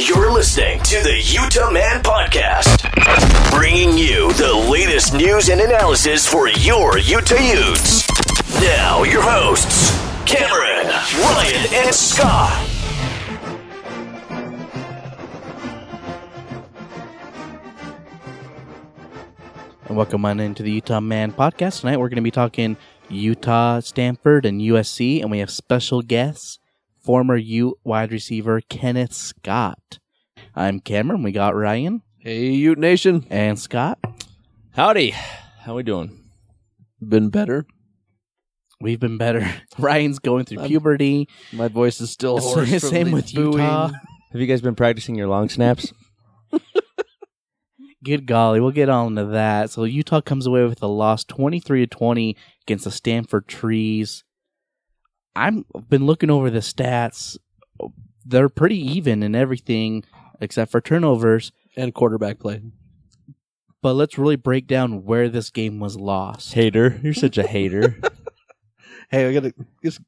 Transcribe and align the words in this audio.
You're 0.00 0.32
listening 0.32 0.80
to 0.84 1.02
the 1.02 1.20
Utah 1.22 1.70
Man 1.70 2.02
Podcast, 2.02 2.90
bringing 3.50 3.98
you 3.98 4.32
the 4.32 4.50
latest 4.70 5.12
news 5.12 5.50
and 5.50 5.60
analysis 5.60 6.26
for 6.26 6.48
your 6.48 6.96
Utah 6.96 7.34
Utes. 7.34 8.08
Now, 8.62 9.02
your 9.02 9.20
hosts, 9.20 9.90
Cameron, 10.24 10.86
Ryan, 11.20 11.84
and 11.84 11.94
Scott. 11.94 12.66
And 19.86 19.98
welcome 19.98 20.24
on 20.24 20.40
into 20.40 20.62
the 20.62 20.70
Utah 20.72 21.00
Man 21.00 21.30
podcast. 21.30 21.82
Tonight 21.82 21.98
we're 21.98 22.08
going 22.08 22.16
to 22.16 22.22
be 22.22 22.30
talking 22.30 22.78
Utah, 23.10 23.80
Stanford, 23.80 24.46
and 24.46 24.62
USC, 24.62 25.20
and 25.20 25.30
we 25.30 25.40
have 25.40 25.50
special 25.50 26.00
guests, 26.00 26.58
former 27.10 27.36
Ute 27.36 27.74
wide 27.82 28.12
receiver 28.12 28.60
Kenneth 28.68 29.12
Scott. 29.12 29.98
I'm 30.54 30.78
Cameron. 30.78 31.24
We 31.24 31.32
got 31.32 31.56
Ryan 31.56 32.02
Hey, 32.20 32.50
Ute 32.52 32.78
Nation. 32.78 33.26
and 33.30 33.58
Scott. 33.58 33.98
Howdy. 34.76 35.10
How 35.10 35.74
we 35.74 35.82
doing? 35.82 36.20
Been 37.02 37.28
better. 37.28 37.66
We've 38.80 39.00
been 39.00 39.18
better. 39.18 39.44
Ryan's 39.78 40.20
going 40.20 40.44
through 40.44 40.64
puberty. 40.68 41.28
My 41.52 41.66
voice 41.66 42.00
is 42.00 42.10
still 42.12 42.38
hoarse. 42.38 42.80
Same 42.80 43.10
with 43.10 43.34
booing. 43.34 43.54
Utah. 43.54 43.88
Have 44.30 44.40
you 44.40 44.46
guys 44.46 44.60
been 44.60 44.76
practicing 44.76 45.16
your 45.16 45.26
long 45.26 45.48
snaps? 45.48 45.92
Good 48.04 48.24
golly, 48.24 48.60
we'll 48.60 48.70
get 48.70 48.88
on 48.88 49.16
to 49.16 49.24
that. 49.26 49.70
So 49.70 49.82
Utah 49.82 50.20
comes 50.20 50.46
away 50.46 50.62
with 50.64 50.80
a 50.80 50.86
loss, 50.86 51.24
twenty 51.24 51.58
three 51.58 51.80
to 51.80 51.86
twenty 51.88 52.36
against 52.62 52.84
the 52.84 52.92
Stanford 52.92 53.48
Trees. 53.48 54.22
I'm 55.36 55.64
been 55.88 56.06
looking 56.06 56.30
over 56.30 56.50
the 56.50 56.58
stats. 56.60 57.36
They're 58.24 58.48
pretty 58.48 58.78
even 58.78 59.22
in 59.22 59.34
everything 59.34 60.04
except 60.40 60.70
for 60.70 60.80
turnovers. 60.80 61.52
And 61.76 61.94
quarterback 61.94 62.38
play. 62.38 62.62
But 63.82 63.94
let's 63.94 64.18
really 64.18 64.36
break 64.36 64.66
down 64.66 65.04
where 65.04 65.28
this 65.28 65.50
game 65.50 65.78
was 65.80 65.96
lost. 65.96 66.52
Hater. 66.54 67.00
You're 67.02 67.14
such 67.14 67.38
a 67.38 67.46
hater. 67.46 67.96
Hey, 69.12 69.26
I 69.28 69.32
gotta 69.32 69.52
just 69.82 70.00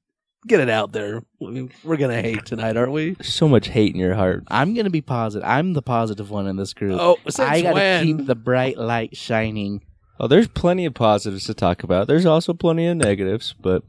get 0.46 0.60
it 0.60 0.70
out 0.70 0.92
there. 0.92 1.22
I 1.44 1.50
mean, 1.50 1.72
We're 1.82 1.96
gonna 1.96 2.22
hate 2.22 2.44
tonight, 2.46 2.76
aren't 2.76 2.92
we? 2.92 3.16
so 3.20 3.48
much 3.48 3.66
hate 3.66 3.92
in 3.94 3.98
your 4.00 4.14
heart. 4.14 4.44
I'm 4.46 4.74
gonna 4.74 4.90
be 4.90 5.00
positive. 5.00 5.44
I'm 5.44 5.72
the 5.72 5.82
positive 5.82 6.30
one 6.30 6.46
in 6.46 6.54
this 6.54 6.72
group. 6.72 7.00
Oh, 7.00 7.16
since 7.24 7.40
I 7.40 7.62
gotta 7.62 7.74
when? 7.74 8.04
keep 8.04 8.26
the 8.26 8.36
bright 8.36 8.78
light 8.78 9.16
shining. 9.16 9.82
Oh, 10.20 10.28
there's 10.28 10.46
plenty 10.46 10.84
of 10.84 10.94
positives 10.94 11.46
to 11.46 11.54
talk 11.54 11.82
about. 11.82 12.06
There's 12.06 12.24
also 12.24 12.54
plenty 12.54 12.86
of 12.86 12.96
negatives, 12.96 13.56
but 13.60 13.82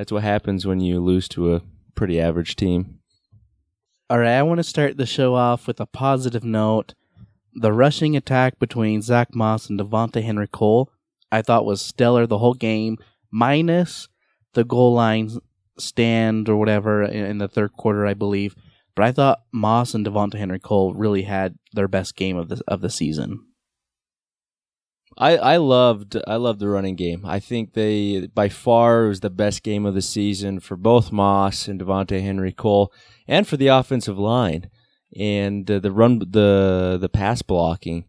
that's 0.00 0.10
what 0.10 0.22
happens 0.22 0.66
when 0.66 0.80
you 0.80 0.98
lose 0.98 1.28
to 1.28 1.54
a 1.54 1.60
pretty 1.94 2.18
average 2.18 2.56
team. 2.56 3.00
All 4.08 4.18
right, 4.18 4.38
I 4.38 4.42
want 4.42 4.56
to 4.56 4.64
start 4.64 4.96
the 4.96 5.04
show 5.04 5.34
off 5.34 5.66
with 5.66 5.78
a 5.78 5.84
positive 5.84 6.42
note. 6.42 6.94
The 7.52 7.70
rushing 7.70 8.16
attack 8.16 8.58
between 8.58 9.02
Zack 9.02 9.34
Moss 9.34 9.68
and 9.68 9.78
Devonta'e 9.78 10.22
Henry 10.22 10.48
Cole, 10.48 10.90
I 11.30 11.42
thought 11.42 11.66
was 11.66 11.82
stellar 11.82 12.26
the 12.26 12.38
whole 12.38 12.54
game, 12.54 12.96
minus 13.30 14.08
the 14.54 14.64
goal 14.64 14.94
line 14.94 15.32
stand 15.78 16.48
or 16.48 16.56
whatever 16.56 17.02
in, 17.02 17.36
the 17.36 17.46
third 17.46 17.74
quarter, 17.74 18.06
I 18.06 18.14
believe. 18.14 18.56
But 18.94 19.04
I 19.04 19.12
thought 19.12 19.42
Moss 19.52 19.92
and 19.92 20.06
Devonta'e 20.06 20.38
Henry 20.38 20.60
Cole 20.60 20.94
really 20.94 21.24
had 21.24 21.58
their 21.74 21.88
best 21.88 22.16
game 22.16 22.38
of 22.38 22.48
the 22.48 22.62
of 22.66 22.80
the 22.80 22.88
season. 22.88 23.44
I, 25.18 25.36
I 25.36 25.56
loved 25.56 26.16
I 26.26 26.36
loved 26.36 26.60
the 26.60 26.68
running 26.68 26.96
game. 26.96 27.24
I 27.26 27.40
think 27.40 27.74
they 27.74 28.28
by 28.34 28.48
far 28.48 29.06
was 29.06 29.20
the 29.20 29.30
best 29.30 29.62
game 29.62 29.84
of 29.84 29.94
the 29.94 30.02
season 30.02 30.60
for 30.60 30.76
both 30.76 31.12
Moss 31.12 31.68
and 31.68 31.80
Devonta'e 31.80 32.22
Henry 32.22 32.52
Cole, 32.52 32.92
and 33.26 33.46
for 33.46 33.56
the 33.56 33.68
offensive 33.68 34.18
line 34.18 34.70
and 35.16 35.70
uh, 35.70 35.78
the 35.78 35.92
run 35.92 36.18
the 36.18 36.98
the 37.00 37.08
pass 37.08 37.42
blocking. 37.42 38.04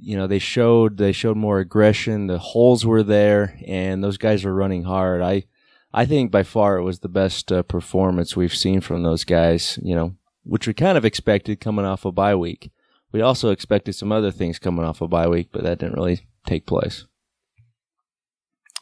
You 0.00 0.16
know 0.16 0.26
they 0.26 0.38
showed 0.38 0.96
they 0.96 1.12
showed 1.12 1.36
more 1.36 1.60
aggression. 1.60 2.26
The 2.26 2.38
holes 2.38 2.84
were 2.84 3.02
there, 3.02 3.58
and 3.66 4.02
those 4.02 4.18
guys 4.18 4.44
were 4.44 4.54
running 4.54 4.84
hard. 4.84 5.22
I 5.22 5.44
I 5.92 6.04
think 6.04 6.30
by 6.30 6.42
far 6.42 6.76
it 6.76 6.82
was 6.82 7.00
the 7.00 7.08
best 7.08 7.50
uh, 7.50 7.62
performance 7.62 8.36
we've 8.36 8.54
seen 8.54 8.80
from 8.80 9.02
those 9.02 9.24
guys. 9.24 9.78
You 9.82 9.94
know, 9.94 10.14
which 10.44 10.66
we 10.66 10.74
kind 10.74 10.98
of 10.98 11.04
expected 11.04 11.60
coming 11.60 11.84
off 11.84 12.04
a 12.04 12.12
bye 12.12 12.34
week. 12.34 12.70
We 13.12 13.20
also 13.20 13.50
expected 13.50 13.94
some 13.94 14.12
other 14.12 14.30
things 14.30 14.58
coming 14.58 14.84
off 14.84 15.00
a 15.00 15.08
bye 15.08 15.28
week, 15.28 15.48
but 15.52 15.62
that 15.62 15.78
didn't 15.78 15.96
really 15.96 16.26
take 16.46 16.66
place. 16.66 17.06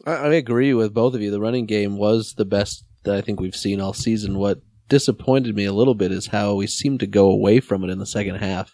I, 0.05 0.13
I 0.13 0.35
agree 0.35 0.75
with 0.75 0.95
both 0.95 1.15
of 1.15 1.23
you. 1.23 1.31
The 1.31 1.41
running 1.41 1.67
game 1.67 1.97
was 1.97 2.35
the 2.35 2.45
best 2.45 2.85
that 3.05 3.15
I 3.15 3.21
think 3.21 3.41
we've 3.41 3.57
seen 3.57 3.81
all 3.81 3.93
season. 3.93 4.39
What 4.39 4.61
disappointed 4.89 5.55
me 5.55 5.65
a 5.65 5.73
little 5.73 5.95
bit 5.95 6.13
is 6.13 6.29
how 6.29 6.55
we 6.55 6.67
seemed 6.67 7.01
to 7.01 7.07
go 7.07 7.31
away 7.31 7.61
from 7.61 7.85
it 7.85 7.91
in 7.91 7.99
the 7.99 8.07
second 8.07 8.37
half. 8.37 8.73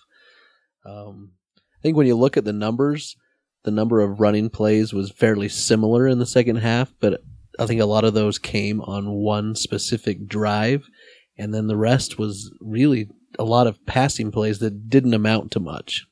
Um, 0.85 1.33
I 1.59 1.83
think 1.83 1.97
when 1.97 2.07
you 2.07 2.17
look 2.17 2.37
at 2.37 2.45
the 2.45 2.53
numbers, 2.53 3.17
the 3.65 3.71
number 3.71 4.01
of 4.01 4.21
running 4.21 4.51
plays 4.51 4.93
was 4.93 5.13
fairly 5.13 5.49
similar 5.49 6.07
in 6.09 6.19
the 6.19 6.27
second 6.27 6.57
half, 6.57 6.93
but 7.01 7.23
I 7.59 7.67
think 7.67 7.81
a 7.81 7.87
lot 7.87 8.05
of 8.05 8.15
those 8.15 8.39
came 8.39 8.81
on 8.81 9.13
one 9.13 9.55
specific 9.55 10.27
drive, 10.27 10.89
and 11.37 11.53
then 11.53 11.67
the 11.67 11.77
rest 11.77 12.19
was 12.19 12.51
really 12.61 13.09
a 13.39 13.45
lot 13.45 13.67
of 13.67 13.85
passing 13.87 14.31
plays 14.31 14.59
that 14.61 14.89
didn't 14.89 15.15
amount 15.15 15.51
to 15.53 15.61
much. 15.61 16.07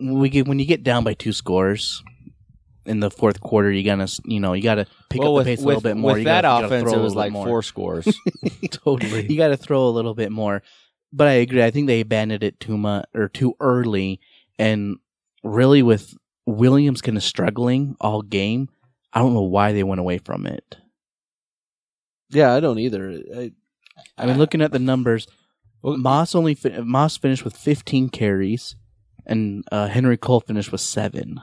We 0.00 0.28
get 0.28 0.48
when 0.48 0.58
you 0.58 0.66
get 0.66 0.82
down 0.82 1.04
by 1.04 1.14
two 1.14 1.32
scores 1.32 2.02
in 2.84 3.00
the 3.00 3.10
fourth 3.10 3.40
quarter, 3.40 3.70
you 3.70 3.82
gotta 3.84 4.08
you 4.24 4.40
know 4.40 4.52
you 4.52 4.62
gotta 4.62 4.86
pick 5.08 5.22
up 5.22 5.34
the 5.36 5.44
pace 5.44 5.62
a 5.62 5.66
little 5.66 5.80
bit 5.80 5.96
more. 5.96 6.12
With 6.12 6.18
You 6.20 6.24
that 6.24 6.42
gotta- 6.42 6.64
you 6.64 6.68
gotta 6.68 6.74
offense, 6.76 6.90
throw 6.92 7.00
it 7.00 7.02
was 7.04 7.14
like 7.14 7.32
more. 7.32 7.46
four 7.46 7.62
scores. 7.62 8.20
totally. 8.70 9.26
you 9.30 9.36
got 9.36 9.48
to 9.48 9.56
throw 9.56 9.86
a 9.86 9.90
little 9.90 10.14
bit 10.14 10.32
more. 10.32 10.62
But 11.12 11.28
I 11.28 11.32
agree. 11.34 11.62
I 11.62 11.70
think 11.70 11.86
they 11.86 12.00
abandoned 12.00 12.42
it 12.42 12.58
too 12.58 12.76
much 12.76 13.06
or 13.14 13.28
too 13.28 13.54
early, 13.60 14.18
and 14.58 14.96
really 15.44 15.82
with 15.82 16.12
Williams 16.44 17.00
kind 17.00 17.16
of 17.16 17.22
struggling 17.22 17.94
all 18.00 18.20
game. 18.22 18.68
I 19.12 19.20
don't 19.20 19.32
know 19.32 19.42
why 19.42 19.72
they 19.72 19.84
went 19.84 20.00
away 20.00 20.18
from 20.18 20.44
it. 20.44 20.76
Yeah, 22.30 22.52
I 22.52 22.58
don't 22.58 22.80
either. 22.80 23.22
I, 23.36 23.52
I 24.18 24.26
mean, 24.26 24.38
looking 24.38 24.60
at 24.60 24.72
the 24.72 24.80
numbers, 24.80 25.28
Moss 25.84 26.34
only 26.34 26.54
fi- 26.54 26.80
Moss 26.80 27.16
finished 27.16 27.44
with 27.44 27.56
15 27.56 28.08
carries, 28.08 28.76
and 29.26 29.64
uh, 29.70 29.88
Henry 29.88 30.16
Cole 30.16 30.40
finished 30.40 30.72
with 30.72 30.80
seven. 30.80 31.40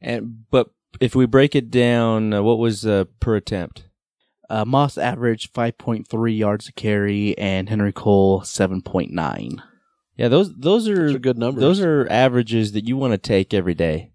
and 0.00 0.44
but 0.50 0.70
if 1.00 1.14
we 1.14 1.26
break 1.26 1.54
it 1.54 1.70
down, 1.70 2.32
uh, 2.34 2.42
what 2.42 2.58
was 2.58 2.86
uh, 2.86 3.04
per 3.20 3.34
attempt? 3.36 3.88
Uh, 4.50 4.64
Moss 4.64 4.98
averaged 4.98 5.54
5.3 5.54 6.36
yards 6.36 6.68
a 6.68 6.72
carry, 6.72 7.36
and 7.38 7.68
Henry 7.70 7.92
Cole 7.92 8.42
7.9. 8.42 9.62
Yeah, 10.16 10.28
those 10.28 10.54
those 10.54 10.88
are, 10.88 10.94
Those 11.06 11.14
are 11.14 11.18
good 11.18 11.38
numbers. 11.38 11.62
Those 11.62 11.80
are 11.80 12.06
averages 12.10 12.72
that 12.72 12.86
you 12.86 12.96
want 12.98 13.12
to 13.12 13.18
take 13.18 13.54
every 13.54 13.74
day. 13.74 14.12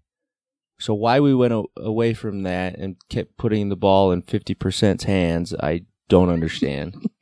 So 0.78 0.94
why 0.94 1.18
we 1.18 1.34
went 1.34 1.52
a- 1.52 1.64
away 1.76 2.14
from 2.14 2.44
that 2.44 2.78
and 2.78 2.94
kept 3.08 3.36
putting 3.36 3.68
the 3.68 3.76
ball 3.76 4.12
in 4.12 4.22
fifty 4.22 4.54
percent's 4.54 5.04
hands, 5.04 5.52
I 5.60 5.82
don't 6.08 6.30
understand. 6.30 6.94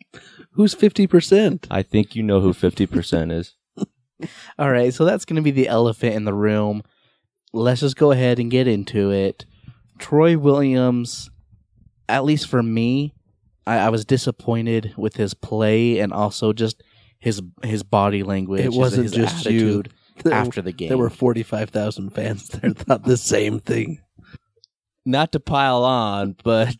Who's 0.56 0.74
fifty 0.74 1.06
percent? 1.06 1.66
I 1.70 1.82
think 1.82 2.16
you 2.16 2.22
know 2.22 2.40
who 2.40 2.52
fifty 2.52 2.86
percent 2.86 3.30
is. 3.30 3.54
All 4.58 4.70
right, 4.70 4.92
so 4.92 5.04
that's 5.04 5.26
going 5.26 5.36
to 5.36 5.42
be 5.42 5.50
the 5.50 5.68
elephant 5.68 6.14
in 6.14 6.24
the 6.24 6.34
room. 6.34 6.82
Let's 7.52 7.80
just 7.80 7.96
go 7.96 8.10
ahead 8.10 8.38
and 8.38 8.50
get 8.50 8.66
into 8.66 9.10
it. 9.10 9.44
Troy 9.98 10.38
Williams, 10.38 11.30
at 12.08 12.24
least 12.24 12.48
for 12.48 12.62
me, 12.62 13.14
I, 13.66 13.78
I 13.78 13.88
was 13.90 14.06
disappointed 14.06 14.94
with 14.96 15.16
his 15.16 15.34
play 15.34 15.98
and 15.98 16.12
also 16.12 16.54
just 16.54 16.82
his 17.18 17.42
his 17.62 17.82
body 17.82 18.22
language. 18.22 18.64
It 18.64 18.72
wasn't 18.72 19.04
his 19.04 19.12
just 19.12 19.46
you. 19.46 19.82
after 20.32 20.62
the 20.62 20.72
game. 20.72 20.88
There 20.88 20.98
were 20.98 21.10
forty 21.10 21.42
five 21.42 21.68
thousand 21.70 22.10
fans 22.10 22.48
there 22.48 22.70
thought 22.70 23.04
the 23.04 23.18
same 23.18 23.60
thing. 23.60 24.00
Not 25.04 25.32
to 25.32 25.40
pile 25.40 25.84
on, 25.84 26.36
but 26.42 26.74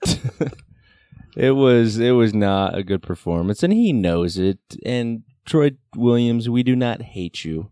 it 1.37 1.53
was 1.53 1.99
it 1.99 2.13
was 2.13 2.33
not 2.35 2.77
a 2.77 2.83
good 2.83 3.03
performance, 3.03 3.63
and 3.63 3.73
he 3.73 3.93
knows 3.93 4.39
it. 4.39 4.59
And 4.85 5.23
Troy 5.45 5.73
Williams, 5.95 6.49
we 6.49 6.63
do 6.63 6.75
not 6.75 7.03
hate 7.03 7.45
you. 7.45 7.71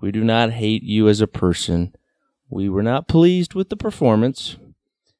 We 0.00 0.10
do 0.10 0.24
not 0.24 0.52
hate 0.52 0.82
you 0.82 1.08
as 1.08 1.20
a 1.20 1.26
person. 1.26 1.94
We 2.48 2.68
were 2.68 2.82
not 2.82 3.08
pleased 3.08 3.54
with 3.54 3.68
the 3.68 3.76
performance. 3.76 4.56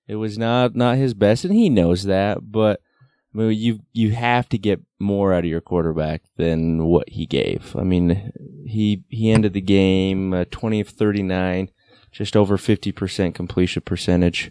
It 0.08 0.16
was 0.16 0.36
not 0.38 0.75
not 0.75 0.96
his 0.96 1.14
best, 1.14 1.44
and 1.44 1.54
he 1.54 1.69
knows 1.69 2.04
that. 2.04 2.50
But 2.50 2.81
I 3.34 3.38
mean, 3.38 3.58
you 3.58 3.81
you 3.92 4.12
have 4.12 4.48
to 4.50 4.58
get 4.58 4.80
more 4.98 5.32
out 5.32 5.44
of 5.44 5.50
your 5.50 5.60
quarterback 5.60 6.22
than 6.37 6.84
what 6.84 7.10
he 7.10 7.26
gave. 7.26 7.76
I 7.76 7.82
mean, 7.82 8.32
he 8.66 9.04
he 9.08 9.30
ended 9.30 9.52
the 9.52 9.60
game 9.60 10.32
uh, 10.32 10.44
twenty 10.50 10.80
of 10.80 10.88
thirty 10.88 11.22
nine, 11.22 11.70
just 12.12 12.37
over 12.37 12.56
fifty 12.56 12.92
percent 12.92 13.34
completion 13.34 13.82
percentage. 13.82 14.50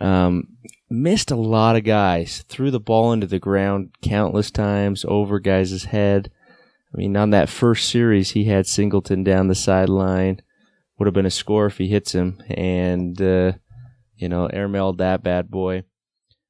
Um, 0.00 0.56
missed 0.90 1.30
a 1.30 1.36
lot 1.36 1.76
of 1.76 1.84
guys, 1.84 2.44
threw 2.48 2.70
the 2.70 2.80
ball 2.80 3.12
into 3.12 3.26
the 3.26 3.38
ground 3.38 3.90
countless 4.02 4.50
times 4.50 5.04
over 5.06 5.38
guys' 5.38 5.84
head. 5.84 6.30
I 6.94 6.96
mean, 6.96 7.16
on 7.16 7.30
that 7.30 7.48
first 7.48 7.88
series, 7.88 8.30
he 8.30 8.44
had 8.44 8.66
Singleton 8.66 9.24
down 9.24 9.48
the 9.48 9.54
sideline. 9.54 10.40
Would 10.98 11.06
have 11.06 11.14
been 11.14 11.26
a 11.26 11.30
score 11.30 11.66
if 11.66 11.78
he 11.78 11.88
hits 11.88 12.12
him, 12.12 12.42
and 12.48 13.20
uh, 13.20 13.52
you 14.16 14.28
know, 14.28 14.48
airmailed 14.48 14.98
that 14.98 15.22
bad 15.22 15.50
boy 15.50 15.84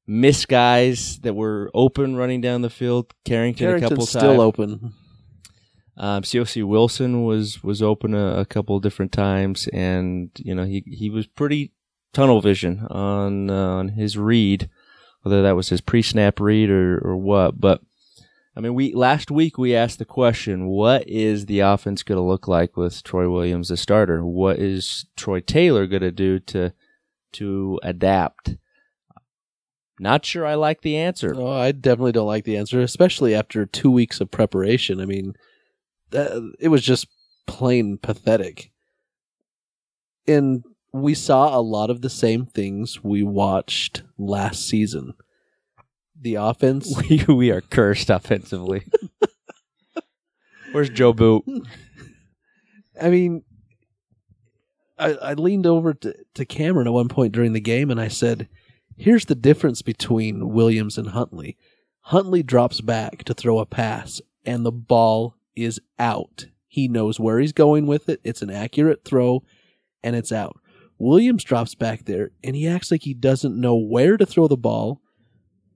missed 0.07 0.47
guys 0.47 1.19
that 1.19 1.33
were 1.33 1.71
open 1.73 2.15
running 2.15 2.41
down 2.41 2.61
the 2.61 2.69
field. 2.69 3.13
Carrington 3.25 3.67
a 3.67 3.79
couple 3.79 3.87
Carrington's 3.87 4.11
times. 4.11 4.23
still 4.23 4.41
open. 4.41 4.93
Um, 5.95 6.23
Siaosi 6.23 6.63
Wilson 6.63 7.23
was 7.23 7.63
was 7.63 7.81
open 7.81 8.13
a, 8.13 8.39
a 8.39 8.45
couple 8.45 8.79
different 8.79 9.11
times, 9.11 9.67
and 9.71 10.31
you 10.37 10.55
know 10.55 10.65
he 10.65 10.83
he 10.87 11.09
was 11.09 11.27
pretty 11.27 11.71
tunnel 12.13 12.41
vision 12.41 12.85
on 12.89 13.49
uh, 13.49 13.53
on 13.53 13.89
his 13.89 14.17
read, 14.17 14.69
whether 15.21 15.41
that 15.41 15.55
was 15.55 15.69
his 15.69 15.81
pre 15.81 16.01
snap 16.01 16.39
read 16.39 16.69
or 16.69 16.99
or 16.99 17.17
what. 17.17 17.59
But 17.59 17.81
I 18.55 18.61
mean, 18.61 18.75
we 18.75 18.93
last 18.93 19.31
week 19.31 19.57
we 19.57 19.75
asked 19.75 19.99
the 19.99 20.05
question: 20.05 20.67
What 20.67 21.07
is 21.07 21.47
the 21.47 21.59
offense 21.59 22.03
going 22.03 22.17
to 22.17 22.23
look 22.23 22.47
like 22.47 22.77
with 22.77 23.03
Troy 23.03 23.29
Williams 23.29 23.69
the 23.69 23.77
starter? 23.77 24.23
What 24.25 24.59
is 24.59 25.05
Troy 25.17 25.39
Taylor 25.39 25.87
going 25.87 26.03
to 26.03 26.11
do 26.11 26.39
to 26.39 26.73
to 27.33 27.79
adapt? 27.83 28.55
Not 29.99 30.25
sure 30.25 30.45
I 30.45 30.55
like 30.55 30.81
the 30.81 30.97
answer. 30.97 31.33
Oh, 31.35 31.47
I 31.47 31.71
definitely 31.71 32.11
don't 32.13 32.27
like 32.27 32.45
the 32.45 32.57
answer, 32.57 32.81
especially 32.81 33.35
after 33.35 33.65
two 33.65 33.91
weeks 33.91 34.19
of 34.19 34.31
preparation. 34.31 34.99
I 34.99 35.05
mean, 35.05 35.33
that, 36.09 36.51
it 36.59 36.69
was 36.69 36.81
just 36.81 37.07
plain 37.45 37.99
pathetic. 37.99 38.71
And 40.27 40.63
we 40.93 41.15
saw 41.15 41.57
a 41.57 41.59
lot 41.59 41.89
of 41.89 42.01
the 42.01 42.09
same 42.09 42.45
things 42.45 43.03
we 43.03 43.23
watched 43.23 44.03
last 44.17 44.67
season. 44.67 45.13
The 46.19 46.35
offense. 46.35 46.93
We 47.09 47.25
we 47.27 47.51
are 47.51 47.61
cursed 47.61 48.09
offensively. 48.09 48.85
Where's 50.71 50.89
Joe 50.89 51.13
Boot? 51.13 51.43
I 53.01 53.09
mean, 53.09 53.43
I, 54.97 55.13
I 55.13 55.33
leaned 55.33 55.65
over 55.65 55.93
to, 55.95 56.15
to 56.35 56.45
Cameron 56.45 56.87
at 56.87 56.93
one 56.93 57.09
point 57.09 57.33
during 57.33 57.53
the 57.53 57.59
game 57.59 57.89
and 57.91 57.99
I 57.99 58.07
said, 58.07 58.47
Here's 58.95 59.25
the 59.25 59.35
difference 59.35 59.81
between 59.81 60.49
Williams 60.49 60.97
and 60.99 61.09
Huntley. 61.09 61.57
Huntley 62.01 62.43
drops 62.43 62.81
back 62.81 63.23
to 63.23 63.33
throw 63.33 63.59
a 63.59 63.65
pass, 63.65 64.21
and 64.45 64.63
the 64.65 64.71
ball 64.71 65.35
is 65.55 65.79
out. 65.97 66.45
He 66.67 66.87
knows 66.87 67.19
where 67.19 67.39
he's 67.39 67.53
going 67.53 67.87
with 67.87 68.07
it. 68.07 68.19
It's 68.23 68.41
an 68.43 68.51
accurate 68.51 69.03
throw, 69.03 69.43
and 70.03 70.15
it's 70.15 70.31
out. 70.31 70.57
Williams 71.03 71.43
drops 71.43 71.75
back 71.75 72.05
there, 72.05 72.31
and 72.43 72.55
he 72.55 72.67
acts 72.67 72.89
like 72.89 73.03
he 73.03 73.13
doesn't 73.13 73.59
know 73.59 73.75
where 73.75 74.17
to 74.17 74.25
throw 74.25 74.47
the 74.47 74.57
ball, 74.57 75.01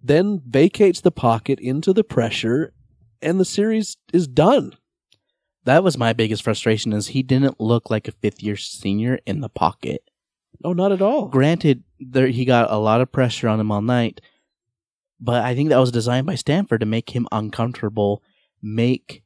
then 0.02 0.42
vacates 0.48 1.02
the 1.02 1.12
pocket 1.12 1.60
into 1.60 1.94
the 1.94 2.04
pressure, 2.04 2.74
and 3.22 3.40
the 3.40 3.46
series 3.46 3.98
is 4.14 4.28
done. 4.28 4.74
That 5.66 5.84
was 5.84 5.98
my 5.98 6.14
biggest 6.14 6.44
frustration 6.44 6.94
is 6.94 7.08
he 7.08 7.24
didn't 7.24 7.60
look 7.60 7.90
like 7.90 8.08
a 8.08 8.14
fifth 8.14 8.42
year 8.42 8.56
senior 8.56 9.20
in 9.26 9.42
the 9.42 9.50
pocket. 9.50 10.02
Oh, 10.64 10.72
not 10.72 10.94
at 10.94 11.02
all. 11.02 11.28
Granted, 11.28 11.84
there 12.00 12.28
he 12.28 12.46
got 12.46 12.72
a 12.72 12.78
lot 12.78 13.02
of 13.02 13.12
pressure 13.12 13.50
on 13.50 13.60
him 13.60 13.72
all 13.72 13.82
night, 13.82 14.22
but 15.20 15.44
I 15.44 15.56
think 15.56 15.70
that 15.70 15.80
was 15.80 15.92
designed 15.92 16.26
by 16.26 16.36
Stanford 16.36 16.80
to 16.80 16.86
make 16.86 17.10
him 17.10 17.28
uncomfortable, 17.34 18.24
make 18.62 19.24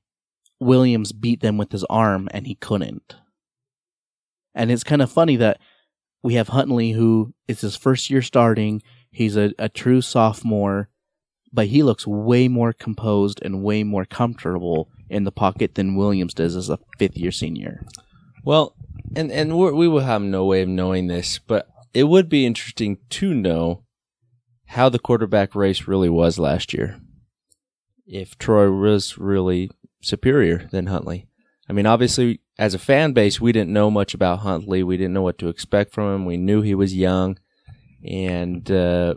Williams 0.60 1.12
beat 1.12 1.42
them 1.42 1.58
with 1.58 1.72
his 1.72 1.84
arm, 1.86 2.28
and 2.32 2.48
he 2.48 2.56
couldn't. 2.56 3.16
And 4.56 4.72
it's 4.72 4.84
kind 4.84 5.02
of 5.02 5.12
funny 5.12 5.36
that 5.38 5.60
we 6.24 6.36
have 6.36 6.50
Huntley, 6.50 6.92
who 6.92 7.34
is 7.48 7.62
his 7.62 7.76
first 7.76 8.10
year 8.10 8.22
starting. 8.22 8.82
He's 9.12 9.36
a, 9.36 9.54
a 9.58 9.70
true 9.70 10.02
sophomore, 10.02 10.90
but 11.52 11.68
he 11.68 11.84
looks 11.84 12.08
way 12.08 12.48
more 12.48 12.74
composed 12.74 13.42
and 13.44 13.64
way 13.64 13.84
more 13.84 14.06
comfortable 14.06 14.90
in 15.10 15.24
the 15.24 15.32
pocket 15.32 15.76
than 15.76 15.96
Williams 15.96 16.34
does 16.34 16.56
as 16.56 16.70
a 16.70 16.80
fifth 16.98 17.18
year 17.18 17.32
senior. 17.32 17.86
Well, 18.44 18.76
and 19.16 19.32
and 19.32 19.58
we 19.58 19.88
will 19.88 20.00
have 20.00 20.22
no 20.22 20.46
way 20.46 20.62
of 20.62 20.70
knowing 20.70 21.08
this, 21.08 21.40
but 21.40 21.68
it 21.94 22.06
would 22.06 22.30
be 22.30 22.46
interesting 22.46 22.98
to 23.10 23.34
know 23.34 23.84
how 24.68 24.88
the 24.88 25.00
quarterback 25.00 25.54
race 25.54 25.88
really 25.88 26.10
was 26.10 26.40
last 26.40 26.74
year. 26.74 27.00
If 28.08 28.38
Troy 28.38 28.72
was 28.72 29.18
really 29.18 29.70
superior 30.02 30.68
than 30.72 30.88
Huntley. 30.88 31.28
I 31.70 31.74
mean, 31.74 31.86
obviously, 31.86 32.40
as 32.62 32.76
a 32.76 32.80
fan 32.80 33.12
base, 33.14 33.42
we 33.42 33.52
didn't 33.52 33.74
know 33.74 33.90
much 33.90 34.14
about 34.14 34.42
Huntley. 34.42 34.84
We 34.84 34.96
didn't 34.96 35.14
know 35.14 35.24
what 35.24 35.40
to 35.40 35.50
expect 35.50 35.96
from 35.96 36.14
him. 36.14 36.26
We 36.26 36.38
knew 36.38 36.62
he 36.62 36.76
was 36.76 36.96
young, 36.96 37.40
and 38.08 38.70
uh, 38.70 39.16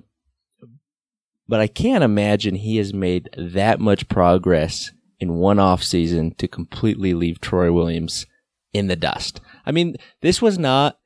but 1.46 1.60
I 1.60 1.66
can't 1.66 2.02
imagine 2.02 2.54
he 2.54 2.78
has 2.78 2.94
made 2.94 3.28
that 3.36 3.80
much 3.80 4.08
progress 4.08 4.92
in 5.20 5.34
one 5.34 5.58
off 5.58 5.82
season 5.82 6.34
to 6.36 6.48
completely 6.48 7.12
leave 7.12 7.38
Troy 7.38 7.70
Williams 7.70 8.24
in 8.72 8.86
the 8.86 8.96
dust. 8.96 9.42
I 9.66 9.72
mean, 9.72 9.96
this 10.22 10.40
was 10.40 10.58
not 10.58 10.98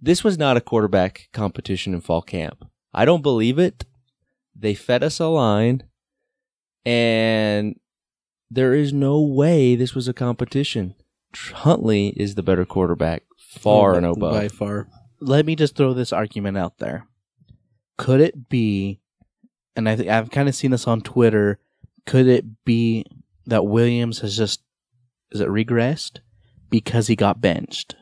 this 0.00 0.24
was 0.24 0.38
not 0.38 0.56
a 0.56 0.62
quarterback 0.62 1.28
competition 1.34 1.92
in 1.92 2.00
fall 2.00 2.22
camp. 2.22 2.64
I 2.94 3.04
don't 3.04 3.22
believe 3.22 3.58
it. 3.58 3.84
They 4.56 4.74
fed 4.74 5.04
us 5.04 5.20
a 5.20 5.26
line 5.26 5.82
and 6.86 7.78
there 8.50 8.72
is 8.72 8.94
no 8.94 9.20
way 9.20 9.76
this 9.76 9.94
was 9.94 10.08
a 10.08 10.14
competition. 10.14 10.94
Huntley 11.36 12.08
is 12.16 12.34
the 12.34 12.42
better 12.42 12.64
quarterback, 12.64 13.22
far 13.38 13.94
and 13.96 14.06
above. 14.06 14.32
By 14.32 14.48
far. 14.48 14.88
let 15.20 15.46
me 15.46 15.56
just 15.56 15.76
throw 15.76 15.94
this 15.94 16.12
argument 16.12 16.56
out 16.58 16.78
there. 16.78 17.06
Could 17.98 18.20
it 18.20 18.48
be, 18.48 19.00
and 19.76 19.88
I 19.88 19.96
th- 19.96 20.08
I've 20.08 20.30
kind 20.30 20.48
of 20.48 20.54
seen 20.54 20.70
this 20.72 20.86
on 20.86 21.00
Twitter, 21.00 21.58
could 22.06 22.26
it 22.26 22.64
be 22.64 23.06
that 23.46 23.66
Williams 23.66 24.20
has 24.20 24.36
just, 24.36 24.62
is 25.30 25.40
it 25.40 25.48
regressed? 25.48 26.18
Because 26.70 27.06
he 27.06 27.14
got 27.16 27.40
benched. 27.40 27.94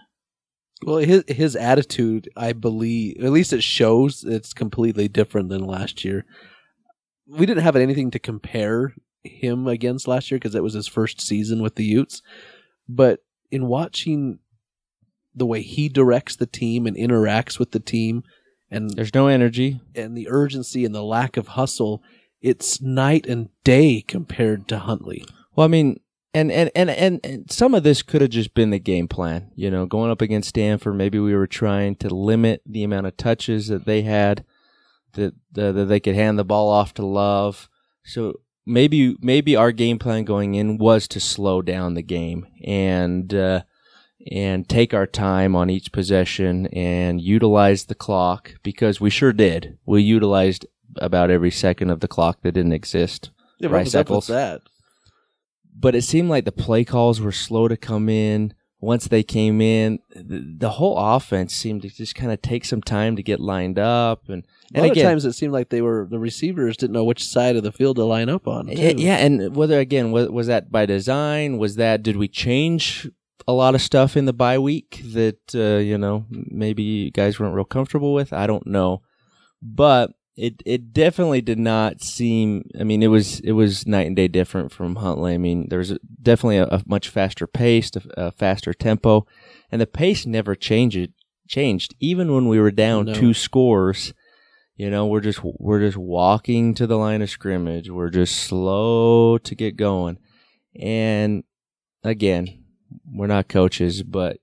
Well, 0.85 0.97
his 0.97 1.23
his 1.29 1.55
attitude, 1.55 2.29
I 2.37 2.53
believe, 2.55 3.23
at 3.23 3.31
least 3.31 3.53
it 3.53 3.63
shows 3.63 4.25
it's 4.25 4.53
completely 4.53 5.07
different 5.09 5.49
than 5.49 5.65
last 5.65 6.05
year. 6.05 6.25
We 7.29 7.47
didn't 7.47 7.63
have 7.63 7.77
anything 7.77 8.11
to 8.13 8.19
compare 8.19 8.95
him 9.23 9.69
against 9.69 10.09
last 10.09 10.31
year 10.31 10.39
because 10.39 10.55
it 10.57 10.63
was 10.63 10.75
his 10.75 10.89
first 10.89 11.21
season 11.21 11.63
with 11.63 11.77
the 11.77 11.85
Utes. 11.85 12.21
But 12.89 13.21
in 13.51 13.67
watching 13.67 14.39
the 15.35 15.47
way 15.47 15.63
he 15.63 15.89
directs 15.89 16.37
the 16.37 16.47
team 16.47 16.87
and 16.87 16.97
interacts 16.97 17.59
with 17.59 17.71
the 17.73 17.81
team, 17.81 18.23
and 18.71 18.91
There's 18.91 19.15
no 19.15 19.27
energy. 19.27 19.81
and 19.95 20.17
the 20.17 20.29
urgency 20.29 20.85
and 20.85 20.95
the 20.95 21.03
lack 21.03 21.37
of 21.37 21.49
hustle, 21.49 22.03
it's 22.41 22.81
night 22.81 23.27
and 23.27 23.49
day 23.65 24.01
compared 24.01 24.67
to 24.69 24.79
Huntley. 24.79 25.25
Well, 25.55 25.65
I 25.65 25.69
mean, 25.69 26.01
and 26.35 26.51
and 26.51 26.71
and 26.75 26.91
and, 26.91 27.21
and 27.23 27.51
some 27.51 27.75
of 27.75 27.83
this 27.83 28.03
could 28.03 28.23
have 28.23 28.31
just 28.31 28.55
been 28.55 28.71
the 28.71 28.79
game 28.79 29.09
plan. 29.09 29.51
You 29.55 29.71
know, 29.71 29.85
going 29.85 30.11
up 30.11 30.23
against 30.23 30.49
Stanford, 30.49 30.97
maybe 30.97 31.19
we 31.19 31.35
were 31.35 31.47
trying 31.47 31.97
to 31.97 32.09
limit 32.09 32.63
the 32.67 32.85
amount 32.85 33.07
of 33.07 33.17
touches 33.19 33.69
that 33.69 33.85
they 33.85 34.03
had, 34.03 34.45
that 35.13 35.35
that 35.53 35.73
that 35.73 35.85
they 35.85 36.01
could 36.01 36.15
hand 36.15 36.39
the 36.39 36.45
ball 36.45 36.71
off 36.71 36.95
to 36.95 37.05
Love. 37.05 37.69
So 38.05 38.41
maybe 38.67 39.17
maybe 39.21 39.57
our 39.57 39.73
game 39.73 39.99
plan 39.99 40.25
going 40.25 40.55
in 40.55 40.79
was 40.79 41.09
to 41.09 41.21
slow 41.21 41.63
down 41.63 41.95
the 41.95 42.03
game 42.03 42.47
and 42.65 43.33
uh, 43.35 43.63
and 44.31 44.69
take 44.69 44.95
our 44.95 45.07
time 45.07 45.57
on 45.57 45.71
each 45.71 45.93
possession 45.93 46.67
and 46.69 47.21
utilize 47.21 47.87
the 47.87 47.95
clock 47.95 48.55
because 48.63 49.01
we 49.01 49.11
sure 49.11 49.33
did. 49.33 49.79
We 49.85 50.03
utilized 50.03 50.67
about 50.97 51.31
every 51.31 51.51
second 51.51 51.91
of 51.91 52.01
the 52.01 52.09
clock 52.09 52.43
that 52.43 52.53
didn't 52.53 52.73
exist. 52.73 53.31
Yeah, 53.59 53.69
Rice 53.71 53.95
what 53.95 54.09
was 54.09 54.11
up 54.11 54.11
with 54.11 54.27
that? 54.29 54.63
but 55.75 55.95
it 55.95 56.03
seemed 56.03 56.29
like 56.29 56.45
the 56.45 56.53
play 56.53 56.85
calls 56.85 57.21
were 57.21 57.33
slow 57.33 57.69
to 57.69 57.77
come 57.77 58.09
in. 58.09 58.55
Once 58.83 59.07
they 59.07 59.23
came 59.23 59.61
in, 59.61 60.01
the, 60.11 60.45
the 60.59 60.71
whole 60.71 60.99
offense 60.99 61.55
seemed 61.55 61.81
to 61.83 61.89
just 61.89 62.17
kind 62.17 62.33
of 62.33 62.43
take 62.43 62.65
some 62.65 62.83
time 62.83 63.15
to 63.15 63.23
get 63.23 63.39
lined 63.39 63.79
up. 63.79 64.29
And, 64.29 64.45
A 64.75 64.79
and 64.79 64.83
lot 64.83 64.91
again, 64.93 65.07
of 65.07 65.11
times 65.13 65.25
it 65.25 65.35
seemed 65.35 65.53
like 65.53 65.69
they 65.69 65.81
were 65.81 66.07
the 66.11 66.19
receivers 66.19 66.77
didn't 66.77 66.93
know 66.93 67.05
which 67.05 67.25
side 67.25 67.55
of 67.55 67.63
the 67.63 67.71
field 67.71 67.95
to 67.97 68.05
line 68.05 68.29
up 68.29 68.49
on. 68.49 68.67
too. 68.67 68.73
yeah, 68.73 69.19
and 69.19 69.55
whether 69.55 69.79
again 69.79 70.11
was, 70.11 70.29
was 70.31 70.49
that 70.49 70.73
by 70.73 70.85
design? 70.85 71.59
Was 71.59 71.77
that 71.77 72.03
did 72.03 72.17
we 72.17 72.27
change 72.27 73.09
a 73.47 73.53
lot 73.53 73.77
of 73.77 73.81
stuff 73.83 74.17
in 74.17 74.25
the 74.25 74.33
bye 74.33 74.59
week 74.59 75.01
that 75.05 75.55
uh, 75.55 75.79
you 75.79 75.97
know 75.97 76.27
maybe 76.31 76.83
you 76.83 77.11
guys 77.13 77.39
weren't 77.39 77.55
real 77.55 77.65
comfortable 77.65 78.13
with? 78.13 78.33
I 78.33 78.49
don't 78.49 78.67
know, 78.67 79.01
but 79.63 80.11
it 80.37 80.63
it 80.65 80.93
definitely 80.93 81.41
did 81.41 81.59
not 81.59 82.03
seem. 82.03 82.69
I 82.79 82.85
mean, 82.85 83.03
it 83.03 83.09
was 83.09 83.41
it 83.41 83.53
was 83.53 83.87
night 83.87 84.07
and 84.07 84.17
day 84.17 84.29
different 84.29 84.73
from 84.73 84.97
Huntley. 84.97 85.35
I 85.35 85.39
mean, 85.39 85.67
there's 85.69 85.91
a, 85.91 85.99
definitely 86.23 86.59
a, 86.59 86.67
a 86.67 86.83
much 86.87 87.09
faster 87.09 87.47
pace, 87.47 87.91
a, 87.97 88.27
a 88.29 88.33
faster 88.33 88.73
tempo, 88.73 89.27
and 89.71 89.81
the 89.81 89.87
pace 89.87 90.27
never 90.27 90.55
changed. 90.55 91.11
Changed 91.49 91.95
even 92.01 92.33
when 92.33 92.49
we 92.49 92.59
were 92.59 92.71
down 92.71 93.07
No. 93.07 93.15
two 93.15 93.35
scores. 93.35 94.15
You 94.77 94.89
know, 94.89 95.07
we're 95.07 95.21
just 95.21 95.41
we're 95.43 95.81
just 95.81 95.99
walking 95.99 96.73
to 96.75 96.87
the 96.87 96.97
line 96.97 97.21
of 97.21 97.29
scrimmage. 97.29 97.91
We're 97.91 98.09
just 98.09 98.37
slow 98.37 99.37
to 99.37 99.55
get 99.55 99.77
going. 99.77 100.19
And 100.81 101.45
again, 102.03 102.65
we're 103.05 103.27
not 103.27 103.49
coaches, 103.49 104.03
but 104.03 104.39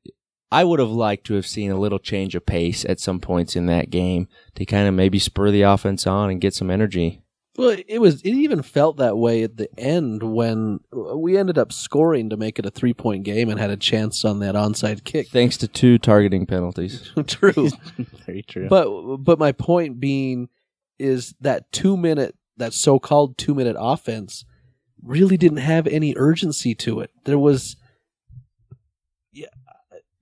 I 0.51 0.63
would 0.63 0.79
have 0.79 0.89
liked 0.89 1.25
to 1.27 1.35
have 1.35 1.45
seen 1.45 1.69
a 1.71 1.79
little 1.79 1.99
change 1.99 2.33
of 2.35 2.45
pace 2.45 2.83
at 2.85 2.99
some 2.99 3.19
points 3.19 3.55
in 3.55 3.67
that 3.67 3.89
game 3.89 4.27
to 4.55 4.65
kind 4.65 4.87
of 4.87 4.93
maybe 4.93 5.19
spur 5.19 5.51
the 5.51 5.61
offense 5.61 6.07
on 6.07 6.29
and 6.31 6.41
get 6.41 6.53
some 6.55 6.71
energy. 6.71 7.21
Well, 7.57 7.77
it 7.87 7.99
was. 7.99 8.21
It 8.21 8.31
even 8.31 8.61
felt 8.61 8.97
that 8.97 9.17
way 9.17 9.43
at 9.43 9.57
the 9.57 9.67
end 9.77 10.23
when 10.23 10.79
we 10.93 11.37
ended 11.37 11.57
up 11.57 11.73
scoring 11.73 12.29
to 12.29 12.37
make 12.37 12.57
it 12.57 12.65
a 12.65 12.71
three 12.71 12.93
point 12.93 13.23
game 13.23 13.49
and 13.49 13.59
had 13.59 13.69
a 13.69 13.75
chance 13.75 14.23
on 14.23 14.39
that 14.39 14.55
onside 14.55 15.03
kick. 15.03 15.27
Thanks 15.27 15.57
to 15.57 15.67
two 15.67 15.97
targeting 15.97 16.45
penalties. 16.45 17.11
True, 17.27 17.69
Very 18.25 18.43
true. 18.43 18.69
but 18.69 19.17
but 19.17 19.39
my 19.39 19.51
point 19.51 19.99
being 19.99 20.47
is 20.97 21.35
that 21.41 21.69
two 21.73 21.97
minute 21.97 22.35
that 22.55 22.73
so 22.73 22.97
called 22.97 23.37
two 23.37 23.53
minute 23.53 23.75
offense 23.77 24.45
really 25.03 25.35
didn't 25.37 25.57
have 25.57 25.85
any 25.87 26.13
urgency 26.17 26.73
to 26.75 26.99
it. 27.01 27.11
There 27.25 27.39
was, 27.39 27.75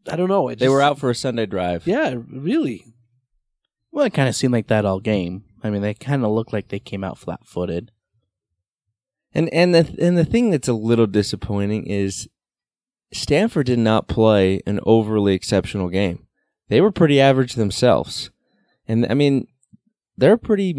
I 0.10 0.16
don't 0.16 0.30
know. 0.30 0.48
It 0.50 0.60
They 0.60 0.70
were 0.70 0.82
out 0.82 1.00
for 1.00 1.10
a 1.10 1.16
Sunday 1.16 1.46
drive. 1.46 1.86
Yeah, 1.88 2.16
really. 2.30 2.84
well, 3.92 4.06
it 4.06 4.14
kind 4.14 4.30
of 4.30 4.36
seemed 4.36 4.54
like 4.54 4.68
that 4.68 4.86
all 4.86 5.00
game. 5.00 5.44
I 5.64 5.70
mean, 5.70 5.82
they 5.82 5.94
kind 5.94 6.24
of 6.24 6.32
looked 6.32 6.54
like 6.54 6.68
they 6.70 6.80
came 6.80 7.04
out 7.04 7.18
flat 7.18 7.42
footed. 7.46 7.92
And 9.34 9.50
and 9.54 9.76
the 9.76 9.96
and 10.00 10.18
the 10.18 10.26
thing 10.26 10.50
that's 10.52 10.68
a 10.68 10.74
little 10.74 11.08
disappointing 11.08 11.86
is 11.86 12.28
Stanford 13.14 13.66
did 13.68 13.80
not 13.80 14.08
play 14.08 14.62
an 14.66 14.80
overly 14.84 15.34
exceptional 15.34 15.90
game. 15.90 16.26
They 16.70 16.82
were 16.82 16.92
pretty 16.92 17.20
average 17.22 17.54
themselves, 17.56 18.30
and 18.88 19.06
I 19.10 19.14
mean 19.14 19.48
they're 20.18 20.38
pretty, 20.38 20.74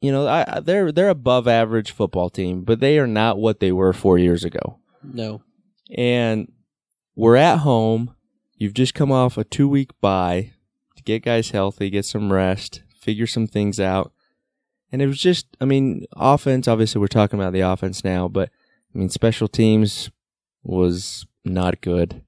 you 0.00 0.12
know, 0.12 0.26
I, 0.26 0.56
I- 0.56 0.60
they're 0.60 0.92
they're 0.92 1.08
above 1.08 1.46
average 1.48 1.92
football 1.92 2.28
team, 2.30 2.64
but 2.64 2.80
they 2.80 2.98
are 2.98 3.06
not 3.06 3.38
what 3.38 3.60
they 3.60 3.72
were 3.72 3.92
four 3.92 4.18
years 4.18 4.44
ago. 4.44 4.78
No. 5.02 5.42
And 5.96 6.50
we're 7.14 7.36
at 7.36 7.58
home. 7.58 8.14
You've 8.62 8.74
just 8.74 8.94
come 8.94 9.10
off 9.10 9.36
a 9.36 9.42
two 9.42 9.68
week 9.68 9.90
bye 10.00 10.52
to 10.94 11.02
get 11.02 11.24
guys 11.24 11.50
healthy, 11.50 11.90
get 11.90 12.04
some 12.04 12.32
rest, 12.32 12.82
figure 12.94 13.26
some 13.26 13.48
things 13.48 13.80
out. 13.80 14.12
And 14.92 15.02
it 15.02 15.08
was 15.08 15.18
just, 15.18 15.48
I 15.60 15.64
mean, 15.64 16.06
offense, 16.14 16.68
obviously 16.68 17.00
we're 17.00 17.08
talking 17.08 17.40
about 17.40 17.52
the 17.52 17.62
offense 17.62 18.04
now, 18.04 18.28
but 18.28 18.50
I 18.94 18.98
mean, 18.98 19.08
special 19.08 19.48
teams 19.48 20.12
was 20.62 21.26
not 21.44 21.80
good. 21.80 22.22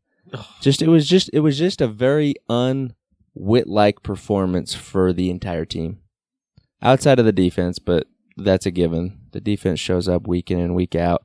Just, 0.61 0.83
it 0.83 0.89
was 0.89 1.07
just, 1.07 1.31
it 1.33 1.39
was 1.39 1.57
just 1.57 1.81
a 1.81 1.87
very 1.87 2.35
unwit 2.49 3.69
like 3.69 4.03
performance 4.03 4.75
for 4.75 5.13
the 5.13 5.31
entire 5.31 5.65
team 5.65 6.01
outside 6.83 7.21
of 7.21 7.27
the 7.27 7.33
defense, 7.33 7.79
but 7.79 8.09
that's 8.37 8.67
a 8.67 8.73
given. 8.73 9.21
The 9.31 9.41
defense 9.41 9.79
shows 9.79 10.09
up 10.09 10.27
week 10.27 10.51
in 10.51 10.59
and 10.59 10.75
week 10.75 10.97
out. 10.97 11.25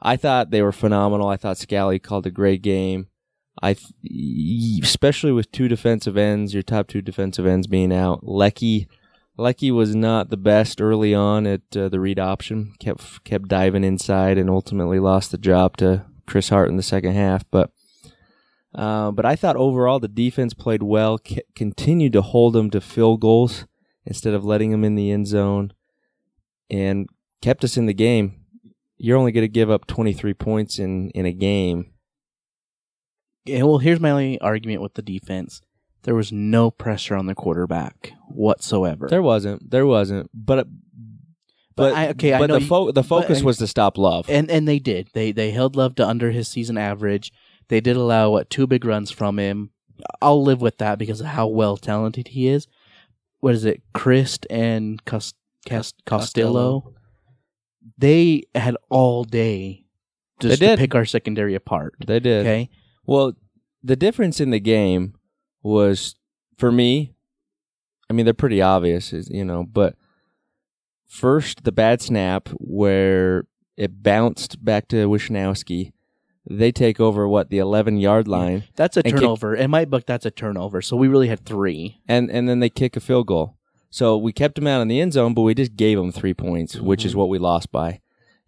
I 0.00 0.16
thought 0.16 0.50
they 0.50 0.62
were 0.62 0.72
phenomenal. 0.72 1.28
I 1.28 1.36
thought 1.36 1.58
Scalley 1.58 2.02
called 2.02 2.26
a 2.26 2.30
great 2.30 2.62
game. 2.62 3.08
I, 3.62 3.74
th- 3.74 4.82
especially 4.82 5.32
with 5.32 5.50
two 5.50 5.68
defensive 5.68 6.16
ends, 6.16 6.52
your 6.52 6.62
top 6.62 6.88
two 6.88 7.02
defensive 7.02 7.46
ends 7.46 7.66
being 7.66 7.92
out. 7.92 8.22
Leki, 8.22 8.86
Leki 9.38 9.74
was 9.74 9.94
not 9.94 10.30
the 10.30 10.36
best 10.36 10.80
early 10.80 11.14
on 11.14 11.46
at 11.46 11.62
uh, 11.76 11.88
the 11.88 12.00
read 12.00 12.18
option. 12.18 12.74
kept 12.78 13.24
kept 13.24 13.48
diving 13.48 13.84
inside 13.84 14.38
and 14.38 14.50
ultimately 14.50 15.00
lost 15.00 15.30
the 15.30 15.38
job 15.38 15.76
to 15.78 16.04
Chris 16.26 16.50
Hart 16.50 16.68
in 16.68 16.76
the 16.76 16.82
second 16.82 17.14
half. 17.14 17.44
But 17.50 17.70
uh, 18.74 19.10
but 19.10 19.24
I 19.24 19.36
thought 19.36 19.56
overall 19.56 19.98
the 19.98 20.08
defense 20.08 20.52
played 20.52 20.82
well. 20.82 21.18
C- 21.26 21.40
continued 21.54 22.12
to 22.12 22.22
hold 22.22 22.52
them 22.52 22.70
to 22.70 22.80
field 22.80 23.20
goals 23.20 23.66
instead 24.04 24.34
of 24.34 24.44
letting 24.44 24.70
them 24.70 24.84
in 24.84 24.94
the 24.94 25.10
end 25.10 25.26
zone, 25.26 25.72
and 26.70 27.08
kept 27.40 27.64
us 27.64 27.76
in 27.76 27.86
the 27.86 27.94
game 27.94 28.46
you're 28.98 29.18
only 29.18 29.32
going 29.32 29.44
to 29.44 29.48
give 29.48 29.70
up 29.70 29.86
23 29.86 30.34
points 30.34 30.78
in, 30.78 31.10
in 31.10 31.26
a 31.26 31.32
game. 31.32 31.92
Well, 33.48 33.78
here's 33.78 34.00
my 34.00 34.10
only 34.10 34.40
argument 34.40 34.82
with 34.82 34.94
the 34.94 35.02
defense. 35.02 35.60
There 36.02 36.14
was 36.14 36.30
no 36.32 36.70
pressure 36.70 37.16
on 37.16 37.26
the 37.26 37.34
quarterback 37.34 38.12
whatsoever. 38.28 39.08
There 39.08 39.22
wasn't. 39.22 39.70
There 39.70 39.86
wasn't. 39.86 40.30
But 40.34 40.58
uh, 40.60 40.64
but, 41.74 41.94
I- 41.94 42.08
okay, 42.10 42.32
I 42.32 42.38
but 42.38 42.46
know 42.46 42.54
the 42.54 42.60
you- 42.60 42.66
fo- 42.66 42.90
the 42.92 43.02
focus 43.02 43.40
but- 43.40 43.46
was 43.46 43.58
to 43.58 43.66
stop 43.66 43.98
Love. 43.98 44.28
and 44.30 44.50
and 44.50 44.66
they 44.68 44.78
did. 44.78 45.08
They 45.14 45.32
they 45.32 45.50
held 45.50 45.76
Love 45.76 45.94
to 45.96 46.06
under 46.06 46.30
his 46.30 46.48
season 46.48 46.78
average. 46.78 47.32
They 47.68 47.80
did 47.80 47.96
allow 47.96 48.30
what 48.30 48.48
two 48.50 48.66
big 48.66 48.84
runs 48.84 49.10
from 49.10 49.38
him. 49.38 49.70
I'll 50.22 50.42
live 50.42 50.60
with 50.60 50.78
that 50.78 50.98
because 50.98 51.20
of 51.20 51.26
how 51.26 51.46
well 51.48 51.76
talented 51.76 52.28
he 52.28 52.48
is. 52.48 52.68
What 53.40 53.54
is 53.54 53.64
it, 53.64 53.82
Chryst 53.94 54.46
and 54.50 55.04
Cos- 55.04 55.34
Cas- 55.66 55.94
Costello? 56.04 56.94
They 57.98 58.42
had 58.54 58.76
all 58.90 59.24
day 59.24 59.84
just 60.40 60.60
to 60.60 60.76
pick 60.76 60.94
our 60.94 61.04
secondary 61.04 61.54
apart. 61.54 61.94
they 62.06 62.20
did. 62.20 62.46
Okay, 62.46 62.68
Well, 63.06 63.32
the 63.82 63.96
difference 63.96 64.40
in 64.40 64.50
the 64.50 64.60
game 64.60 65.14
was 65.62 66.16
for 66.58 66.72
me. 66.72 67.14
I 68.08 68.12
mean, 68.12 68.24
they're 68.24 68.34
pretty 68.34 68.62
obvious, 68.62 69.12
you 69.12 69.44
know. 69.44 69.64
But 69.64 69.96
first, 71.06 71.64
the 71.64 71.72
bad 71.72 72.00
snap 72.00 72.48
where 72.58 73.44
it 73.76 74.02
bounced 74.02 74.64
back 74.64 74.88
to 74.88 75.08
Wishnowsky. 75.08 75.92
They 76.48 76.70
take 76.70 77.00
over 77.00 77.26
what 77.26 77.50
the 77.50 77.58
11 77.58 77.98
yard 77.98 78.28
line. 78.28 78.64
that's 78.76 78.96
a 78.96 79.00
And 79.00 79.12
kick- 79.12 79.16
turnover. 79.16 79.54
In 79.54 79.70
my 79.70 79.84
book, 79.84 80.06
that's 80.06 80.24
a 80.26 80.30
turnover. 80.30 80.80
So 80.80 80.96
we 80.96 81.08
really 81.08 81.28
had 81.28 81.44
three. 81.44 82.00
and 82.06 82.30
and 82.30 82.48
then 82.48 82.60
they 82.60 82.70
kick 82.70 82.96
a 82.96 83.00
field 83.00 83.26
goal. 83.26 83.56
So 83.90 84.16
we 84.16 84.32
kept 84.32 84.56
them 84.56 84.66
out 84.66 84.80
in 84.80 84.88
the 84.88 85.00
end 85.00 85.12
zone, 85.12 85.34
but 85.34 85.42
we 85.42 85.54
just 85.54 85.74
gave 85.76 85.98
them 85.98 86.12
three 86.12 86.34
points, 86.34 86.76
which 86.76 87.04
is 87.04 87.12
mm-hmm. 87.12 87.20
what 87.20 87.28
we 87.30 87.38
lost 87.38 87.72
by. 87.72 88.00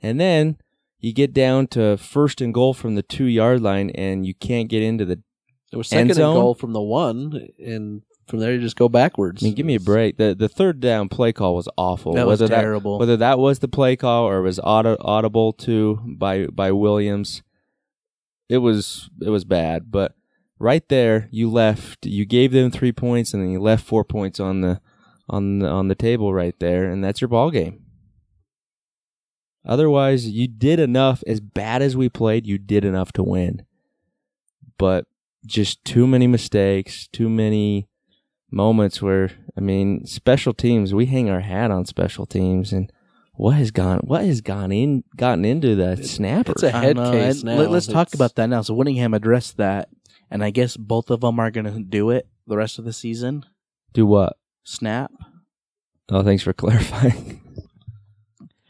And 0.02 0.20
then 0.20 0.58
you 1.00 1.12
get 1.12 1.32
down 1.32 1.66
to 1.68 1.96
first 1.96 2.40
and 2.40 2.52
goal 2.52 2.74
from 2.74 2.94
the 2.94 3.02
two 3.02 3.24
yard 3.24 3.60
line, 3.62 3.90
and 3.90 4.26
you 4.26 4.34
can't 4.34 4.68
get 4.68 4.82
into 4.82 5.04
the. 5.04 5.22
There 5.70 5.78
was 5.78 5.88
second 5.88 6.10
and 6.10 6.16
zone? 6.16 6.34
goal 6.34 6.54
from 6.54 6.72
the 6.72 6.82
one, 6.82 7.48
and 7.58 8.02
from 8.26 8.40
there 8.40 8.52
you 8.52 8.60
just 8.60 8.76
go 8.76 8.88
backwards. 8.88 9.42
I 9.42 9.46
mean, 9.46 9.54
give 9.54 9.66
me 9.66 9.74
a 9.74 9.80
break. 9.80 10.16
The 10.16 10.34
the 10.34 10.48
third 10.48 10.80
down 10.80 11.08
play 11.08 11.32
call 11.32 11.54
was 11.54 11.68
awful. 11.76 12.14
That 12.14 12.26
was 12.26 12.40
whether 12.40 12.54
terrible. 12.54 12.98
That, 12.98 13.00
whether 13.00 13.16
that 13.18 13.38
was 13.38 13.58
the 13.58 13.68
play 13.68 13.96
call 13.96 14.24
or 14.24 14.38
it 14.38 14.42
was 14.42 14.60
auto, 14.62 14.96
audible 15.00 15.52
to 15.54 16.00
by 16.04 16.46
by 16.46 16.72
Williams, 16.72 17.42
it 18.48 18.58
was 18.58 19.10
it 19.20 19.30
was 19.30 19.44
bad. 19.44 19.90
But 19.90 20.14
right 20.58 20.86
there, 20.88 21.28
you 21.30 21.50
left. 21.50 22.06
You 22.06 22.24
gave 22.24 22.52
them 22.52 22.70
three 22.70 22.92
points, 22.92 23.32
and 23.32 23.42
then 23.42 23.50
you 23.50 23.60
left 23.60 23.84
four 23.84 24.04
points 24.04 24.40
on 24.40 24.60
the 24.62 24.80
on 25.28 25.58
the, 25.60 25.68
on 25.68 25.88
the 25.88 25.94
table 25.94 26.32
right 26.32 26.58
there, 26.58 26.90
and 26.90 27.04
that's 27.04 27.20
your 27.20 27.28
ball 27.28 27.50
game. 27.50 27.84
Otherwise, 29.68 30.28
you 30.28 30.48
did 30.48 30.80
enough. 30.80 31.22
As 31.26 31.40
bad 31.40 31.82
as 31.82 31.96
we 31.96 32.08
played, 32.08 32.46
you 32.46 32.58
did 32.58 32.84
enough 32.84 33.12
to 33.12 33.22
win. 33.22 33.66
But 34.78 35.04
just 35.44 35.84
too 35.84 36.06
many 36.06 36.26
mistakes, 36.26 37.06
too 37.08 37.28
many 37.28 37.88
moments 38.50 39.02
where 39.02 39.30
I 39.56 39.60
mean, 39.60 40.06
special 40.06 40.54
teams. 40.54 40.94
We 40.94 41.06
hang 41.06 41.28
our 41.28 41.40
hat 41.40 41.70
on 41.70 41.84
special 41.84 42.26
teams, 42.26 42.72
and 42.72 42.92
what 43.32 43.56
has 43.56 43.70
gone 43.70 44.00
what 44.04 44.24
has 44.24 44.40
gone 44.40 44.72
in 44.72 45.04
gotten 45.16 45.44
into 45.44 45.74
the 45.74 45.96
snapper? 45.96 46.52
it's 46.52 46.62
a 46.62 46.74
I 46.74 46.80
head 46.80 46.96
know, 46.96 47.10
case 47.10 47.42
now. 47.42 47.56
Let, 47.56 47.70
us 47.70 47.86
talk 47.86 48.14
about 48.14 48.36
that 48.36 48.46
now. 48.46 48.62
So 48.62 48.74
Whittingham 48.74 49.14
addressed 49.14 49.56
that, 49.56 49.88
and 50.30 50.44
I 50.44 50.50
guess 50.50 50.76
both 50.76 51.10
of 51.10 51.20
them 51.20 51.38
are 51.40 51.50
going 51.50 51.66
to 51.66 51.80
do 51.80 52.10
it 52.10 52.28
the 52.46 52.56
rest 52.56 52.78
of 52.78 52.84
the 52.84 52.92
season. 52.92 53.44
Do 53.92 54.06
what? 54.06 54.38
Snap. 54.64 55.10
Oh, 56.10 56.22
thanks 56.22 56.42
for 56.42 56.52
clarifying. 56.54 57.40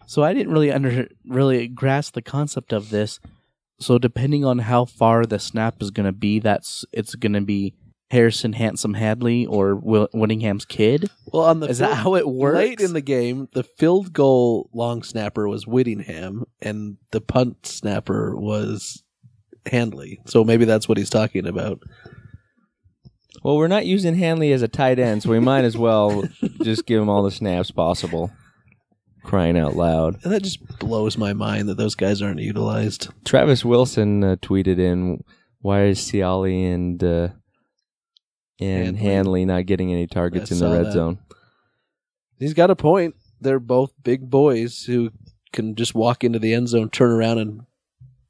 So 0.08 0.24
I 0.24 0.32
didn't 0.32 0.54
really 0.54 0.72
under 0.72 1.06
really 1.26 1.68
grasp 1.68 2.14
the 2.14 2.22
concept 2.22 2.72
of 2.72 2.88
this. 2.88 3.20
So 3.78 3.98
depending 3.98 4.42
on 4.42 4.60
how 4.60 4.86
far 4.86 5.26
the 5.26 5.38
snap 5.38 5.82
is 5.82 5.90
going 5.90 6.06
to 6.06 6.12
be, 6.12 6.38
that's 6.40 6.86
it's 6.92 7.14
going 7.14 7.34
to 7.34 7.42
be 7.42 7.74
Harrison 8.10 8.54
Handsome 8.54 8.94
Handley 8.94 9.44
or 9.44 9.76
Will, 9.76 10.08
Whittingham's 10.14 10.64
kid. 10.64 11.10
Well, 11.30 11.44
on 11.44 11.60
the 11.60 11.68
Is 11.68 11.78
that 11.78 11.94
how 11.94 12.14
it 12.14 12.26
works? 12.26 12.56
Late 12.56 12.80
in 12.80 12.94
the 12.94 13.02
game, 13.02 13.48
the 13.52 13.62
field 13.62 14.14
goal 14.14 14.70
long 14.72 15.02
snapper 15.02 15.46
was 15.46 15.66
Whittingham, 15.66 16.46
and 16.62 16.96
the 17.10 17.20
punt 17.20 17.66
snapper 17.66 18.34
was 18.34 19.02
Handley. 19.66 20.22
So 20.24 20.42
maybe 20.42 20.64
that's 20.64 20.88
what 20.88 20.96
he's 20.96 21.10
talking 21.10 21.46
about. 21.46 21.82
well, 23.42 23.58
we're 23.58 23.68
not 23.68 23.84
using 23.84 24.14
Handley 24.14 24.52
as 24.52 24.62
a 24.62 24.68
tight 24.68 24.98
end, 24.98 25.22
so 25.22 25.28
we 25.28 25.38
might 25.38 25.66
as 25.66 25.76
well 25.76 26.26
just 26.62 26.86
give 26.86 27.02
him 27.02 27.10
all 27.10 27.22
the 27.22 27.30
snaps 27.30 27.70
possible. 27.70 28.32
Crying 29.28 29.58
out 29.58 29.76
loud. 29.76 30.18
And 30.24 30.32
that 30.32 30.42
just 30.42 30.66
blows 30.78 31.18
my 31.18 31.34
mind 31.34 31.68
that 31.68 31.76
those 31.76 31.94
guys 31.94 32.22
aren't 32.22 32.40
utilized. 32.40 33.08
Travis 33.26 33.62
Wilson 33.62 34.24
uh, 34.24 34.36
tweeted 34.36 34.78
in, 34.78 35.22
"Why 35.60 35.84
is 35.84 36.00
Ciali 36.00 36.72
and 36.74 37.04
uh, 37.04 37.28
and 38.58 38.96
Handley. 38.96 39.00
Hanley 39.02 39.44
not 39.44 39.66
getting 39.66 39.92
any 39.92 40.06
targets 40.06 40.50
I 40.50 40.54
in 40.54 40.60
the 40.60 40.66
saw 40.66 40.72
red 40.72 40.86
that. 40.86 40.92
zone?" 40.92 41.18
He's 42.38 42.54
got 42.54 42.70
a 42.70 42.76
point. 42.76 43.16
They're 43.38 43.60
both 43.60 43.92
big 44.02 44.30
boys 44.30 44.84
who 44.84 45.10
can 45.52 45.74
just 45.74 45.94
walk 45.94 46.24
into 46.24 46.38
the 46.38 46.54
end 46.54 46.68
zone, 46.68 46.88
turn 46.88 47.10
around, 47.10 47.38
and 47.38 47.60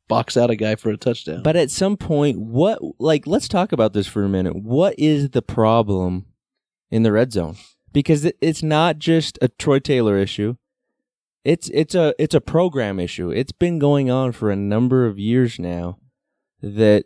box 0.09 0.37
out 0.37 0.51
a 0.51 0.57
guy 0.57 0.75
for 0.75 0.91
a 0.91 0.97
touchdown. 0.97 1.45
But 1.45 1.55
at 1.55 1.71
some 1.71 1.97
point, 1.97 2.41
what 2.41 2.81
like 2.99 3.25
let's 3.25 3.47
talk 3.47 3.71
about 3.71 3.93
this 3.93 4.09
for 4.09 4.25
a 4.25 4.29
minute. 4.29 4.57
What 4.57 4.99
is 4.99 5.31
the 5.31 5.43
problem 5.43 6.27
in 6.91 7.05
the 7.05 7.13
red 7.13 7.33
zone? 7.33 7.57
because 7.93 8.31
it's 8.41 8.63
not 8.63 8.99
just 8.99 9.39
a 9.41 9.49
Troy 9.49 9.79
Taylor 9.79 10.19
issue. 10.19 10.57
It's 11.45 11.71
it's 11.71 11.95
a 11.95 12.15
it's 12.19 12.35
a 12.35 12.41
program 12.41 12.99
issue. 12.99 13.31
It's 13.31 13.53
been 13.53 13.79
going 13.79 14.11
on 14.11 14.33
for 14.33 14.51
a 14.51 14.57
number 14.57 15.07
of 15.07 15.19
years 15.19 15.59
now. 15.59 15.99
That 16.61 17.05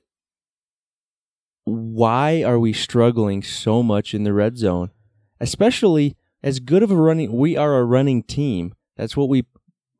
why 1.64 2.42
are 2.42 2.58
we 2.58 2.72
struggling 2.72 3.42
so 3.42 3.82
much 3.82 4.14
in 4.14 4.24
the 4.24 4.32
red 4.32 4.56
zone, 4.56 4.90
especially 5.40 6.16
as 6.42 6.58
good 6.58 6.82
of 6.82 6.90
a 6.90 6.96
running 6.96 7.36
we 7.36 7.56
are 7.56 7.78
a 7.78 7.84
running 7.84 8.22
team. 8.22 8.74
That's 8.96 9.16
what 9.16 9.28
we 9.28 9.44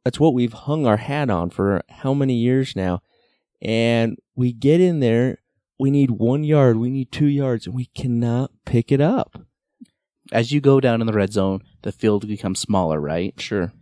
that's 0.05 0.19
what 0.19 0.35
we've 0.35 0.53
hung 0.53 0.87
our 0.87 0.97
hat 0.97 1.31
on 1.31 1.51
for 1.51 1.83
how 1.89 2.15
many 2.15 2.35
years 2.35 2.75
now. 2.75 3.03
And 3.61 4.19
we 4.35 4.53
get 4.53 4.81
in 4.81 4.99
there, 5.01 5.39
we 5.79 5.91
need 5.91 6.11
one 6.11 6.43
yard, 6.43 6.77
we 6.77 6.91
need 6.91 7.13
two 7.13 7.27
yards, 7.27 7.67
and 7.67 7.77
we 7.77 7.87
cannot 7.87 8.51
pick 8.65 8.91
it 8.91 9.01
up. 9.01 9.43
As 10.33 10.51
you 10.51 10.61
go 10.61 10.81
down 10.81 11.01
in 11.01 11.07
the 11.07 11.13
red 11.13 11.33
zone, 11.33 11.61
the 11.83 11.93
field 11.93 12.27
becomes 12.27 12.59
smaller, 12.59 13.01
right? 13.01 13.39
Sure. 13.41 13.73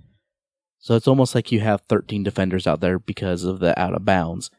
So 0.80 0.96
it's 0.96 1.06
almost 1.06 1.34
like 1.34 1.52
you 1.52 1.60
have 1.60 1.82
13 1.82 2.22
defenders 2.22 2.66
out 2.66 2.80
there 2.80 2.98
because 2.98 3.44
of 3.44 3.60
the 3.60 3.78
out 3.78 3.94
of 3.94 4.04
bounds. 4.04 4.50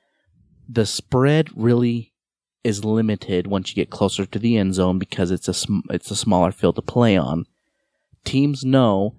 The 0.69 0.85
spread 0.85 1.49
really 1.55 2.13
is 2.63 2.85
limited 2.85 3.47
once 3.47 3.69
you 3.69 3.75
get 3.75 3.89
closer 3.89 4.27
to 4.27 4.39
the 4.39 4.55
end 4.55 4.75
zone 4.75 4.99
because 4.99 5.31
it's 5.31 5.47
a 5.47 5.53
sm- 5.53 5.89
it's 5.89 6.11
a 6.11 6.15
smaller 6.15 6.51
field 6.51 6.75
to 6.75 6.81
play 6.83 7.17
on. 7.17 7.47
Teams 8.23 8.63
know 8.63 9.15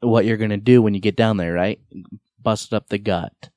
what 0.00 0.26
you're 0.26 0.36
going 0.36 0.50
to 0.50 0.58
do 0.58 0.82
when 0.82 0.92
you 0.92 1.00
get 1.00 1.16
down 1.16 1.38
there, 1.38 1.54
right? 1.54 1.80
Bust 2.42 2.74
up 2.74 2.88
the 2.88 2.98
gut. 2.98 3.48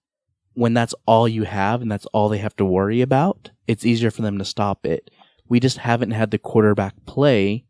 When 0.53 0.74
that's 0.74 0.96
all 1.06 1.27
you 1.27 1.44
have 1.44 1.82
and 1.82 1.91
that's 1.91 2.06
all 2.08 2.29
they 2.29 2.38
have 2.38 2.56
to 2.56 2.65
worry 2.65 3.01
about, 3.01 3.51
it's 3.67 3.86
easier 3.86 4.10
for 4.10 4.22
them 4.22 4.38
to 4.39 4.46
stop 4.46 4.86
it. 4.86 5.12
We 5.50 5.60
just 5.60 5.79
haven't 5.79 6.12
had 6.12 6.32
the 6.32 6.38
quarterback 6.38 6.94
play 7.06 7.67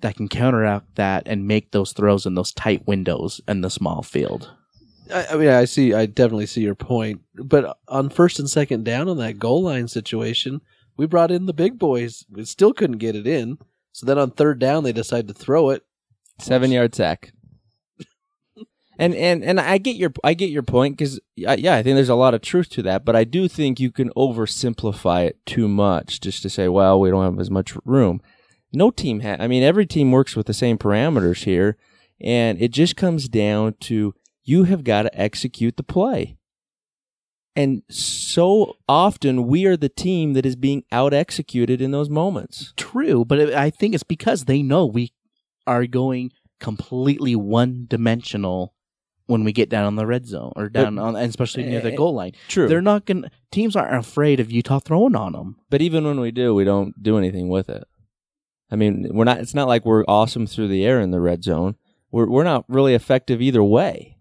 that 0.00 0.16
can 0.16 0.28
counteract 0.28 0.96
that 0.96 1.24
and 1.26 1.46
make 1.46 1.70
those 1.70 1.92
throws 1.92 2.26
in 2.26 2.34
those 2.34 2.52
tight 2.52 2.86
windows 2.86 3.40
in 3.48 3.60
the 3.60 3.70
small 3.70 4.02
field. 4.02 4.52
I, 5.12 5.26
I 5.32 5.36
mean, 5.36 5.48
I 5.48 5.64
see. 5.64 5.94
I 5.94 6.06
definitely 6.06 6.46
see 6.46 6.62
your 6.62 6.74
point. 6.74 7.22
But 7.34 7.78
on 7.88 8.08
first 8.10 8.38
and 8.38 8.50
second 8.50 8.84
down 8.84 9.08
on 9.08 9.18
that 9.18 9.38
goal 9.38 9.62
line 9.62 9.88
situation, 9.88 10.60
we 10.96 11.06
brought 11.06 11.30
in 11.30 11.46
the 11.46 11.52
big 11.52 11.78
boys. 11.78 12.24
We 12.30 12.44
still 12.44 12.72
couldn't 12.72 12.98
get 12.98 13.16
it 13.16 13.26
in. 13.26 13.58
So 13.92 14.06
then 14.06 14.18
on 14.18 14.30
third 14.30 14.58
down, 14.58 14.84
they 14.84 14.92
decided 14.92 15.28
to 15.28 15.34
throw 15.34 15.70
it. 15.70 15.84
Seven 16.38 16.70
yard 16.70 16.94
sack. 16.94 17.32
And 18.98 19.14
and 19.14 19.44
and 19.44 19.60
I 19.60 19.76
get 19.76 19.96
your 19.96 20.10
I 20.24 20.32
get 20.32 20.48
your 20.48 20.62
point 20.62 20.96
because 20.96 21.20
yeah 21.34 21.74
I 21.74 21.82
think 21.82 21.96
there's 21.96 22.08
a 22.08 22.14
lot 22.14 22.32
of 22.32 22.40
truth 22.40 22.70
to 22.70 22.82
that, 22.84 23.04
but 23.04 23.14
I 23.14 23.24
do 23.24 23.46
think 23.46 23.78
you 23.78 23.92
can 23.92 24.08
oversimplify 24.16 25.26
it 25.26 25.44
too 25.44 25.68
much 25.68 26.18
just 26.18 26.40
to 26.44 26.48
say 26.48 26.68
well 26.68 26.98
we 26.98 27.10
don't 27.10 27.22
have 27.22 27.38
as 27.38 27.50
much 27.50 27.76
room. 27.84 28.22
No 28.76 28.90
team 28.90 29.20
ha- 29.20 29.36
I 29.38 29.46
mean 29.48 29.62
every 29.62 29.86
team 29.86 30.12
works 30.12 30.36
with 30.36 30.46
the 30.46 30.52
same 30.54 30.76
parameters 30.76 31.44
here, 31.44 31.76
and 32.20 32.60
it 32.60 32.72
just 32.72 32.94
comes 32.96 33.28
down 33.28 33.74
to 33.80 34.14
you 34.44 34.64
have 34.64 34.84
got 34.84 35.02
to 35.02 35.20
execute 35.20 35.76
the 35.76 35.82
play. 35.82 36.36
And 37.56 37.82
so 37.88 38.76
often 38.86 39.46
we 39.46 39.64
are 39.64 39.78
the 39.78 39.88
team 39.88 40.34
that 40.34 40.44
is 40.44 40.56
being 40.56 40.84
out 40.92 41.14
executed 41.14 41.80
in 41.80 41.90
those 41.90 42.10
moments. 42.10 42.74
True, 42.76 43.24
but 43.24 43.54
I 43.54 43.70
think 43.70 43.94
it's 43.94 44.04
because 44.04 44.44
they 44.44 44.62
know 44.62 44.84
we 44.84 45.12
are 45.66 45.86
going 45.86 46.32
completely 46.60 47.34
one 47.34 47.86
dimensional 47.88 48.74
when 49.26 49.42
we 49.42 49.52
get 49.52 49.70
down 49.70 49.86
on 49.86 49.96
the 49.96 50.06
red 50.06 50.26
zone 50.26 50.52
or 50.54 50.68
down 50.68 50.98
on, 50.98 51.16
and 51.16 51.28
especially 51.28 51.64
near 51.64 51.80
the 51.80 51.92
Eh, 51.92 51.96
goal 51.96 52.14
line. 52.14 52.32
True. 52.48 52.68
They're 52.68 52.82
not 52.82 53.06
going 53.06 53.24
teams 53.50 53.74
aren't 53.74 53.96
afraid 53.96 54.38
of 54.38 54.52
Utah 54.52 54.78
throwing 54.78 55.16
on 55.16 55.32
them. 55.32 55.56
But 55.70 55.80
even 55.80 56.04
when 56.04 56.20
we 56.20 56.30
do, 56.30 56.54
we 56.54 56.64
don't 56.64 57.02
do 57.02 57.16
anything 57.18 57.48
with 57.48 57.68
it. 57.70 57.84
I 58.70 58.76
mean, 58.76 59.08
we're 59.12 59.24
not. 59.24 59.38
It's 59.38 59.54
not 59.54 59.68
like 59.68 59.84
we're 59.84 60.04
awesome 60.06 60.46
through 60.46 60.68
the 60.68 60.84
air 60.84 61.00
in 61.00 61.10
the 61.10 61.20
red 61.20 61.44
zone. 61.44 61.76
We're 62.10 62.28
we're 62.28 62.44
not 62.44 62.64
really 62.68 62.94
effective 62.94 63.40
either 63.40 63.62
way. 63.62 64.16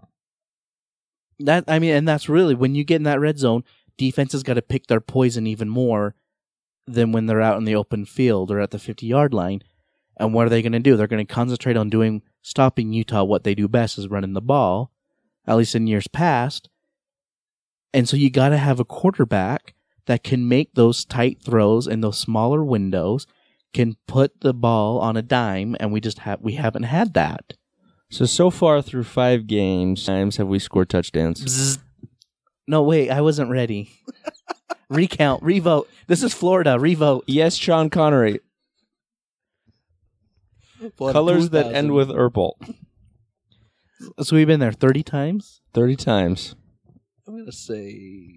That, 1.40 1.66
I 1.68 1.80
mean, 1.80 1.94
and 1.94 2.08
that's 2.08 2.30
really 2.30 2.56
when 2.56 2.76
you 2.76 2.84
get 2.84 2.98
in 2.98 3.04
that 3.04 3.20
red 3.20 3.38
zone, 3.40 3.64
defenses 3.98 4.44
got 4.44 4.54
to 4.54 4.62
pick 4.62 4.88
their 4.88 5.02
poison 5.02 5.48
even 5.48 5.68
more 5.70 6.16
than 6.88 7.12
when 7.12 7.26
they're 7.26 7.42
out 7.42 7.58
in 7.58 7.66
the 7.66 7.76
open 7.76 8.06
field 8.06 8.52
or 8.52 8.60
at 8.60 8.72
the 8.72 8.80
50 8.80 9.06
yard 9.06 9.34
line. 9.34 9.62
And 10.18 10.34
what 10.34 10.46
are 10.46 10.50
they 10.50 10.62
going 10.62 10.72
to 10.72 10.80
do? 10.80 10.96
They're 10.96 11.08
going 11.08 11.26
to 11.26 11.34
concentrate 11.34 11.76
on 11.76 11.90
doing, 11.90 12.22
stopping 12.42 12.94
Utah. 12.94 13.24
What 13.24 13.44
they 13.44 13.54
do 13.54 13.68
best 13.68 13.98
is 13.98 14.08
running 14.08 14.34
the 14.34 14.42
ball, 14.42 14.92
at 15.46 15.58
least 15.58 15.76
in 15.76 15.88
years 15.88 16.08
past. 16.08 16.70
And 17.94 18.08
so 18.08 18.16
you 18.16 18.30
got 18.30 18.50
to 18.50 18.58
have 18.58 18.80
a 18.80 18.86
quarterback 18.86 19.74
that 20.06 20.24
can 20.24 20.48
make 20.48 20.74
those 20.74 21.04
tight 21.04 21.42
throws 21.42 21.88
in 21.88 22.02
those 22.02 22.18
smaller 22.18 22.64
windows, 22.64 23.26
can 23.76 23.98
put 24.08 24.40
the 24.40 24.54
ball 24.54 25.00
on 25.00 25.18
a 25.18 25.22
dime, 25.22 25.76
and 25.82 25.92
we 25.92 26.00
just 26.00 26.20
have 26.20 26.40
we 26.42 26.54
haven't 26.54 26.84
had 26.84 27.14
that. 27.14 27.54
So 28.10 28.26
so 28.26 28.50
far 28.50 28.82
through 28.82 29.04
five 29.04 29.48
games, 29.48 30.06
times 30.06 30.38
have 30.38 30.48
we 30.48 30.60
scored 30.60 30.90
touchdowns? 30.90 31.44
Bzzz. 31.44 31.80
No, 32.68 32.82
wait, 32.82 33.12
I 33.12 33.20
wasn't 33.20 33.52
ready. 33.52 33.92
Recount, 34.90 35.44
revote. 35.44 35.90
This 36.08 36.24
is 36.24 36.34
Florida. 36.34 36.80
Revote. 36.80 37.26
Yes, 37.28 37.56
Sean 37.56 37.90
Connery. 37.90 38.40
Colors 40.98 41.50
that 41.50 41.74
end 41.74 41.92
with 41.92 42.10
Urpel. 42.10 42.54
So 44.22 44.36
we've 44.36 44.46
been 44.46 44.60
there 44.60 44.74
thirty 44.74 45.04
times. 45.04 45.62
Thirty 45.74 45.96
times. 45.96 46.54
I'm 47.26 47.38
gonna 47.38 47.52
say 47.52 48.30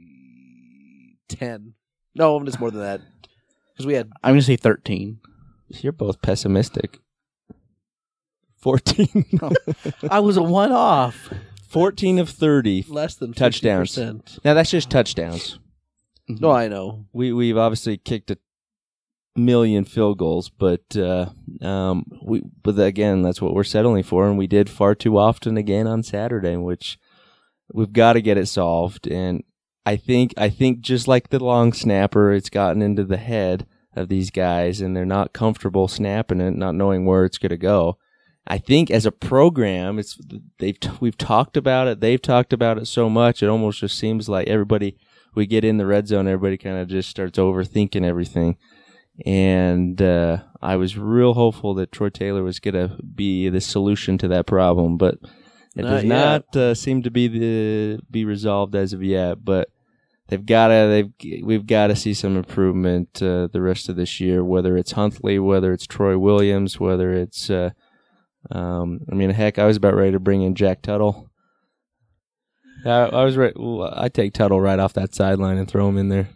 ten. 1.28 1.74
No, 2.14 2.40
it's 2.42 2.58
more 2.60 2.70
than 2.70 2.80
that 2.80 3.00
because 3.72 3.84
we 3.84 3.94
had 3.94 4.08
I'm 4.22 4.32
gonna 4.32 4.42
say 4.42 4.56
thirteen. 4.56 5.18
You're 5.68 5.92
both 5.92 6.22
pessimistic. 6.22 6.98
Fourteen. 8.58 9.24
I 10.10 10.20
was 10.20 10.36
a 10.36 10.42
one 10.42 10.72
off. 10.72 11.32
Fourteen 11.68 12.18
of 12.18 12.28
thirty. 12.30 12.84
less 12.88 13.14
than 13.14 13.32
Touchdowns. 13.32 13.94
50%. 13.94 14.44
Now 14.44 14.54
that's 14.54 14.70
just 14.70 14.90
touchdowns. 14.90 15.58
No, 16.28 16.50
I 16.50 16.68
know. 16.68 17.06
we 17.12 17.32
we've 17.32 17.56
obviously 17.56 17.96
kicked 17.96 18.30
a 18.30 18.38
million 19.36 19.84
field 19.84 20.18
goals, 20.18 20.50
but 20.50 20.96
uh, 20.96 21.26
um, 21.62 22.04
we 22.22 22.42
but 22.62 22.78
again 22.78 23.22
that's 23.22 23.40
what 23.40 23.54
we're 23.54 23.64
settling 23.64 24.02
for, 24.02 24.26
and 24.26 24.36
we 24.36 24.46
did 24.46 24.68
far 24.68 24.94
too 24.94 25.16
often 25.16 25.56
again 25.56 25.86
on 25.86 26.02
Saturday, 26.02 26.56
which 26.56 26.98
we've 27.72 27.92
got 27.92 28.14
to 28.14 28.20
get 28.20 28.36
it 28.38 28.46
solved. 28.46 29.06
And 29.06 29.44
I 29.86 29.96
think 29.96 30.34
I 30.36 30.50
think 30.50 30.80
just 30.80 31.08
like 31.08 31.28
the 31.30 31.38
long 31.42 31.72
snapper, 31.72 32.32
it's 32.32 32.50
gotten 32.50 32.82
into 32.82 33.04
the 33.04 33.16
head 33.16 33.66
of 33.96 34.08
these 34.08 34.30
guys, 34.30 34.80
and 34.80 34.96
they're 34.96 35.04
not 35.04 35.32
comfortable 35.32 35.88
snapping 35.88 36.40
it, 36.40 36.54
not 36.56 36.74
knowing 36.74 37.04
where 37.04 37.24
it's 37.24 37.38
going 37.38 37.50
to 37.50 37.56
go. 37.56 37.98
I 38.46 38.58
think 38.58 38.90
as 38.90 39.04
a 39.04 39.12
program, 39.12 39.98
it's 39.98 40.18
they've 40.58 40.78
we've 41.00 41.18
talked 41.18 41.56
about 41.56 41.86
it. 41.86 42.00
They've 42.00 42.20
talked 42.22 42.52
about 42.52 42.78
it 42.78 42.86
so 42.86 43.10
much, 43.10 43.42
it 43.42 43.48
almost 43.48 43.80
just 43.80 43.98
seems 43.98 44.28
like 44.28 44.48
everybody 44.48 44.96
we 45.34 45.46
get 45.46 45.64
in 45.64 45.76
the 45.76 45.86
red 45.86 46.08
zone, 46.08 46.26
everybody 46.26 46.56
kind 46.56 46.78
of 46.78 46.88
just 46.88 47.10
starts 47.10 47.38
overthinking 47.38 48.04
everything. 48.04 48.56
And 49.26 50.00
uh, 50.00 50.38
I 50.62 50.76
was 50.76 50.96
real 50.96 51.34
hopeful 51.34 51.74
that 51.74 51.92
Troy 51.92 52.08
Taylor 52.08 52.42
was 52.42 52.60
going 52.60 52.74
to 52.74 52.96
be 53.02 53.48
the 53.48 53.60
solution 53.60 54.16
to 54.18 54.28
that 54.28 54.46
problem, 54.46 54.96
but 54.96 55.18
it 55.76 55.82
Not 55.82 55.90
does 55.90 56.04
yet. 56.04 56.08
not 56.08 56.56
uh, 56.56 56.74
seem 56.74 57.02
to 57.02 57.10
be 57.10 57.28
the 57.28 58.00
be 58.10 58.24
resolved 58.24 58.74
as 58.74 58.92
of 58.92 59.02
yet. 59.02 59.44
But 59.44 59.70
they've 60.28 60.44
got 60.44 60.68
to 60.68 61.10
they've 61.20 61.42
we've 61.44 61.66
got 61.66 61.88
to 61.88 61.96
see 61.96 62.14
some 62.14 62.36
improvement 62.36 63.22
uh, 63.22 63.48
the 63.52 63.60
rest 63.60 63.88
of 63.88 63.96
this 63.96 64.20
year. 64.20 64.44
Whether 64.44 64.76
it's 64.76 64.92
Huntley, 64.92 65.38
whether 65.38 65.72
it's 65.72 65.86
Troy 65.86 66.16
Williams, 66.18 66.78
whether 66.78 67.12
it's 67.12 67.50
uh, 67.50 67.70
um, 68.50 69.00
I 69.10 69.14
mean, 69.14 69.30
heck, 69.30 69.58
I 69.58 69.66
was 69.66 69.76
about 69.76 69.94
ready 69.94 70.12
to 70.12 70.20
bring 70.20 70.42
in 70.42 70.54
Jack 70.54 70.82
Tuttle. 70.82 71.28
I, 72.84 72.90
I 72.90 73.24
was 73.24 73.36
ready. 73.36 73.54
I 73.92 74.08
take 74.08 74.32
Tuttle 74.32 74.60
right 74.60 74.78
off 74.78 74.92
that 74.94 75.14
sideline 75.14 75.58
and 75.58 75.68
throw 75.68 75.88
him 75.88 75.98
in 75.98 76.08
there. 76.08 76.28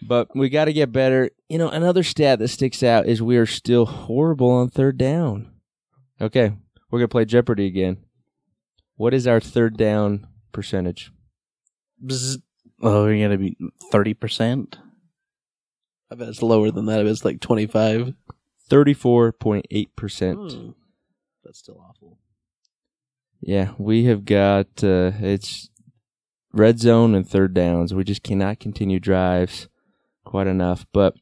But 0.00 0.28
we 0.34 0.48
got 0.48 0.66
to 0.66 0.72
get 0.72 0.92
better. 0.92 1.30
You 1.48 1.58
know, 1.58 1.68
another 1.68 2.04
stat 2.04 2.38
that 2.38 2.48
sticks 2.48 2.82
out 2.82 3.06
is 3.06 3.20
we 3.20 3.36
are 3.36 3.46
still 3.46 3.86
horrible 3.86 4.50
on 4.50 4.68
third 4.70 4.96
down. 4.96 5.52
Okay, 6.20 6.52
we're 6.90 7.00
gonna 7.00 7.08
play 7.08 7.24
Jeopardy 7.24 7.66
again. 7.66 7.98
What 8.96 9.14
is 9.14 9.26
our 9.26 9.40
third 9.40 9.76
down 9.76 10.26
percentage? 10.52 11.12
Bzz. 12.04 12.42
Oh, 12.80 13.04
we're 13.04 13.22
gonna 13.22 13.38
be 13.38 13.56
thirty 13.90 14.14
percent. 14.14 14.78
I 16.10 16.14
bet 16.14 16.28
it's 16.28 16.42
lower 16.42 16.70
than 16.70 16.86
that. 16.86 17.00
I 17.00 17.02
bet 17.02 17.12
it's 17.12 17.24
like 17.24 17.40
twenty 17.40 17.66
five. 17.66 18.14
Thirty-four 18.68 19.32
point 19.32 19.66
eight 19.70 19.94
percent. 19.96 20.52
Hmm. 20.52 20.70
That's 21.44 21.58
still 21.58 21.82
awful. 21.88 22.18
Yeah, 23.40 23.72
we 23.78 24.04
have 24.04 24.24
got 24.24 24.66
uh, 24.82 25.12
it's 25.20 25.70
red 26.52 26.78
zone 26.78 27.14
and 27.14 27.28
third 27.28 27.54
downs. 27.54 27.94
We 27.94 28.04
just 28.04 28.22
cannot 28.22 28.60
continue 28.60 29.00
drives 29.00 29.68
quite 30.24 30.46
enough. 30.46 30.86
But 30.92 31.14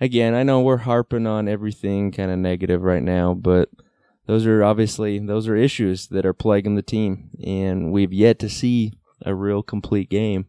again, 0.00 0.34
I 0.34 0.42
know 0.42 0.60
we're 0.60 0.78
harping 0.78 1.26
on 1.26 1.48
everything 1.48 2.12
kind 2.12 2.30
of 2.30 2.38
negative 2.38 2.82
right 2.82 3.02
now, 3.02 3.34
but 3.34 3.68
those 4.26 4.46
are 4.46 4.64
obviously 4.64 5.18
those 5.18 5.48
are 5.48 5.56
issues 5.56 6.08
that 6.08 6.24
are 6.26 6.32
plaguing 6.32 6.74
the 6.74 6.82
team, 6.82 7.30
and 7.44 7.92
we've 7.92 8.12
yet 8.12 8.38
to 8.40 8.48
see 8.48 8.92
a 9.22 9.34
real 9.34 9.62
complete 9.62 10.08
game. 10.10 10.46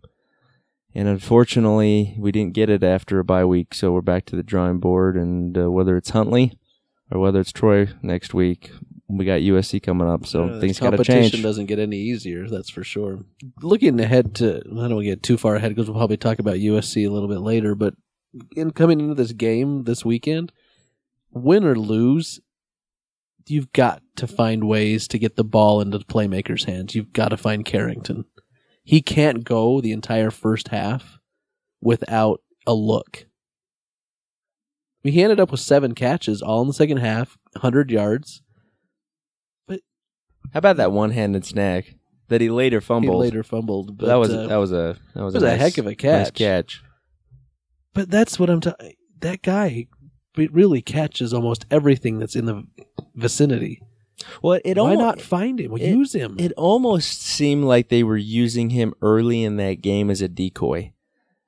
And 0.95 1.08
unfortunately, 1.08 2.15
we 2.17 2.32
didn't 2.32 2.53
get 2.53 2.69
it 2.69 2.84
after 2.84 3.19
a 3.19 3.23
bye 3.23 3.45
week, 3.45 3.73
so 3.73 3.91
we're 3.91 4.01
back 4.01 4.25
to 4.25 4.36
the 4.36 4.43
drawing 4.43 4.80
board. 4.80 5.15
And 5.15 5.58
uh, 5.58 5.69
whether 5.71 5.95
it's 5.95 6.10
Huntley 6.10 6.58
or 7.12 7.19
whether 7.19 7.39
it's 7.39 7.51
Troy 7.51 7.88
next 8.01 8.34
week. 8.34 8.71
We 9.10 9.23
got 9.23 9.39
USC 9.39 9.82
coming 9.82 10.10
up, 10.10 10.25
so 10.25 10.49
Uh, 10.49 10.60
things 10.60 10.80
got 10.80 10.89
to 10.89 10.97
change. 10.97 11.08
competition 11.08 11.41
doesn't 11.41 11.67
get 11.67 11.80
any 11.80 11.95
easier, 11.97 12.49
that's 12.49 12.69
for 12.69 12.84
sure. 12.84 13.19
Looking 13.62 13.99
ahead 14.01 14.36
to, 14.36 14.58
I 14.58 14.60
don't 14.60 14.77
want 14.95 14.99
to 14.99 15.03
get 15.06 15.23
too 15.23 15.38
far 15.38 15.56
ahead 15.56 15.73
because 15.73 15.88
we'll 15.89 15.97
probably 15.97 16.17
talk 16.17 16.39
about 16.39 16.56
USC 16.56 17.08
a 17.08 17.10
little 17.10 17.30
bit 17.30 17.39
later. 17.39 17.73
But 17.73 17.93
in 18.58 18.71
coming 18.71 18.99
into 18.99 19.13
this 19.15 19.32
game 19.32 19.86
this 19.86 20.03
weekend, 20.03 20.51
win 21.32 21.63
or 21.63 21.75
lose, 21.77 22.41
you've 23.45 23.71
got 23.71 24.01
to 24.17 24.27
find 24.27 24.65
ways 24.65 25.08
to 25.08 25.17
get 25.17 25.38
the 25.38 25.45
ball 25.45 25.80
into 25.80 25.97
the 25.97 26.03
playmaker's 26.03 26.65
hands. 26.65 26.93
You've 26.93 27.13
got 27.13 27.30
to 27.30 27.38
find 27.38 27.63
Carrington. 27.63 28.25
He 28.88 29.02
can't 29.02 29.43
go 29.43 29.82
the 29.82 29.91
entire 29.91 30.32
first 30.32 30.69
half 30.69 31.19
without 31.82 32.39
a 32.65 32.73
look. 32.73 33.26
He 35.04 35.21
ended 35.21 35.41
up 35.41 35.52
with 35.52 35.60
seven 35.60 35.93
catches 35.93 36.41
all 36.41 36.62
in 36.62 36.69
the 36.69 36.73
second 36.73 37.00
half, 37.00 37.38
100 37.52 37.91
yards. 37.91 38.41
But 39.67 39.82
how 40.54 40.60
about 40.60 40.78
that 40.78 40.93
one-handed 40.93 41.45
snag 41.45 41.97
that 42.30 42.39
he 42.39 42.50
later 42.50 42.80
He 42.80 42.86
fumbled? 42.86 43.19
later 43.19 43.43
fumbled. 43.43 43.97
But, 43.97 44.06
that 44.06 44.15
was 44.15 44.34
uh, 44.34 44.47
that 44.47 44.56
was 44.56 44.71
a 44.71 44.97
that 45.13 45.21
was, 45.21 45.34
was 45.34 45.43
a, 45.43 45.47
a 45.47 45.58
heck 45.58 45.78
of 45.78 45.86
a 45.86 45.89
nice 45.89 45.97
catch. 45.97 46.34
catch. 46.36 46.82
But 47.93 48.10
that's 48.10 48.39
what 48.39 48.50
I'm 48.50 48.62
talking. 48.62 48.93
That 49.19 49.41
guy 49.41 49.88
really 50.38 50.82
catches 50.82 51.34
almost 51.34 51.65
everything 51.69 52.19
that's 52.19 52.38
in 52.38 52.45
the 52.45 52.63
vicinity. 53.15 53.82
Well, 54.41 54.60
it 54.65 54.77
Why 54.77 54.91
almo- 54.91 54.99
not 55.01 55.21
find 55.21 55.60
him? 55.60 55.73
it- 55.77 55.82
Use 55.82 56.13
him. 56.13 56.36
It 56.39 56.51
almost 56.53 57.21
seemed 57.21 57.65
like 57.65 57.89
they 57.89 58.03
were 58.03 58.17
using 58.17 58.71
him 58.71 58.93
early 59.01 59.43
in 59.43 59.58
that 59.58 59.82
game 59.82 60.10
as 60.10 60.21
a 60.21 60.27
decoy. 60.27 60.91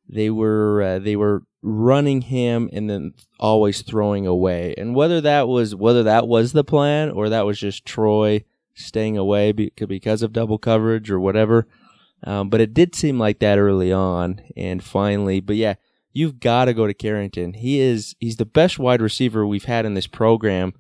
They 0.08 0.30
were 0.30 0.82
uh, 0.82 1.00
they 1.00 1.16
were 1.16 1.44
running 1.62 2.22
him 2.22 2.70
and 2.72 2.90
then 2.90 3.14
always 3.40 3.82
throwing 3.82 4.26
away. 4.26 4.74
And 4.78 4.96
whether 4.96 5.20
that 5.22 5.48
was 5.48 5.76
whether 5.76 6.04
that 6.04 6.28
was 6.28 6.52
the 6.54 6.64
plan 6.64 7.10
or 7.12 7.30
that 7.30 7.46
was 7.46 7.60
just 7.60 7.86
Troy 7.86 8.44
staying 8.74 9.18
away 9.18 9.52
be- 9.52 9.72
because 9.88 10.22
of 10.22 10.32
double 10.34 10.58
coverage 10.58 11.12
or 11.12 11.20
whatever, 11.20 11.68
um, 12.24 12.50
but 12.50 12.62
it 12.62 12.74
did 12.74 12.96
seem 12.96 13.20
like 13.20 13.40
that 13.40 13.60
early 13.60 13.92
on. 13.92 14.42
And 14.56 14.84
finally, 14.84 15.42
but 15.42 15.58
yeah, 15.58 15.76
you've 16.14 16.40
got 16.40 16.66
to 16.66 16.74
go 16.74 16.88
to 16.88 16.94
Carrington. 16.94 17.54
He 17.54 17.80
is 17.80 18.16
he's 18.20 18.38
the 18.38 18.46
best 18.46 18.80
wide 18.80 19.02
receiver 19.02 19.46
we've 19.46 19.66
had 19.66 19.86
in 19.86 19.94
this 19.96 20.08
program. 20.08 20.74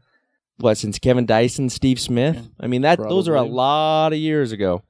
What 0.60 0.78
since 0.78 1.00
Kevin 1.00 1.26
Dyson, 1.26 1.70
Steve 1.70 2.00
Smith? 2.00 2.50
I 2.60 2.68
mean 2.68 2.82
that 2.82 3.00
those 3.00 3.28
are 3.28 3.36
a 3.36 3.44
lot 3.44 4.14
of 4.14 4.20
years 4.20 4.52
ago. 4.52 4.84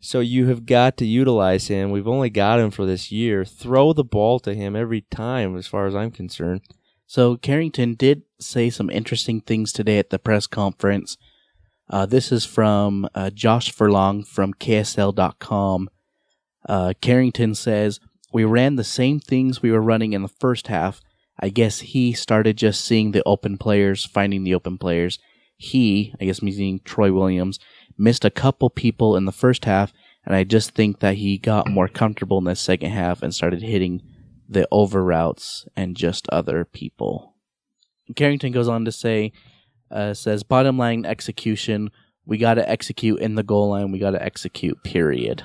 So 0.00 0.20
you 0.20 0.46
have 0.46 0.64
got 0.64 0.96
to 0.98 1.06
utilize 1.06 1.68
him. 1.68 1.90
We've 1.90 2.06
only 2.06 2.30
got 2.30 2.60
him 2.60 2.70
for 2.70 2.86
this 2.86 3.10
year. 3.10 3.44
Throw 3.44 3.92
the 3.92 4.04
ball 4.04 4.38
to 4.40 4.54
him 4.54 4.76
every 4.76 5.00
time, 5.00 5.56
as 5.56 5.66
far 5.66 5.86
as 5.86 5.94
I'm 5.94 6.12
concerned. 6.12 6.60
So 7.06 7.36
Carrington 7.36 7.94
did 7.94 8.22
say 8.38 8.70
some 8.70 8.90
interesting 8.90 9.40
things 9.40 9.72
today 9.72 9.98
at 9.98 10.10
the 10.10 10.18
press 10.18 10.46
conference. 10.46 11.16
Uh, 11.90 12.06
this 12.06 12.30
is 12.30 12.44
from 12.44 13.08
uh, 13.14 13.30
Josh 13.30 13.72
Furlong 13.72 14.22
from 14.22 14.54
KSL.com. 14.54 15.88
Uh, 16.68 16.92
Carrington 17.00 17.54
says, 17.54 17.98
We 18.32 18.44
ran 18.44 18.76
the 18.76 18.84
same 18.84 19.20
things 19.20 19.62
we 19.62 19.72
were 19.72 19.80
running 19.80 20.12
in 20.12 20.22
the 20.22 20.28
first 20.28 20.68
half. 20.68 21.00
I 21.38 21.48
guess 21.50 21.80
he 21.80 22.12
started 22.12 22.56
just 22.56 22.84
seeing 22.84 23.12
the 23.12 23.22
open 23.24 23.58
players, 23.58 24.04
finding 24.04 24.44
the 24.44 24.54
open 24.54 24.78
players. 24.78 25.18
He, 25.56 26.14
I 26.20 26.24
guess 26.24 26.42
meaning 26.42 26.80
Troy 26.84 27.12
Williams, 27.12 27.58
missed 27.96 28.24
a 28.24 28.30
couple 28.30 28.70
people 28.70 29.16
in 29.16 29.24
the 29.24 29.32
first 29.32 29.64
half, 29.64 29.92
and 30.24 30.34
I 30.34 30.44
just 30.44 30.72
think 30.72 31.00
that 31.00 31.16
he 31.16 31.38
got 31.38 31.68
more 31.68 31.88
comfortable 31.88 32.38
in 32.38 32.44
the 32.44 32.56
second 32.56 32.90
half 32.90 33.22
and 33.22 33.34
started 33.34 33.62
hitting 33.62 34.02
the 34.48 34.66
over 34.70 35.04
routes 35.04 35.66
and 35.76 35.96
just 35.96 36.28
other 36.30 36.64
people. 36.64 37.34
Carrington 38.16 38.52
goes 38.52 38.68
on 38.68 38.84
to 38.84 38.92
say, 38.92 39.32
uh, 39.90 40.14
says, 40.14 40.42
bottom 40.42 40.78
line 40.78 41.04
execution, 41.04 41.90
we 42.24 42.38
got 42.38 42.54
to 42.54 42.68
execute 42.68 43.20
in 43.20 43.34
the 43.34 43.42
goal 43.42 43.70
line, 43.70 43.92
we 43.92 43.98
got 43.98 44.12
to 44.12 44.22
execute, 44.22 44.82
period. 44.82 45.42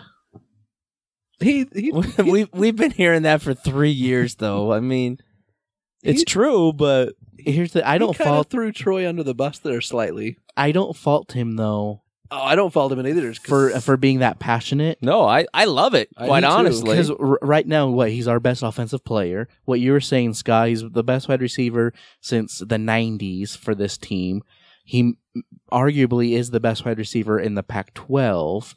he, 1.40 1.66
he, 1.74 1.92
we 2.24 2.46
we've 2.54 2.76
been 2.76 2.92
hearing 2.92 3.24
that 3.24 3.42
for 3.42 3.54
three 3.54 3.92
years, 3.92 4.36
though. 4.36 4.72
I 4.74 4.80
mean, 4.80 5.20
it's 6.04 6.22
He- 6.22 6.26
true, 6.26 6.74
but 6.74 7.14
Here's 7.38 7.74
the 7.74 7.86
I 7.88 7.98
don't 7.98 8.10
he 8.16 8.24
kinda 8.24 8.32
fault 8.32 8.50
threw 8.50 8.72
Troy 8.72 9.08
under 9.10 9.22
the 9.24 9.34
bus 9.34 9.60
there 9.60 9.82
slightly. 9.82 10.38
I 10.56 10.72
don't 10.72 10.96
fault 10.96 11.34
him 11.34 11.56
though 11.58 12.02
Oh, 12.32 12.42
I 12.42 12.56
don't 12.56 12.72
fault 12.74 12.92
him 12.92 12.98
in 13.00 13.06
either. 13.08 13.28
'cause- 13.28 13.38
for 13.40 13.70
for 13.82 13.98
being 13.98 14.20
that 14.20 14.40
passionate. 14.40 14.98
no, 15.02 15.24
I 15.26 15.46
I 15.54 15.66
love 15.66 15.94
it. 15.94 16.10
I 16.18 16.26
Quite 16.28 16.40
do 16.42 16.48
too, 16.48 16.52
honestly, 16.54 16.90
Because 16.92 17.12
r- 17.12 17.38
right 17.42 17.68
now, 17.68 17.90
what 17.90 18.12
he's 18.12 18.28
our 18.28 18.40
best 18.40 18.64
offensive 18.64 19.04
player. 19.04 19.48
What 19.66 19.80
you 19.82 19.92
were 19.92 20.00
saying, 20.00 20.34
Scott, 20.36 20.70
he's 20.70 20.84
the 20.90 21.04
best 21.04 21.28
wide 21.30 21.42
receiver 21.42 21.94
since 22.22 22.60
the 22.60 22.78
'90s 22.80 23.56
for 23.56 23.76
this 23.76 23.98
team. 23.98 24.42
He 24.86 25.00
m- 25.00 25.18
arguably 25.72 26.32
is 26.32 26.50
the 26.52 26.60
best 26.60 26.86
wide 26.86 26.98
receiver 26.98 27.40
in 27.40 27.56
the 27.56 27.64
Pac-12. 27.64 28.76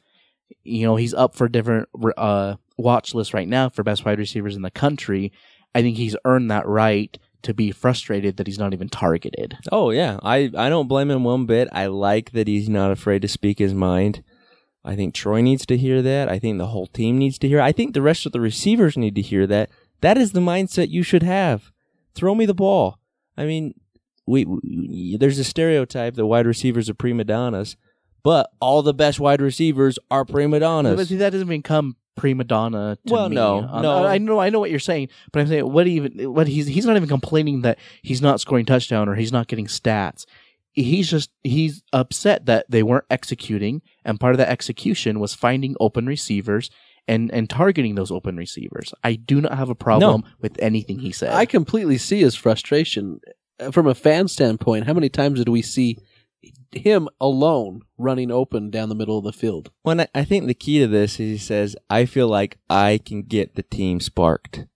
You 0.63 0.87
know, 0.87 0.97
he's 0.97 1.15
up 1.15 1.35
for 1.35 1.49
different 1.49 1.89
uh, 2.17 2.57
watch 2.77 3.15
lists 3.15 3.33
right 3.35 3.49
now 3.49 3.69
for 3.69 3.83
best 3.83 4.05
wide 4.05 4.19
receivers 4.19 4.57
in 4.57 4.63
the 4.63 4.71
country. 4.71 5.33
I 5.77 5.83
think 5.83 5.99
he's 5.99 6.17
earned 6.25 6.51
that 6.51 6.67
right 6.67 7.19
to 7.43 7.53
be 7.53 7.71
frustrated 7.71 8.39
that 8.39 8.47
he's 8.47 8.59
not 8.59 8.73
even 8.73 8.89
targeted. 8.89 9.59
Oh 9.71 9.91
yeah, 9.91 10.19
I 10.23 10.51
I 10.57 10.71
don't 10.71 10.89
blame 10.89 11.11
him 11.11 11.23
one 11.23 11.45
bit. 11.45 11.69
I 11.71 11.87
like 11.87 12.31
that 12.33 12.49
he's 12.49 12.69
not 12.69 12.91
afraid 12.91 13.21
to 13.23 13.29
speak 13.29 13.59
his 13.59 13.75
mind. 13.75 14.25
I 14.87 14.97
think 14.97 15.13
Troy 15.13 15.43
needs 15.43 15.67
to 15.67 15.77
hear 15.77 16.01
that. 16.01 16.31
I 16.31 16.39
think 16.39 16.57
the 16.57 16.69
whole 16.69 16.87
team 16.87 17.19
needs 17.19 17.39
to 17.41 17.49
hear. 17.49 17.61
I 17.61 17.73
think 17.73 17.93
the 17.93 18.01
rest 18.01 18.25
of 18.25 18.33
the 18.33 18.41
receivers 18.41 18.97
need 18.97 19.15
to 19.17 19.21
hear 19.21 19.47
that. 19.49 19.69
That 20.01 20.17
is 20.17 20.33
the 20.33 20.41
mindset 20.41 20.89
you 20.89 21.03
should 21.03 21.23
have. 21.25 21.71
Throw 22.15 22.35
me 22.35 22.47
the 22.47 22.55
ball. 22.55 22.99
I 23.37 23.45
mean, 23.45 23.75
we, 24.27 24.47
we 24.47 25.19
there's 25.19 25.39
a 25.39 25.45
stereotype 25.45 26.15
that 26.15 26.27
wide 26.27 26.47
receivers 26.47 26.89
are 26.89 26.95
prima 26.95 27.25
donnas, 27.25 27.77
but 28.23 28.51
all 28.61 28.83
the 28.83 28.95
best 28.95 29.21
wide 29.21 29.43
receivers 29.43 29.99
are 30.11 30.25
prima 30.25 30.61
donnas. 30.61 30.97
But 30.97 31.09
see, 31.09 31.17
that 31.17 31.31
doesn't 31.31 31.49
become 31.49 31.97
prima 32.17 32.45
donna 32.45 32.97
to 33.07 33.13
Well, 33.13 33.29
me. 33.29 33.37
no, 33.37 33.59
Uh, 33.71 33.83
no. 33.83 34.05
I 34.07 34.19
know, 34.19 34.39
I 34.41 34.51
know 34.51 34.59
what 34.61 34.71
you're 34.71 34.79
saying, 34.81 35.09
but 35.33 35.41
I'm 35.41 35.47
saying 35.49 35.71
what 35.73 35.87
even 35.87 36.33
what 36.33 36.49
he's 36.49 36.67
he's 36.67 36.87
not 36.87 36.97
even 36.97 37.09
complaining 37.09 37.63
that 37.63 37.79
he's 38.03 38.23
not 38.23 38.41
scoring 38.41 38.65
touchdown 38.67 39.09
or 39.09 39.15
he's 39.15 39.33
not 39.33 39.47
getting 39.49 39.67
stats. 39.67 40.25
He's 40.73 41.09
just 41.11 41.31
he's 41.43 41.83
upset 41.93 42.47
that 42.47 42.67
they 42.69 42.83
weren't 42.83 43.07
executing, 43.11 43.81
and 44.05 44.21
part 44.21 44.35
of 44.35 44.39
that 44.39 44.51
execution 44.51 45.21
was 45.21 45.33
finding 45.33 45.75
open 45.81 46.07
receivers 46.07 46.69
and 47.09 47.31
and 47.33 47.49
targeting 47.49 47.95
those 47.95 48.11
open 48.11 48.37
receivers. 48.37 48.93
I 49.05 49.15
do 49.15 49.41
not 49.41 49.55
have 49.57 49.71
a 49.71 49.75
problem 49.75 50.25
with 50.43 50.57
anything 50.61 50.99
he 50.99 51.13
said. 51.13 51.33
I 51.33 51.47
completely 51.47 51.97
see 51.99 52.21
his 52.21 52.35
frustration 52.35 53.21
Uh, 53.59 53.71
from 53.71 53.87
a 53.87 53.95
fan 53.95 54.29
standpoint. 54.29 54.85
How 54.87 54.93
many 54.93 55.09
times 55.09 55.39
did 55.39 55.49
we 55.49 55.63
see 55.63 55.97
him 56.73 57.09
alone 57.21 57.83
running 57.99 58.31
open 58.31 58.71
down 58.71 58.89
the 58.89 58.95
middle 58.95 59.19
of 59.19 59.25
the 59.25 59.33
field? 59.33 59.71
When 59.83 60.01
I, 60.01 60.09
I 60.15 60.25
think 60.25 60.47
the 60.47 60.55
key 60.55 60.79
to 60.81 60.87
this 60.87 61.13
is 61.15 61.19
he 61.19 61.39
says, 61.39 61.77
I 61.91 62.05
feel 62.05 62.29
like 62.29 62.59
I 62.69 63.01
can 63.05 63.23
get 63.23 63.55
the 63.55 63.63
team 63.63 64.01
sparked. 64.01 64.67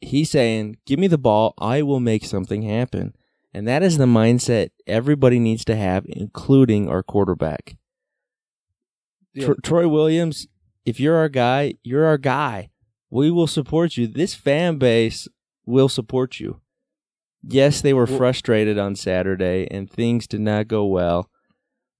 He's 0.00 0.30
saying, 0.30 0.76
give 0.84 0.98
me 0.98 1.06
the 1.06 1.18
ball, 1.18 1.54
I 1.58 1.82
will 1.82 2.00
make 2.00 2.24
something 2.24 2.62
happen. 2.62 3.14
And 3.54 3.68
that 3.68 3.82
is 3.82 3.98
the 3.98 4.06
mindset 4.06 4.70
everybody 4.86 5.38
needs 5.38 5.64
to 5.66 5.76
have, 5.76 6.04
including 6.08 6.88
our 6.88 7.02
quarterback. 7.02 7.76
Yeah. 9.32 9.46
Tro- 9.46 9.54
Troy 9.62 9.88
Williams, 9.88 10.48
if 10.84 10.98
you're 11.00 11.16
our 11.16 11.28
guy, 11.28 11.74
you're 11.82 12.04
our 12.04 12.18
guy. 12.18 12.70
We 13.10 13.30
will 13.30 13.46
support 13.46 13.96
you. 13.96 14.08
This 14.08 14.34
fan 14.34 14.76
base 14.76 15.28
will 15.64 15.88
support 15.88 16.40
you. 16.40 16.60
Yes, 17.46 17.80
they 17.80 17.92
were 17.92 18.06
frustrated 18.06 18.78
on 18.78 18.96
Saturday 18.96 19.68
and 19.70 19.90
things 19.90 20.26
did 20.26 20.40
not 20.40 20.68
go 20.68 20.84
well. 20.86 21.30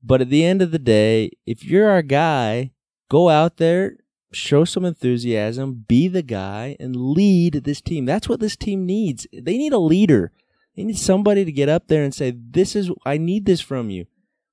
But 0.03 0.21
at 0.21 0.31
the 0.31 0.45
end 0.45 0.63
of 0.63 0.71
the 0.71 0.79
day, 0.79 1.31
if 1.47 1.65
you're 1.65 1.89
our 1.89 2.03
guy, 2.03 2.73
go 3.09 3.29
out 3.29 3.57
there, 3.57 3.97
show 4.33 4.65
some 4.65 4.85
enthusiasm, 4.85 5.85
be 5.87 6.09
the 6.09 6.23
guy, 6.23 6.77
and 6.79 6.97
lead 6.97 7.65
this 7.65 7.81
team. 7.81 8.05
That's 8.05 8.29
what 8.29 8.41
this 8.41 8.57
team 8.57 8.85
needs. 8.85 9.27
They 9.33 9.57
need 9.57 9.73
a 9.73 9.79
leader. 9.79 10.33
They 10.77 10.85
need 10.85 10.99
somebody 10.99 11.45
to 11.45 11.53
get 11.53 11.69
up 11.69 11.89
there 11.89 12.03
and 12.03 12.15
say, 12.15 12.35
This 12.37 12.75
is, 12.75 12.91
I 13.07 13.17
need 13.17 13.47
this 13.47 13.61
from 13.61 13.91
you. 13.91 14.07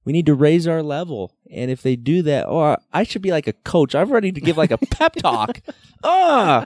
We 0.05 0.13
need 0.13 0.25
to 0.27 0.35
raise 0.35 0.67
our 0.67 0.81
level. 0.81 1.35
And 1.51 1.69
if 1.69 1.81
they 1.81 1.95
do 1.95 2.21
that, 2.23 2.47
oh, 2.47 2.77
I 2.91 3.03
should 3.03 3.21
be 3.21 3.31
like 3.31 3.47
a 3.47 3.53
coach. 3.53 3.93
I'm 3.93 4.11
ready 4.11 4.31
to 4.31 4.41
give 4.41 4.57
like 4.57 4.71
a 4.71 4.77
pep 4.77 5.15
talk. 5.15 5.61
Ah, 6.03 6.65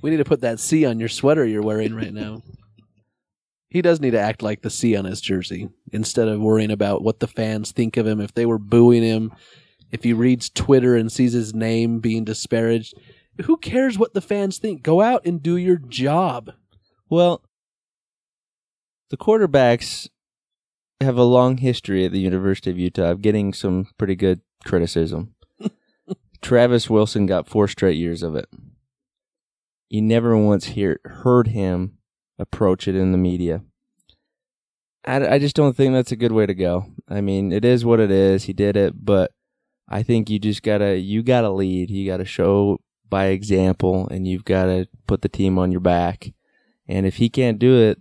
We 0.00 0.10
need 0.10 0.18
to 0.18 0.24
put 0.24 0.40
that 0.42 0.60
C 0.60 0.84
on 0.86 1.00
your 1.00 1.08
sweater 1.08 1.44
you're 1.44 1.62
wearing 1.62 1.94
right 1.94 2.12
now. 2.12 2.42
he 3.70 3.82
does 3.82 4.00
need 4.00 4.12
to 4.12 4.20
act 4.20 4.42
like 4.42 4.62
the 4.62 4.70
C 4.70 4.96
on 4.96 5.04
his 5.04 5.20
jersey 5.20 5.68
instead 5.92 6.28
of 6.28 6.40
worrying 6.40 6.70
about 6.70 7.02
what 7.02 7.20
the 7.20 7.26
fans 7.26 7.72
think 7.72 7.96
of 7.96 8.06
him. 8.06 8.20
If 8.20 8.34
they 8.34 8.46
were 8.46 8.58
booing 8.58 9.02
him, 9.02 9.32
if 9.90 10.04
he 10.04 10.12
reads 10.12 10.50
Twitter 10.50 10.94
and 10.96 11.10
sees 11.10 11.32
his 11.32 11.54
name 11.54 12.00
being 12.00 12.24
disparaged, 12.24 12.94
who 13.44 13.56
cares 13.56 13.98
what 13.98 14.14
the 14.14 14.20
fans 14.20 14.58
think? 14.58 14.82
Go 14.82 15.00
out 15.00 15.24
and 15.24 15.42
do 15.42 15.56
your 15.56 15.76
job. 15.76 16.52
Well, 17.08 17.42
the 19.10 19.16
quarterbacks 19.16 20.08
have 21.00 21.16
a 21.16 21.22
long 21.22 21.58
history 21.58 22.04
at 22.04 22.12
the 22.12 22.18
University 22.18 22.70
of 22.70 22.78
Utah 22.78 23.12
of 23.12 23.22
getting 23.22 23.52
some 23.52 23.88
pretty 23.96 24.16
good 24.16 24.40
criticism. 24.64 25.34
Travis 26.42 26.90
Wilson 26.90 27.26
got 27.26 27.48
four 27.48 27.68
straight 27.68 27.96
years 27.96 28.22
of 28.22 28.34
it. 28.34 28.48
You 29.88 30.02
never 30.02 30.36
once 30.36 30.66
hear, 30.66 31.00
heard 31.04 31.48
him 31.48 31.98
approach 32.38 32.86
it 32.86 32.94
in 32.94 33.12
the 33.12 33.18
media. 33.18 33.62
I, 35.04 35.34
I 35.34 35.38
just 35.38 35.56
don't 35.56 35.76
think 35.76 35.94
that's 35.94 36.12
a 36.12 36.16
good 36.16 36.32
way 36.32 36.46
to 36.46 36.54
go. 36.54 36.86
I 37.08 37.20
mean, 37.20 37.52
it 37.52 37.64
is 37.64 37.84
what 37.84 38.00
it 38.00 38.10
is. 38.10 38.44
He 38.44 38.52
did 38.52 38.76
it, 38.76 39.04
but 39.04 39.32
I 39.88 40.02
think 40.02 40.28
you 40.28 40.38
just 40.38 40.62
gotta 40.62 40.98
you 40.98 41.22
gotta 41.22 41.50
lead. 41.50 41.90
You 41.90 42.06
gotta 42.06 42.26
show 42.26 42.80
by 43.08 43.26
example, 43.26 44.06
and 44.10 44.28
you've 44.28 44.44
gotta 44.44 44.88
put 45.06 45.22
the 45.22 45.28
team 45.28 45.58
on 45.58 45.72
your 45.72 45.80
back. 45.80 46.32
And 46.86 47.06
if 47.06 47.16
he 47.16 47.30
can't 47.30 47.58
do 47.58 47.78
it 47.78 47.98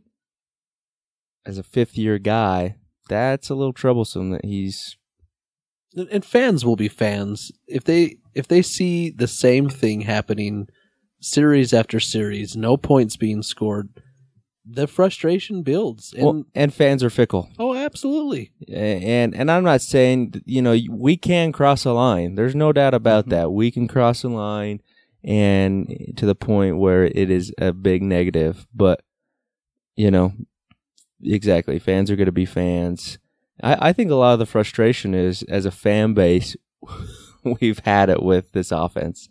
as 1.45 1.57
a 1.57 1.63
fifth 1.63 1.97
year 1.97 2.19
guy, 2.19 2.75
that's 3.07 3.49
a 3.49 3.55
little 3.55 3.73
troublesome. 3.73 4.31
That 4.31 4.43
he's 4.43 4.97
And- 5.95 6.25
fans 6.25 6.65
will 6.65 6.75
be 6.75 6.89
fans 6.89 7.53
if 7.67 7.85
they 7.85 8.17
if 8.35 8.49
they 8.49 8.61
see 8.61 9.09
the 9.09 9.27
same 9.27 9.69
thing 9.69 10.01
happening 10.01 10.67
series 11.19 11.73
after 11.73 11.99
series, 11.99 12.55
no 12.55 12.77
points 12.77 13.17
being 13.17 13.41
scored. 13.43 13.89
The 14.69 14.85
frustration 14.87 15.63
builds. 15.63 16.13
And 16.13 16.23
well, 16.25 16.43
and 16.53 16.73
fans 16.73 17.01
are 17.03 17.09
fickle. 17.09 17.49
oh, 17.57 17.73
absolutely. 17.73 18.51
and 18.71 19.33
and 19.33 19.49
I'm 19.49 19.63
not 19.63 19.81
saying 19.81 20.41
you 20.45 20.61
know 20.61 20.77
we 20.89 21.15
can 21.15 21.51
cross 21.53 21.85
a 21.85 21.93
line. 21.93 22.35
There's 22.35 22.55
no 22.55 22.73
doubt 22.73 22.93
about 22.93 23.27
Mhm. 23.27 23.29
that. 23.29 23.51
We 23.53 23.71
can 23.71 23.87
cross 23.87 24.23
a 24.25 24.29
line, 24.29 24.81
and 25.23 26.13
to 26.17 26.25
the 26.25 26.35
point 26.35 26.77
where 26.79 27.05
it 27.05 27.29
is 27.29 27.53
a 27.57 27.71
big 27.71 28.03
negative. 28.03 28.67
But 28.75 29.01
you 29.95 30.11
know, 30.11 30.33
exactly, 31.23 31.79
fans 31.79 32.11
are 32.11 32.15
going 32.17 32.25
to 32.25 32.31
be 32.33 32.45
fans. 32.45 33.19
I, 33.63 33.89
I 33.89 33.93
think 33.93 34.11
a 34.11 34.15
lot 34.15 34.33
of 34.33 34.39
the 34.39 34.45
frustration 34.45 35.13
is 35.15 35.43
as 35.43 35.65
a 35.65 35.71
fan 35.71 36.13
base, 36.13 36.57
we've 37.61 37.79
had 37.79 38.09
it 38.09 38.21
with 38.21 38.51
this 38.51 38.71
offense. 38.71 39.29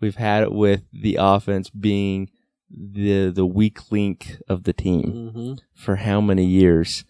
We've 0.00 0.16
had 0.16 0.42
it 0.44 0.52
with 0.52 0.82
the 0.92 1.16
offense 1.20 1.70
being 1.70 2.30
the 2.70 3.30
the 3.30 3.46
weak 3.46 3.90
link 3.90 4.36
of 4.48 4.64
the 4.64 4.72
team 4.72 5.30
hmm 5.34 5.54
for 5.74 5.96
how 5.96 6.20
many 6.20 6.44
years, 6.44 7.04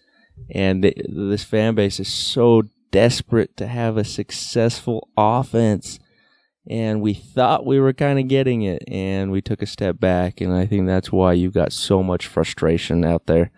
and 0.49 0.83
th 0.83 0.95
this 1.09 1.43
fan 1.43 1.75
base 1.75 1.99
is 1.99 2.07
so 2.07 2.63
desperate 2.91 3.57
to 3.57 3.67
have 3.67 3.97
a 3.97 4.03
successful 4.03 5.09
offense. 5.17 5.99
And 6.69 7.01
we 7.01 7.13
thought 7.13 7.65
we 7.65 7.79
were 7.79 7.93
kind 7.93 8.19
of 8.19 8.27
getting 8.27 8.61
it, 8.61 8.83
and 8.87 9.31
we 9.31 9.41
took 9.41 9.61
a 9.61 9.65
step 9.65 9.99
back, 9.99 10.39
and 10.39 10.53
I 10.53 10.67
think 10.67 10.85
that's 10.85 11.11
why 11.11 11.33
you've 11.33 11.53
got 11.53 11.73
so 11.73 12.03
much 12.03 12.27
frustration 12.27 13.03
out 13.03 13.25
there. 13.25 13.49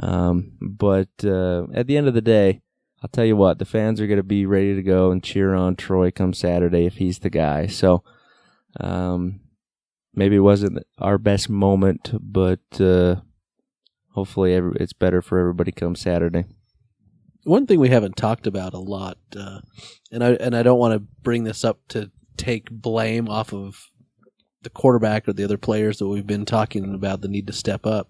Um, 0.00 0.52
but 0.60 1.10
uh, 1.22 1.66
at 1.72 1.86
the 1.86 1.96
end 1.96 2.08
of 2.08 2.14
the 2.14 2.20
day, 2.20 2.60
I'll 3.02 3.08
tell 3.08 3.24
you 3.24 3.36
what, 3.36 3.58
the 3.58 3.64
fans 3.64 4.00
are 4.00 4.06
going 4.06 4.16
to 4.16 4.22
be 4.24 4.46
ready 4.46 4.74
to 4.74 4.82
go 4.82 5.10
and 5.10 5.22
cheer 5.22 5.54
on 5.54 5.76
Troy 5.76 6.10
come 6.10 6.32
Saturday 6.32 6.86
if 6.86 6.96
he's 6.96 7.20
the 7.20 7.30
guy. 7.30 7.66
So, 7.66 8.02
um, 8.78 9.40
maybe 10.14 10.36
it 10.36 10.40
wasn't 10.40 10.84
our 10.98 11.18
best 11.18 11.48
moment, 11.48 12.10
but 12.20 12.60
uh, 12.80 13.16
hopefully 14.12 14.54
every, 14.54 14.72
it's 14.80 14.92
better 14.92 15.22
for 15.22 15.38
everybody 15.38 15.72
come 15.72 15.94
Saturday. 15.94 16.44
One 17.44 17.66
thing 17.66 17.80
we 17.80 17.88
haven't 17.88 18.16
talked 18.16 18.46
about 18.46 18.74
a 18.74 18.78
lot, 18.78 19.16
uh, 19.34 19.60
and 20.12 20.22
I 20.22 20.32
and 20.32 20.54
I 20.54 20.62
don't 20.62 20.78
want 20.78 20.94
to 20.94 21.06
bring 21.22 21.44
this 21.44 21.64
up 21.64 21.80
to 21.88 22.10
take 22.36 22.70
blame 22.70 23.28
off 23.28 23.54
of 23.54 23.76
the 24.62 24.70
quarterback 24.70 25.26
or 25.26 25.32
the 25.32 25.44
other 25.44 25.56
players 25.56 25.98
that 25.98 26.08
we've 26.08 26.26
been 26.26 26.44
talking 26.44 26.94
about 26.94 27.22
the 27.22 27.28
need 27.28 27.46
to 27.46 27.52
step 27.52 27.86
up. 27.86 28.08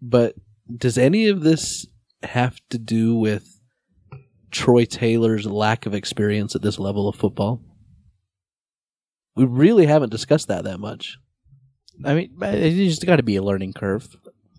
But 0.00 0.34
does 0.74 0.96
any 0.96 1.28
of 1.28 1.42
this 1.42 1.86
have 2.22 2.58
to 2.70 2.78
do 2.78 3.14
with 3.16 3.60
Troy 4.50 4.86
Taylor's 4.86 5.46
lack 5.46 5.84
of 5.84 5.92
experience 5.92 6.54
at 6.54 6.62
this 6.62 6.78
level 6.78 7.06
of 7.06 7.16
football? 7.16 7.60
We 9.36 9.44
really 9.44 9.86
haven't 9.86 10.10
discussed 10.10 10.48
that 10.48 10.64
that 10.64 10.78
much. 10.78 11.18
I 12.04 12.14
mean, 12.14 12.30
but 12.36 12.54
it's 12.54 12.76
just 12.76 13.06
got 13.06 13.16
to 13.16 13.22
be 13.22 13.36
a 13.36 13.42
learning 13.42 13.72
curve, 13.72 14.08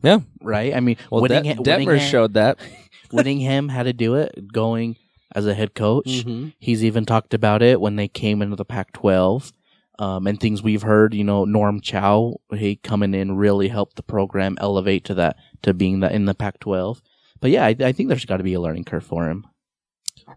Yeah. 0.04 0.20
right? 0.42 0.74
I 0.76 0.80
mean, 0.80 0.98
Well, 1.12 1.22
Whittingham, 1.22 1.58
Det- 1.58 1.64
Detmer 1.80 1.86
Whittingham- 1.88 2.10
showed 2.10 2.34
that. 2.36 2.58
Whittingham 3.12 3.70
had 3.70 3.84
to 3.84 3.94
do 3.94 4.16
it 4.16 4.52
going 4.52 4.96
as 5.34 5.46
a 5.46 5.54
head 5.54 5.76
coach. 5.76 6.06
Mm-hmm. 6.08 6.50
He's 6.60 6.84
even 6.84 7.06
talked 7.06 7.34
about 7.34 7.62
it 7.62 7.80
when 7.82 7.96
they 7.98 8.08
came 8.08 8.42
into 8.42 8.56
the 8.56 8.66
Pac-12, 8.66 9.52
um, 10.00 10.28
and 10.28 10.40
things 10.40 10.64
we've 10.64 10.82
heard. 10.82 11.14
You 11.14 11.24
know, 11.24 11.46
Norm 11.46 11.82
Chow, 11.82 12.38
he 12.54 12.78
coming 12.78 13.14
in 13.14 13.36
really 13.36 13.68
helped 13.68 13.96
the 13.98 14.04
program 14.04 14.58
elevate 14.60 15.04
to 15.06 15.14
that 15.16 15.38
to 15.64 15.74
being 15.74 16.00
that 16.02 16.14
in 16.14 16.26
the 16.26 16.34
Pac-12. 16.36 17.02
But 17.42 17.52
yeah, 17.52 17.66
I, 17.66 17.76
I 17.80 17.92
think 17.92 18.08
there's 18.10 18.26
got 18.26 18.38
to 18.38 18.44
be 18.44 18.54
a 18.54 18.62
learning 18.62 18.86
curve 18.86 19.04
for 19.06 19.30
him. 19.30 19.46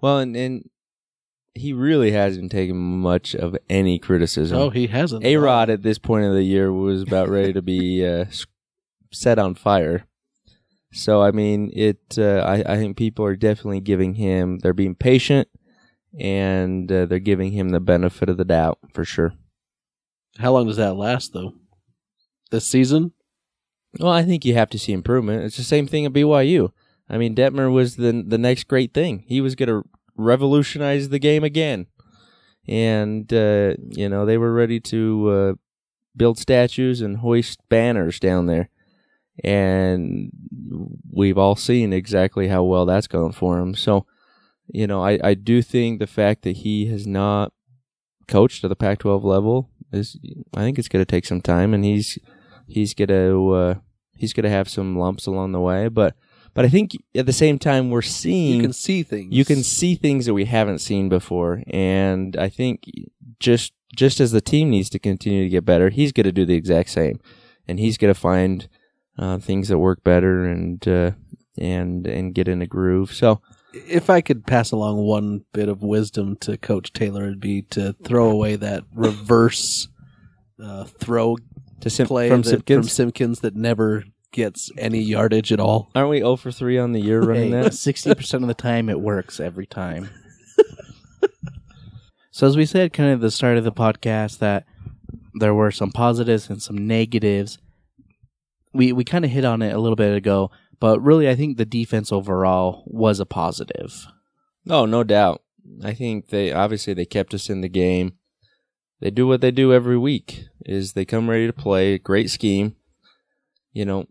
Well, 0.00 0.18
and, 0.18 0.36
and 0.36 0.68
he 1.58 1.72
really 1.72 2.12
hasn't 2.12 2.50
taken 2.50 2.76
much 2.76 3.34
of 3.34 3.56
any 3.68 3.98
criticism. 3.98 4.58
Oh, 4.58 4.70
he 4.70 4.86
hasn't. 4.86 5.24
A 5.24 5.36
Rod 5.36 5.70
at 5.70 5.82
this 5.82 5.98
point 5.98 6.24
of 6.24 6.32
the 6.32 6.42
year 6.42 6.72
was 6.72 7.02
about 7.02 7.28
ready 7.28 7.52
to 7.52 7.62
be 7.62 8.06
uh, 8.06 8.26
set 9.12 9.38
on 9.38 9.54
fire. 9.54 10.06
So 10.92 11.22
I 11.22 11.30
mean, 11.32 11.70
it. 11.74 12.16
Uh, 12.16 12.38
I 12.38 12.74
I 12.74 12.76
think 12.76 12.96
people 12.96 13.24
are 13.24 13.36
definitely 13.36 13.80
giving 13.80 14.14
him. 14.14 14.58
They're 14.58 14.72
being 14.72 14.94
patient, 14.94 15.48
and 16.18 16.90
uh, 16.90 17.06
they're 17.06 17.18
giving 17.18 17.52
him 17.52 17.70
the 17.70 17.80
benefit 17.80 18.28
of 18.28 18.38
the 18.38 18.44
doubt 18.44 18.78
for 18.94 19.04
sure. 19.04 19.34
How 20.38 20.52
long 20.52 20.66
does 20.66 20.76
that 20.76 20.94
last, 20.94 21.32
though? 21.32 21.54
This 22.50 22.66
season? 22.66 23.12
Well, 23.98 24.12
I 24.12 24.22
think 24.22 24.44
you 24.44 24.54
have 24.54 24.70
to 24.70 24.78
see 24.78 24.92
improvement. 24.92 25.42
It's 25.44 25.56
the 25.56 25.62
same 25.62 25.86
thing 25.86 26.06
at 26.06 26.12
BYU. 26.12 26.70
I 27.10 27.18
mean, 27.18 27.34
Detmer 27.34 27.72
was 27.72 27.96
the 27.96 28.24
the 28.26 28.38
next 28.38 28.68
great 28.68 28.94
thing. 28.94 29.24
He 29.26 29.40
was 29.40 29.54
going 29.54 29.68
to 29.68 29.84
revolutionize 30.18 31.08
the 31.08 31.18
game 31.18 31.44
again, 31.44 31.86
and 32.66 33.32
uh, 33.32 33.74
you 33.88 34.08
know 34.08 34.26
they 34.26 34.36
were 34.36 34.52
ready 34.52 34.80
to 34.80 35.30
uh, 35.30 35.54
build 36.18 36.38
statues 36.38 37.00
and 37.00 37.18
hoist 37.18 37.60
banners 37.70 38.20
down 38.20 38.46
there. 38.46 38.68
And 39.44 40.30
we've 41.10 41.38
all 41.38 41.54
seen 41.54 41.92
exactly 41.92 42.48
how 42.48 42.64
well 42.64 42.84
that's 42.84 43.06
going 43.06 43.32
for 43.32 43.60
him. 43.60 43.74
So, 43.74 44.04
you 44.66 44.88
know, 44.88 45.02
I, 45.02 45.20
I 45.22 45.34
do 45.34 45.62
think 45.62 46.00
the 46.00 46.08
fact 46.08 46.42
that 46.42 46.58
he 46.58 46.86
has 46.86 47.06
not 47.06 47.52
coached 48.26 48.64
at 48.64 48.68
the 48.68 48.76
Pac-12 48.76 49.22
level 49.22 49.70
is, 49.92 50.18
I 50.54 50.60
think 50.60 50.76
it's 50.76 50.88
going 50.88 51.04
to 51.04 51.10
take 51.10 51.24
some 51.24 51.40
time, 51.40 51.72
and 51.72 51.84
he's 51.84 52.18
he's 52.66 52.94
gonna 52.94 53.48
uh, 53.48 53.74
he's 54.16 54.32
gonna 54.32 54.50
have 54.50 54.68
some 54.68 54.98
lumps 54.98 55.26
along 55.26 55.52
the 55.52 55.60
way. 55.60 55.88
But 55.88 56.14
but 56.58 56.64
I 56.64 56.70
think 56.70 56.96
at 57.14 57.24
the 57.24 57.32
same 57.32 57.56
time 57.56 57.88
we're 57.88 58.02
seeing 58.02 58.56
You 58.56 58.62
can 58.62 58.72
see 58.72 59.04
things. 59.04 59.32
you 59.32 59.44
can 59.44 59.62
see 59.62 59.94
things 59.94 60.26
that 60.26 60.34
we 60.34 60.46
haven't 60.46 60.80
seen 60.80 61.08
before, 61.08 61.62
and 61.68 62.36
I 62.36 62.48
think 62.48 62.82
just 63.38 63.74
just 63.94 64.18
as 64.18 64.32
the 64.32 64.40
team 64.40 64.68
needs 64.68 64.90
to 64.90 64.98
continue 64.98 65.44
to 65.44 65.48
get 65.48 65.64
better, 65.64 65.88
he's 65.88 66.10
going 66.10 66.24
to 66.24 66.32
do 66.32 66.44
the 66.44 66.56
exact 66.56 66.90
same, 66.90 67.20
and 67.68 67.78
he's 67.78 67.96
going 67.96 68.12
to 68.12 68.18
find 68.18 68.68
uh, 69.16 69.38
things 69.38 69.68
that 69.68 69.78
work 69.78 70.02
better 70.02 70.46
and 70.46 70.88
uh, 70.88 71.12
and 71.56 72.08
and 72.08 72.34
get 72.34 72.48
in 72.48 72.60
a 72.60 72.66
groove. 72.66 73.12
So 73.12 73.40
if 73.72 74.10
I 74.10 74.20
could 74.20 74.44
pass 74.44 74.72
along 74.72 74.96
one 74.96 75.44
bit 75.52 75.68
of 75.68 75.84
wisdom 75.84 76.34
to 76.38 76.56
Coach 76.56 76.92
Taylor, 76.92 77.22
it'd 77.26 77.38
be 77.38 77.62
to 77.70 77.92
throw 78.02 78.30
away 78.32 78.56
that 78.56 78.82
reverse 78.92 79.86
uh, 80.60 80.86
throw 80.86 81.36
to 81.82 81.88
Sim- 81.88 82.08
play 82.08 82.28
from 82.28 82.42
that, 82.42 82.48
Simpkins, 82.48 82.86
from 82.86 82.88
Simpkins 82.88 83.40
that 83.42 83.54
never 83.54 84.02
gets 84.32 84.70
any 84.76 85.00
yardage 85.00 85.52
at 85.52 85.60
all. 85.60 85.90
aren't 85.94 86.10
we 86.10 86.18
0 86.18 86.36
for 86.36 86.50
three 86.52 86.78
on 86.78 86.92
the 86.92 87.00
year 87.00 87.20
running 87.20 87.50
that? 87.50 87.74
Sixty 87.74 88.14
percent 88.14 88.44
of 88.44 88.48
the 88.48 88.54
time, 88.54 88.88
it 88.88 89.00
works 89.00 89.40
every 89.40 89.66
time. 89.66 90.10
so 92.30 92.46
as 92.46 92.56
we 92.56 92.66
said, 92.66 92.92
kind 92.92 93.10
of 93.10 93.18
at 93.18 93.22
the 93.22 93.30
start 93.30 93.56
of 93.56 93.64
the 93.64 93.72
podcast, 93.72 94.38
that 94.38 94.64
there 95.34 95.54
were 95.54 95.70
some 95.70 95.90
positives 95.90 96.50
and 96.50 96.62
some 96.62 96.86
negatives. 96.86 97.58
We 98.72 98.92
we 98.92 99.04
kind 99.04 99.24
of 99.24 99.30
hit 99.30 99.44
on 99.44 99.62
it 99.62 99.74
a 99.74 99.78
little 99.78 99.96
bit 99.96 100.14
ago, 100.14 100.50
but 100.80 101.00
really, 101.00 101.28
I 101.28 101.34
think 101.34 101.56
the 101.56 101.64
defense 101.64 102.12
overall 102.12 102.84
was 102.86 103.20
a 103.20 103.26
positive. 103.26 104.06
Oh, 104.68 104.84
no 104.84 105.02
doubt. 105.04 105.42
I 105.82 105.94
think 105.94 106.28
they 106.28 106.52
obviously 106.52 106.94
they 106.94 107.04
kept 107.04 107.34
us 107.34 107.48
in 107.50 107.60
the 107.60 107.68
game. 107.68 108.14
They 109.00 109.10
do 109.10 109.26
what 109.26 109.40
they 109.40 109.50
do 109.50 109.72
every 109.72 109.96
week 109.96 110.46
is 110.66 110.92
they 110.92 111.04
come 111.04 111.30
ready 111.30 111.46
to 111.46 111.52
play, 111.52 111.98
great 111.98 112.30
scheme. 112.30 112.74
You 113.72 113.84
know, 113.84 114.06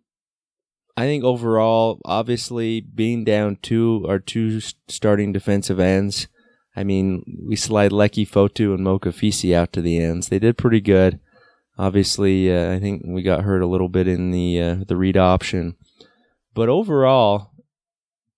I 0.97 1.05
think 1.05 1.23
overall, 1.23 2.01
obviously 2.05 2.81
being 2.81 3.23
down 3.23 3.59
two 3.61 4.03
or 4.07 4.17
two 4.17 4.59
starting 4.87 5.31
defensive 5.31 5.79
ends. 5.79 6.27
I 6.75 6.83
mean, 6.83 7.23
we 7.47 7.55
slide 7.55 7.91
Leki 7.91 8.27
Fotu 8.27 8.73
and 8.73 8.85
Mokofisi 8.85 9.53
out 9.53 9.71
to 9.73 9.81
the 9.81 9.99
ends. 9.99 10.29
They 10.29 10.39
did 10.39 10.57
pretty 10.57 10.81
good. 10.81 11.19
Obviously, 11.77 12.51
uh, 12.51 12.73
I 12.73 12.79
think 12.79 13.03
we 13.05 13.21
got 13.21 13.43
hurt 13.43 13.61
a 13.61 13.67
little 13.67 13.89
bit 13.89 14.07
in 14.07 14.31
the 14.31 14.59
uh, 14.59 14.75
the 14.87 14.95
read 14.95 15.17
option, 15.17 15.75
but 16.55 16.67
overall, 16.67 17.51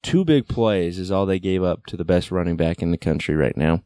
two 0.03 0.25
big 0.25 0.49
plays 0.49 0.99
is 0.99 1.09
all 1.09 1.25
they 1.25 1.39
gave 1.39 1.63
up 1.63 1.85
to 1.85 1.95
the 1.95 2.03
best 2.03 2.31
running 2.31 2.57
back 2.57 2.81
in 2.81 2.91
the 2.91 2.97
country 2.97 3.35
right 3.35 3.55
now. 3.55 3.83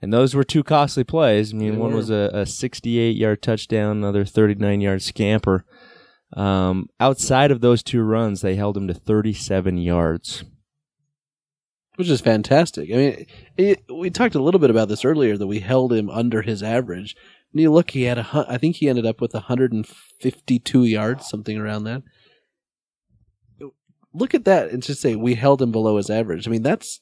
And 0.00 0.12
those 0.12 0.34
were 0.34 0.44
two 0.44 0.62
costly 0.62 1.02
plays. 1.02 1.52
I 1.52 1.56
mean, 1.56 1.72
They 1.72 1.78
one 1.78 1.94
was 1.94 2.10
a, 2.10 2.30
a 2.32 2.46
68 2.46 3.16
yard 3.16 3.42
touchdown, 3.42 3.96
another 3.96 4.24
39 4.24 4.80
yard 4.80 5.02
scamper. 5.02 5.64
Um, 6.34 6.88
outside 6.98 7.50
of 7.50 7.60
those 7.60 7.82
two 7.82 8.02
runs, 8.02 8.40
they 8.40 8.54
held 8.54 8.76
him 8.76 8.88
to 8.88 8.94
37 8.94 9.76
yards. 9.78 10.44
which 11.96 12.08
is 12.08 12.20
fantastic. 12.22 12.90
I 12.90 12.96
mean, 12.96 13.26
it, 13.58 13.84
we 13.94 14.08
talked 14.10 14.34
a 14.34 14.42
little 14.42 14.60
bit 14.60 14.70
about 14.70 14.88
this 14.88 15.04
earlier 15.04 15.36
that 15.36 15.46
we 15.46 15.60
held 15.60 15.92
him 15.92 16.08
under 16.08 16.42
his 16.42 16.62
average. 16.62 17.14
And 17.52 17.60
you 17.60 17.70
look, 17.70 17.90
he 17.90 18.04
had 18.04 18.18
a, 18.18 18.46
I 18.48 18.56
think 18.56 18.76
he 18.76 18.88
ended 18.88 19.04
up 19.04 19.20
with 19.20 19.34
152 19.34 20.84
yards, 20.84 21.28
something 21.28 21.58
around 21.58 21.84
that. 21.84 22.02
look 24.14 24.34
at 24.34 24.44
that 24.46 24.70
and 24.70 24.82
just 24.82 25.00
say 25.00 25.16
we 25.16 25.34
held 25.34 25.60
him 25.60 25.70
below 25.72 25.96
his 25.98 26.10
average. 26.10 26.46
I 26.48 26.50
mean, 26.50 26.62
that's 26.62 27.00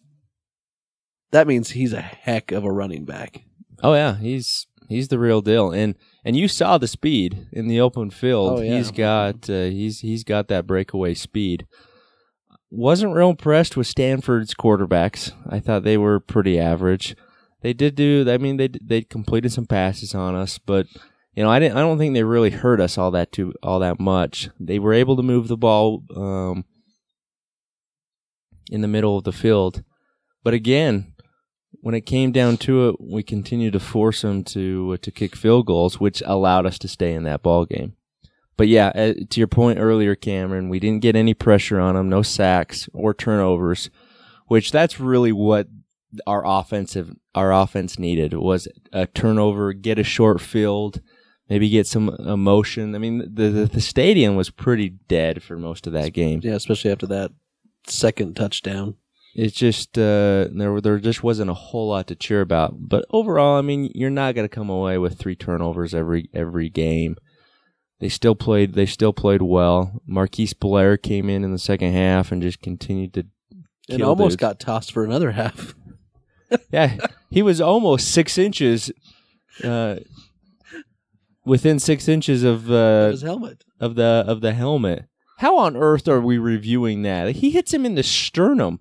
that 1.30 1.46
means 1.46 1.70
he's 1.70 1.92
a 1.92 2.00
heck 2.00 2.50
of 2.50 2.64
a 2.64 2.72
running 2.72 3.04
back. 3.04 3.42
Oh 3.82 3.94
yeah, 3.94 4.16
he's 4.16 4.66
he's 4.88 5.08
the 5.08 5.18
real 5.18 5.40
deal, 5.40 5.70
and 5.70 5.94
and 6.24 6.37
you 6.37 6.48
saw 6.48 6.78
the 6.78 6.88
speed 6.88 7.48
in 7.52 7.68
the 7.68 7.80
open 7.80 8.11
field. 8.11 8.59
Oh, 8.59 8.62
yeah. 8.62 8.76
He's 8.76 8.90
got 8.90 9.48
uh, 9.48 9.64
he's 9.64 10.00
he's 10.00 10.24
got 10.24 10.48
that 10.48 10.66
breakaway 10.66 11.14
speed. 11.14 11.66
Wasn't 12.70 13.14
real 13.14 13.30
impressed 13.30 13.76
with 13.76 13.87
Stanford's 13.87 14.54
quarterbacks. 14.54 15.33
I 15.48 15.59
thought 15.59 15.83
they 15.83 15.98
were 15.98 16.20
pretty 16.20 16.59
average. 16.59 17.16
They 17.62 17.72
did 17.72 17.94
do. 17.94 18.24
I 18.28 18.38
mean, 18.38 18.56
they 18.56 18.68
they 18.68 19.02
completed 19.02 19.52
some 19.52 19.66
passes 19.66 20.14
on 20.14 20.35
us, 20.35 20.59
but 20.59 20.87
you 21.35 21.42
know, 21.42 21.50
I 21.50 21.59
didn't. 21.59 21.76
I 21.76 21.80
don't 21.80 21.98
think 21.98 22.14
they 22.14 22.22
really 22.22 22.50
hurt 22.50 22.80
us 22.80 22.96
all 22.96 23.11
that 23.12 23.33
too 23.33 23.54
all 23.62 23.80
that 23.80 24.00
much. 24.00 24.50
They 24.59 24.78
were 24.78 24.92
able 24.92 25.16
to 25.16 25.22
move 25.22 25.48
the 25.48 25.56
ball 25.56 26.04
um, 26.16 26.64
in 28.70 28.80
the 28.80 28.88
middle 28.88 29.16
of 29.16 29.24
the 29.24 29.33
field, 29.33 29.83
but 30.42 30.54
again, 30.54 31.14
when 31.72 31.94
it 31.94 32.02
came 32.02 32.33
down 32.33 32.56
to 32.59 32.88
it, 32.88 32.96
we 33.00 33.22
continued 33.22 33.72
to 33.72 33.80
force 33.80 34.22
them 34.22 34.44
to 34.44 34.92
uh, 34.94 34.96
to 35.02 35.11
kick 35.11 35.37
field 35.37 35.66
goals, 35.66 36.00
which 36.00 36.22
allowed 36.26 36.66
us 36.66 36.78
to 36.78 36.88
stay 36.88 37.14
in 37.14 37.22
that 37.24 37.42
ball 37.42 37.64
game. 37.64 37.94
But 38.56 38.68
yeah, 38.68 38.88
uh, 38.88 39.14
to 39.30 39.40
your 39.40 39.46
point 39.46 39.78
earlier, 39.78 40.14
Cameron, 40.14 40.68
we 40.68 40.80
didn't 40.80 41.02
get 41.02 41.16
any 41.16 41.33
pressure 41.33 41.80
on 41.80 41.94
them, 41.94 42.11
no 42.11 42.20
sacks 42.20 42.88
or 42.92 43.14
turnovers, 43.14 43.88
which 44.48 44.70
that's 44.70 45.00
really 45.00 45.33
what 45.33 45.68
our 46.26 46.42
offensive 46.44 47.14
our 47.35 47.52
offense 47.52 47.98
needed 47.98 48.35
was 48.35 48.68
a 48.92 49.06
turnover, 49.06 49.72
get 49.72 49.98
a 49.98 50.04
short 50.04 50.40
field, 50.40 51.00
maybe 51.48 51.68
get 51.68 51.87
some 51.87 52.09
emotion. 52.09 52.94
I 52.94 52.98
mean, 52.98 53.18
the 53.18 53.48
the, 53.48 53.64
the 53.66 53.80
stadium 53.80 54.37
was 54.37 54.50
pretty 54.50 54.90
dead 54.90 55.42
for 55.42 55.56
most 55.56 55.87
of 55.87 55.92
that 55.94 56.12
game. 56.12 56.40
Yeah, 56.42 56.54
especially 56.54 56.90
after 56.90 57.06
that 57.06 57.33
second 57.87 58.37
touchdown. 58.37 58.96
It's 59.34 59.54
just 59.54 59.96
uh, 59.96 60.48
there 60.52 60.80
there 60.80 60.98
just 60.98 61.22
wasn't 61.22 61.50
a 61.50 61.54
whole 61.54 61.88
lot 61.88 62.08
to 62.08 62.14
cheer 62.16 62.40
about. 62.40 62.88
But 62.88 63.04
overall, 63.10 63.56
I 63.56 63.62
mean, 63.62 63.90
you're 63.94 64.10
not 64.10 64.34
going 64.34 64.48
to 64.48 64.54
come 64.54 64.68
away 64.68 64.98
with 64.98 65.18
three 65.18 65.36
turnovers 65.36 65.94
every 65.94 66.28
every 66.34 66.68
game. 66.68 67.16
They 68.00 68.08
still 68.08 68.34
played. 68.34 68.74
They 68.74 68.86
still 68.86 69.12
played 69.12 69.42
well. 69.42 70.02
Marquise 70.06 70.54
Blair 70.54 70.96
came 70.96 71.28
in 71.30 71.44
in 71.44 71.52
the 71.52 71.58
second 71.58 71.92
half 71.92 72.32
and 72.32 72.42
just 72.42 72.60
continued 72.60 73.14
to. 73.14 73.26
And 73.88 74.02
almost 74.02 74.32
dudes. 74.32 74.40
got 74.40 74.60
tossed 74.60 74.92
for 74.92 75.04
another 75.04 75.32
half. 75.32 75.74
Yeah, 76.72 76.96
he 77.30 77.42
was 77.42 77.60
almost 77.60 78.10
six 78.10 78.36
inches, 78.36 78.90
uh, 79.62 80.00
within 81.44 81.78
six 81.78 82.08
inches 82.08 82.42
of 82.42 82.68
uh, 82.70 83.10
his 83.10 83.22
helmet. 83.22 83.62
of 83.78 83.94
the 83.94 84.24
of 84.26 84.40
the 84.40 84.52
helmet. 84.52 85.04
How 85.38 85.58
on 85.58 85.76
earth 85.76 86.08
are 86.08 86.20
we 86.20 86.38
reviewing 86.38 87.02
that? 87.02 87.36
He 87.36 87.50
hits 87.50 87.72
him 87.72 87.86
in 87.86 87.94
the 87.94 88.02
sternum. 88.02 88.80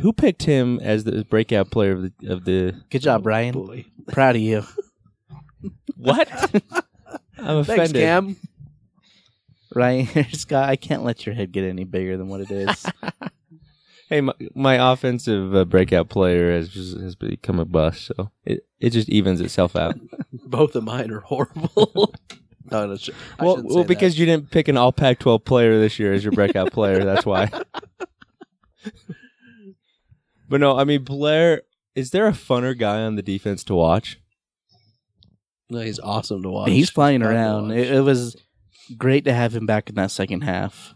Who 0.00 0.12
picked 0.12 0.42
him 0.42 0.80
as 0.82 1.04
the 1.04 1.24
breakout 1.24 1.70
player 1.70 1.92
of 1.92 2.02
the 2.02 2.12
of 2.28 2.44
the 2.44 2.74
Good 2.90 3.02
job, 3.02 3.22
Brian. 3.22 3.52
Boy. 3.52 3.84
Proud 4.08 4.36
of 4.36 4.42
you. 4.42 4.64
what? 5.96 6.28
I'm 7.38 7.58
offended. 7.58 7.66
Thanks, 7.66 7.92
Cam. 7.92 8.36
Ryan 9.74 10.32
Scott, 10.32 10.68
I 10.68 10.76
can't 10.76 11.04
let 11.04 11.26
your 11.26 11.34
head 11.34 11.52
get 11.52 11.64
any 11.64 11.84
bigger 11.84 12.16
than 12.16 12.28
what 12.28 12.40
it 12.40 12.50
is. 12.50 12.86
Hey, 14.08 14.20
my, 14.20 14.32
my 14.54 14.92
offensive 14.92 15.54
uh, 15.54 15.64
breakout 15.64 16.08
player 16.08 16.52
has 16.52 16.72
has 16.74 17.14
become 17.16 17.58
a 17.58 17.64
bust, 17.64 18.06
so 18.06 18.30
it 18.44 18.64
it 18.80 18.90
just 18.90 19.08
evens 19.08 19.40
itself 19.40 19.76
out. 19.76 19.96
Both 20.32 20.76
of 20.76 20.84
mine 20.84 21.10
are 21.10 21.20
horrible. 21.20 22.14
no, 22.70 22.86
no, 22.86 22.96
sh- 22.96 23.10
well, 23.40 23.60
well, 23.64 23.84
because 23.84 24.14
that. 24.14 24.20
you 24.20 24.26
didn't 24.26 24.50
pick 24.50 24.68
an 24.68 24.76
All 24.76 24.92
Pac-12 24.92 25.44
player 25.44 25.78
this 25.78 25.98
year 25.98 26.12
as 26.12 26.24
your 26.24 26.32
breakout 26.32 26.72
player, 26.72 27.04
that's 27.04 27.26
why. 27.26 27.50
But 30.48 30.60
no, 30.60 30.76
I 30.78 30.84
mean 30.84 31.04
Blair. 31.04 31.62
Is 31.94 32.10
there 32.10 32.26
a 32.26 32.32
funner 32.32 32.78
guy 32.78 33.00
on 33.02 33.16
the 33.16 33.22
defense 33.22 33.64
to 33.64 33.74
watch? 33.74 34.18
no, 35.68 35.80
he's 35.80 35.98
awesome 35.98 36.42
to 36.42 36.50
watch. 36.50 36.70
He's 36.70 36.90
flying 36.90 37.20
Fun 37.22 37.30
to 37.30 37.34
around. 37.36 37.68
watch. 37.68 37.78
It, 37.78 37.90
it 37.96 38.00
was 38.02 38.36
great 38.96 39.24
to 39.24 39.32
have 39.32 39.54
him 39.54 39.66
back 39.66 39.88
in 39.88 39.96
that 39.96 40.10
second 40.10 40.42
half. 40.42 40.94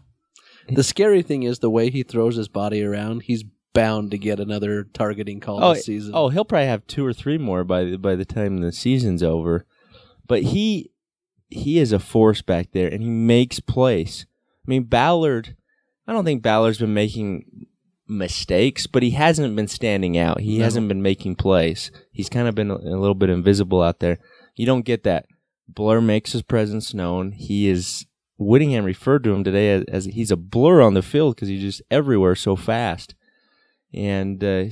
the 0.69 0.83
scary 0.83 1.21
thing 1.21 1.43
is 1.43 1.59
the 1.59 1.69
way 1.69 1.89
he 1.89 2.03
throws 2.03 2.35
his 2.37 2.47
body 2.47 2.81
around. 2.83 3.23
He's 3.23 3.43
bound 3.73 4.11
to 4.11 4.17
get 4.17 4.39
another 4.39 4.83
targeting 4.93 5.39
call 5.39 5.63
Oh, 5.63 5.73
this 5.73 5.85
season. 5.85 6.11
Oh, 6.15 6.29
he'll 6.29 6.45
probably 6.45 6.67
have 6.67 6.85
two 6.87 7.05
or 7.05 7.13
three 7.13 7.37
more 7.37 7.63
by 7.63 7.83
the, 7.83 7.97
by 7.97 8.15
the 8.15 8.25
time 8.25 8.57
the 8.59 8.71
season's 8.71 9.23
over. 9.23 9.65
But 10.27 10.43
he 10.43 10.91
he 11.49 11.79
is 11.79 11.91
a 11.91 11.99
force 11.99 12.41
back 12.41 12.71
there, 12.71 12.87
and 12.87 13.01
he 13.03 13.09
makes 13.09 13.59
plays. 13.59 14.25
I 14.65 14.69
mean, 14.69 14.83
Ballard. 14.83 15.57
I 16.07 16.13
don't 16.13 16.23
think 16.25 16.41
Ballard's 16.43 16.77
been 16.79 16.93
making 16.93 17.65
mistakes, 18.11 18.85
but 18.87 19.01
he 19.03 19.11
hasn't 19.11 19.55
been 19.55 19.67
standing 19.67 20.17
out. 20.17 20.41
He 20.41 20.57
No. 20.57 20.65
hasn't 20.65 20.87
been 20.87 21.01
making 21.01 21.35
plays. 21.35 21.91
He's 22.11 22.29
kind 22.29 22.47
of 22.47 22.53
been 22.55 22.69
a, 22.69 22.75
a 22.75 22.99
little 22.99 23.15
bit 23.15 23.29
invisible 23.29 23.81
out 23.81 23.99
there. 23.99 24.19
You 24.55 24.65
don't 24.65 24.85
get 24.85 25.03
that. 25.03 25.25
Blur 25.67 26.01
makes 26.01 26.33
his 26.33 26.41
presence 26.41 26.93
known. 26.93 27.31
He 27.31 27.69
is. 27.69 28.05
Whittingham 28.37 28.85
referred 28.85 29.23
to 29.23 29.33
him 29.33 29.43
today 29.43 29.69
as, 29.71 29.83
as 29.87 30.05
he's 30.05 30.31
a 30.31 30.35
blur 30.35 30.81
on 30.81 30.95
the 30.95 31.03
field 31.03 31.35
because 31.35 31.47
he's 31.47 31.61
just 31.61 31.81
everywhere 31.91 32.33
so 32.35 32.55
fast. 32.55 33.13
And 33.93 34.43
uh, 34.43 34.65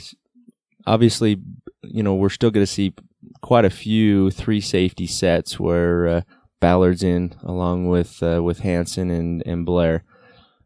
obviously, 0.88 1.40
you 1.84 2.02
know, 2.04 2.16
we're 2.16 2.30
still 2.30 2.50
going 2.52 2.66
to 2.66 2.72
see 2.72 2.94
quite 3.42 3.66
a 3.66 3.70
few 3.70 4.32
three 4.32 4.60
safety 4.60 5.06
sets 5.06 5.60
where 5.60 6.08
uh, 6.08 6.22
Ballard's 6.60 7.04
in 7.04 7.36
along 7.44 7.88
with 7.88 8.22
uh, 8.24 8.42
with 8.44 8.60
Hansen 8.62 9.10
and 9.12 9.44
and 9.46 9.66
Blair. 9.68 10.04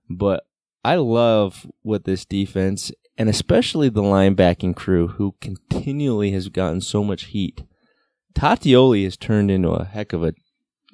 But 0.09 0.45
I 0.83 0.95
love 0.95 1.65
what 1.81 2.03
this 2.05 2.25
defense 2.25 2.91
and 3.17 3.29
especially 3.29 3.89
the 3.89 4.01
linebacking 4.01 4.75
crew 4.75 5.07
who 5.09 5.35
continually 5.39 6.31
has 6.31 6.49
gotten 6.49 6.81
so 6.81 7.03
much 7.03 7.25
heat. 7.25 7.63
Tauteoli 8.35 9.03
has 9.03 9.15
turned 9.17 9.51
into 9.51 9.69
a 9.69 9.85
heck 9.85 10.13
of 10.13 10.23
a 10.23 10.33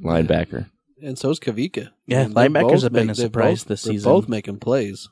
linebacker. 0.01 0.69
and 1.01 1.17
so's 1.17 1.39
Kavika. 1.39 1.89
Yeah, 2.05 2.21
And 2.23 2.35
they're 2.35 2.49
linebackers 2.49 2.61
both 2.71 2.83
have 2.83 2.93
been 2.93 3.07
make- 3.07 3.15
a 3.15 3.17
they're 3.17 3.25
surprise 3.27 3.61
both- 3.63 3.67
this 3.69 3.83
they're 3.83 3.93
season. 3.93 4.11
Both 4.11 4.27
making 4.29 4.59
plays. 4.59 5.07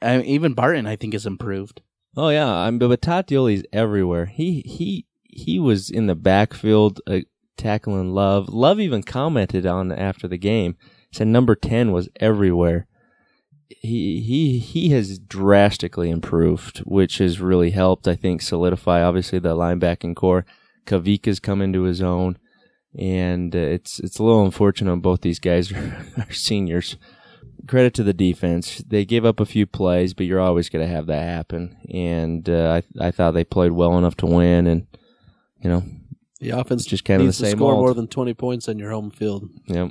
I 0.00 0.18
mean, 0.18 0.26
even 0.26 0.52
Barton, 0.54 0.86
I 0.86 0.94
think, 0.96 1.14
has 1.14 1.26
improved. 1.26 1.80
Oh 2.16 2.28
yeah, 2.28 2.46
I'm 2.46 2.78
but 2.78 3.00
Tauteoli's 3.00 3.64
everywhere. 3.72 4.26
He 4.26 4.60
he 4.66 5.06
he 5.24 5.58
was 5.58 5.88
in 5.90 6.06
the 6.06 6.14
backfield 6.14 7.00
uh, 7.06 7.20
tackling 7.56 8.12
Love. 8.12 8.50
Love 8.50 8.78
even 8.78 9.02
commented 9.02 9.64
on 9.66 9.90
after 9.90 10.28
the 10.28 10.36
game. 10.36 10.76
Said 11.10 11.28
number 11.28 11.54
ten 11.54 11.90
was 11.90 12.08
everywhere. 12.20 12.86
He 13.80 14.20
he 14.20 14.58
he 14.58 14.90
has 14.90 15.18
drastically 15.18 16.10
improved, 16.10 16.78
which 16.78 17.18
has 17.18 17.40
really 17.40 17.70
helped. 17.70 18.08
I 18.08 18.16
think 18.16 18.42
solidify 18.42 19.02
obviously 19.02 19.38
the 19.38 19.56
linebacking 19.56 20.16
corps. 20.16 20.44
Kavika's 20.86 21.40
come 21.40 21.62
into 21.62 21.82
his 21.82 22.02
own, 22.02 22.38
and 22.98 23.54
uh, 23.54 23.58
it's 23.58 24.00
it's 24.00 24.18
a 24.18 24.24
little 24.24 24.44
unfortunate. 24.44 24.96
Both 24.96 25.20
these 25.20 25.38
guys 25.38 25.72
are, 25.72 26.04
are 26.16 26.32
seniors 26.32 26.96
credit 27.66 27.94
to 27.94 28.02
the 28.02 28.12
defense. 28.12 28.78
They 28.86 29.04
gave 29.04 29.24
up 29.24 29.40
a 29.40 29.46
few 29.46 29.66
plays, 29.66 30.14
but 30.14 30.26
you're 30.26 30.40
always 30.40 30.68
going 30.68 30.86
to 30.86 30.92
have 30.92 31.06
that 31.06 31.22
happen. 31.22 31.76
And 31.92 32.48
uh, 32.48 32.80
I 33.00 33.06
I 33.06 33.10
thought 33.10 33.32
they 33.32 33.44
played 33.44 33.72
well 33.72 33.98
enough 33.98 34.16
to 34.18 34.26
win, 34.26 34.66
and 34.66 34.86
you 35.62 35.70
know, 35.70 35.84
The 36.40 36.50
offense 36.50 36.84
just 36.84 37.04
kind 37.04 37.20
of 37.20 37.26
the 37.26 37.32
same 37.32 37.56
score 37.56 37.72
old. 37.72 37.80
more 37.80 37.94
than 37.94 38.08
twenty 38.08 38.34
points 38.34 38.68
on 38.68 38.78
your 38.78 38.90
home 38.90 39.10
field. 39.10 39.48
know, 39.68 39.90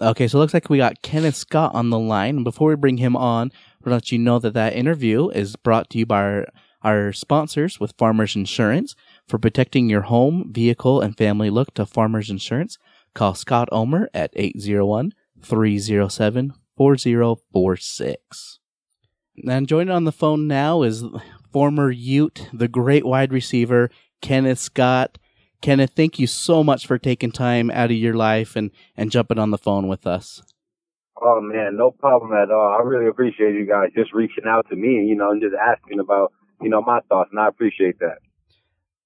Okay, 0.00 0.28
so 0.28 0.38
it 0.38 0.40
looks 0.40 0.52
like 0.52 0.68
we 0.68 0.76
got 0.76 1.00
Kenneth 1.00 1.36
Scott 1.36 1.74
on 1.74 1.88
the 1.88 1.98
line. 1.98 2.44
Before 2.44 2.68
we 2.68 2.76
bring 2.76 2.98
him 2.98 3.16
on, 3.16 3.50
we'll 3.82 3.94
let 3.94 4.12
you 4.12 4.18
know 4.18 4.38
that 4.38 4.52
that 4.52 4.74
interview 4.74 5.30
is 5.30 5.56
brought 5.56 5.88
to 5.90 5.98
you 5.98 6.04
by 6.04 6.22
our, 6.22 6.46
our 6.82 7.12
sponsors 7.14 7.80
with 7.80 7.94
Farmers 7.96 8.36
Insurance. 8.36 8.94
For 9.26 9.38
protecting 9.38 9.88
your 9.88 10.02
home, 10.02 10.52
vehicle, 10.52 11.00
and 11.00 11.16
family, 11.16 11.48
look 11.48 11.72
to 11.74 11.86
Farmers 11.86 12.28
Insurance. 12.28 12.76
Call 13.14 13.34
Scott 13.34 13.70
Omer 13.72 14.10
at 14.12 14.30
801 14.34 15.12
307 15.42 16.52
4046. 16.76 18.58
And 19.48 19.66
joining 19.66 19.94
on 19.94 20.04
the 20.04 20.12
phone 20.12 20.46
now 20.46 20.82
is 20.82 21.04
former 21.52 21.90
Ute, 21.90 22.50
the 22.52 22.68
great 22.68 23.06
wide 23.06 23.32
receiver, 23.32 23.90
Kenneth 24.20 24.58
Scott. 24.58 25.16
Kenneth, 25.60 25.92
thank 25.96 26.18
you 26.18 26.26
so 26.26 26.62
much 26.62 26.86
for 26.86 26.98
taking 26.98 27.32
time 27.32 27.70
out 27.70 27.90
of 27.90 27.96
your 27.96 28.14
life 28.14 28.56
and, 28.56 28.70
and 28.96 29.10
jumping 29.10 29.38
on 29.38 29.50
the 29.50 29.58
phone 29.58 29.88
with 29.88 30.06
us. 30.06 30.42
Oh 31.20 31.40
man, 31.40 31.76
no 31.76 31.90
problem 31.90 32.32
at 32.32 32.50
all. 32.50 32.76
I 32.78 32.82
really 32.82 33.08
appreciate 33.08 33.54
you 33.54 33.66
guys 33.66 33.88
just 33.94 34.12
reaching 34.12 34.44
out 34.46 34.66
to 34.68 34.76
me, 34.76 35.06
you 35.06 35.16
know, 35.16 35.30
and 35.30 35.40
just 35.40 35.54
asking 35.54 35.98
about, 35.98 36.32
you 36.60 36.68
know, 36.68 36.82
my 36.82 37.00
thoughts, 37.08 37.30
and 37.32 37.40
I 37.40 37.48
appreciate 37.48 37.98
that. 38.00 38.18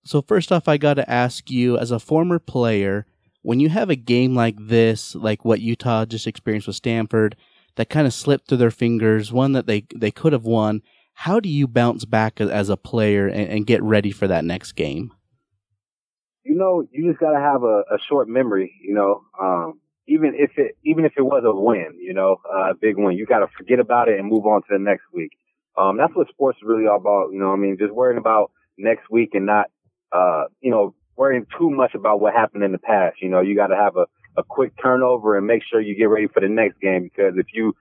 So 0.05 0.23
first 0.23 0.51
off, 0.51 0.67
I 0.67 0.77
got 0.77 0.95
to 0.95 1.09
ask 1.09 1.51
you, 1.51 1.79
as 1.79 1.91
a 1.91 2.01
former 2.01 2.39
player, 2.39 3.07
when 3.43 3.61
you 3.61 3.69
have 3.69 3.91
a 3.91 3.97
game 3.97 4.35
like 4.35 4.57
this, 4.59 5.15
like 5.15 5.45
what 5.45 5.61
Utah 5.61 6.05
just 6.05 6.27
experienced 6.27 6.67
with 6.67 6.77
Stanford, 6.77 7.37
that 7.77 7.89
kind 7.89 8.07
of 8.07 8.13
slipped 8.13 8.49
through 8.49 8.59
their 8.59 8.71
fingers, 8.71 9.33
one 9.33 9.53
that 9.53 9.67
they 9.67 9.87
they 9.95 10.11
could 10.11 10.33
have 10.33 10.45
won. 10.45 10.83
How 11.15 11.39
do 11.39 11.49
you 11.49 11.69
bounce 11.69 12.05
back 12.05 12.41
as, 12.41 12.51
as 12.51 12.69
a 12.69 12.77
player 12.77 13.29
and, 13.29 13.49
and 13.49 13.67
get 13.67 13.83
ready 13.83 14.11
for 14.11 14.27
that 14.27 14.45
next 14.45 14.73
game? 14.73 15.13
You 16.51 16.57
know, 16.57 16.83
you 16.91 17.09
just 17.09 17.21
gotta 17.21 17.39
have 17.39 17.63
a, 17.63 17.85
a 17.95 17.99
short 18.09 18.29
memory, 18.29 18.75
you 18.83 18.93
know. 18.93 19.23
Um, 19.41 19.81
even 20.09 20.33
if 20.35 20.51
it 20.57 20.77
even 20.85 21.05
if 21.05 21.13
it 21.17 21.23
was 21.23 21.45
a 21.47 21.55
win, 21.55 21.97
you 22.01 22.13
know, 22.13 22.39
a 22.53 22.75
big 22.75 22.97
win, 22.99 23.17
you 23.17 23.25
got 23.25 23.39
to 23.39 23.47
forget 23.57 23.79
about 23.79 24.09
it 24.09 24.19
and 24.19 24.29
move 24.29 24.45
on 24.47 24.63
to 24.63 24.69
the 24.73 24.81
next 24.81 25.05
week. 25.15 25.31
Um, 25.79 25.97
that's 25.97 26.13
what 26.17 26.29
sports 26.29 26.59
is 26.59 26.67
really 26.67 26.89
all 26.89 26.97
about. 26.97 27.31
You 27.33 27.39
know, 27.39 27.53
I 27.53 27.57
mean, 27.57 27.77
just 27.79 27.95
worrying 27.95 28.19
about 28.19 28.51
next 28.77 29.09
week 29.09 29.31
and 29.35 29.47
not, 29.47 29.67
uh, 30.11 30.47
you 30.61 30.73
know, 30.73 30.93
worrying 31.17 31.47
too 31.57 31.71
much 31.71 31.95
about 31.95 32.21
what 32.21 32.35
happened 32.35 32.65
in 32.65 32.73
the 32.73 32.79
past. 32.79 33.23
You 33.23 33.29
know, 33.29 33.41
you 33.41 33.55
got 33.55 33.69
to 33.69 33.77
have 33.77 33.97
a 33.97 34.07
a 34.37 34.43
quick 34.43 34.73
turnover 34.83 35.39
and 35.39 35.47
make 35.47 35.63
sure 35.71 35.81
you 35.81 35.97
get 35.97 36.11
ready 36.11 36.27
for 36.27 36.41
the 36.41 36.49
next 36.49 36.81
game 36.81 37.05
because 37.05 37.35
if 37.37 37.47
you 37.55 37.75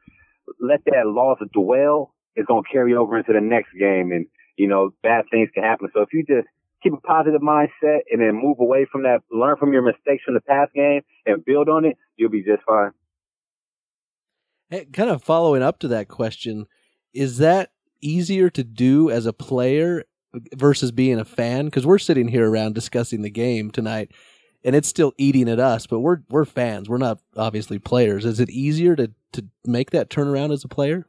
let 0.59 0.85
that 0.85 1.07
loss 1.07 1.39
dwell, 1.53 2.13
it's 2.35 2.45
gonna 2.45 2.61
carry 2.71 2.93
over 2.93 3.17
into 3.17 3.33
the 3.33 3.41
next 3.41 3.73
game 3.79 4.11
and 4.11 4.27
you 4.57 4.67
know 4.67 4.91
bad 5.01 5.25
things 5.31 5.49
can 5.55 5.63
happen. 5.63 5.89
So 5.91 6.01
if 6.01 6.09
you 6.13 6.23
just 6.23 6.47
keep 6.81 6.93
a 6.93 6.97
positive 6.97 7.41
mindset 7.41 7.99
and 8.11 8.21
then 8.21 8.35
move 8.35 8.57
away 8.59 8.85
from 8.91 9.03
that, 9.03 9.19
learn 9.31 9.57
from 9.57 9.73
your 9.73 9.81
mistakes 9.81 10.23
from 10.23 10.33
the 10.33 10.41
past 10.41 10.73
game 10.73 11.01
and 11.25 11.43
build 11.43 11.69
on 11.69 11.85
it, 11.85 11.97
you'll 12.15 12.29
be 12.29 12.43
just 12.43 12.63
fine. 12.63 12.91
Hey, 14.69 14.85
kind 14.85 15.09
of 15.09 15.23
following 15.23 15.63
up 15.63 15.79
to 15.79 15.87
that 15.89 16.07
question, 16.07 16.67
is 17.13 17.39
that 17.39 17.71
easier 18.01 18.49
to 18.51 18.63
do 18.63 19.09
as 19.09 19.25
a 19.25 19.33
player 19.33 20.03
versus 20.55 20.91
being 20.91 21.19
a 21.19 21.25
fan? 21.25 21.65
Because 21.65 21.85
we're 21.85 21.97
sitting 21.97 22.27
here 22.27 22.49
around 22.49 22.75
discussing 22.75 23.23
the 23.23 23.31
game 23.31 23.71
tonight, 23.71 24.11
and 24.63 24.75
it's 24.75 24.87
still 24.87 25.13
eating 25.17 25.49
at 25.49 25.59
us. 25.59 25.87
But 25.87 26.01
we're 26.01 26.19
we're 26.29 26.45
fans. 26.45 26.87
We're 26.87 26.97
not 26.97 27.19
obviously 27.35 27.79
players. 27.79 28.25
Is 28.25 28.39
it 28.39 28.49
easier 28.51 28.95
to 28.95 29.11
to 29.33 29.45
make 29.65 29.89
that 29.91 30.09
turnaround 30.09 30.53
as 30.53 30.63
a 30.63 30.67
player? 30.67 31.07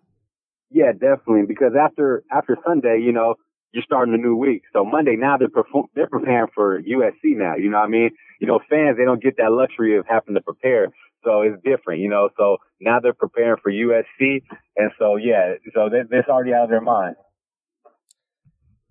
Yeah, 0.70 0.92
definitely. 0.92 1.44
Because 1.46 1.72
after 1.78 2.24
after 2.32 2.56
Sunday, 2.66 3.02
you 3.04 3.12
know, 3.12 3.34
you're 3.72 3.84
starting 3.84 4.14
a 4.14 4.18
new 4.18 4.36
week. 4.36 4.62
So 4.72 4.84
Monday 4.84 5.16
now 5.16 5.36
they're 5.36 5.48
perform- 5.48 5.88
they're 5.94 6.08
preparing 6.08 6.50
for 6.54 6.80
USC 6.80 7.36
now. 7.36 7.56
You 7.56 7.70
know 7.70 7.78
what 7.78 7.86
I 7.86 7.88
mean? 7.88 8.10
You 8.40 8.46
know, 8.46 8.60
fans 8.68 8.96
they 8.96 9.04
don't 9.04 9.22
get 9.22 9.36
that 9.36 9.52
luxury 9.52 9.96
of 9.96 10.06
having 10.08 10.34
to 10.34 10.40
prepare. 10.40 10.88
So 11.24 11.42
it's 11.42 11.62
different, 11.62 12.00
you 12.00 12.08
know. 12.08 12.30
So 12.36 12.58
now 12.80 12.98
they're 13.00 13.12
preparing 13.12 13.58
for 13.62 13.70
USC, 13.70 14.42
and 14.76 14.90
so 14.98 15.16
yeah, 15.16 15.54
so 15.74 15.88
they, 15.90 16.00
that's 16.10 16.28
already 16.28 16.54
out 16.54 16.64
of 16.64 16.70
their 16.70 16.80
mind. 16.80 17.16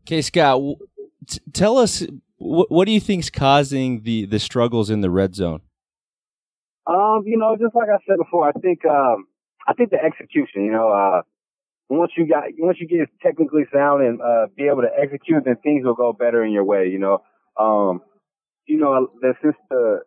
Okay, 0.04 0.22
Scott, 0.22 0.62
t- 1.28 1.40
tell 1.54 1.78
us 1.78 2.06
what, 2.38 2.72
what 2.72 2.86
do 2.86 2.92
you 2.92 3.00
think's 3.00 3.30
causing 3.30 4.04
the 4.04 4.26
the 4.26 4.40
struggles 4.40 4.90
in 4.90 5.02
the 5.02 5.10
red 5.10 5.36
zone? 5.36 5.62
Um, 6.86 7.24
you 7.26 7.38
know, 7.38 7.56
just 7.60 7.76
like 7.76 7.90
I 7.90 7.98
said 8.08 8.18
before, 8.18 8.48
I 8.48 8.52
think 8.54 8.86
um, 8.86 9.26
I 9.68 9.74
think 9.74 9.90
the 9.90 9.98
execution. 9.98 10.66
You 10.66 10.72
know, 10.72 10.90
uh, 10.90 11.22
once 11.90 12.12
you 12.16 12.28
got 12.28 12.46
once 12.60 12.78
you 12.80 12.88
get 12.88 13.10
technically 13.22 13.64
sound 13.74 14.04
and 14.04 14.22
uh, 14.22 14.48
be 14.56 14.68
able 14.68 14.82
to 14.82 14.92
execute, 14.98 15.44
then 15.46 15.56
things 15.64 15.86
will 15.86 15.96
go 15.96 16.14
better 16.14 16.44
in 16.44 16.52
your 16.52 16.64
way. 16.64 16.88
You 16.88 17.00
know, 17.00 17.20
um, 17.60 18.02
you 18.68 18.78
know, 18.78 19.10
since 19.42 19.56
the 19.70 20.02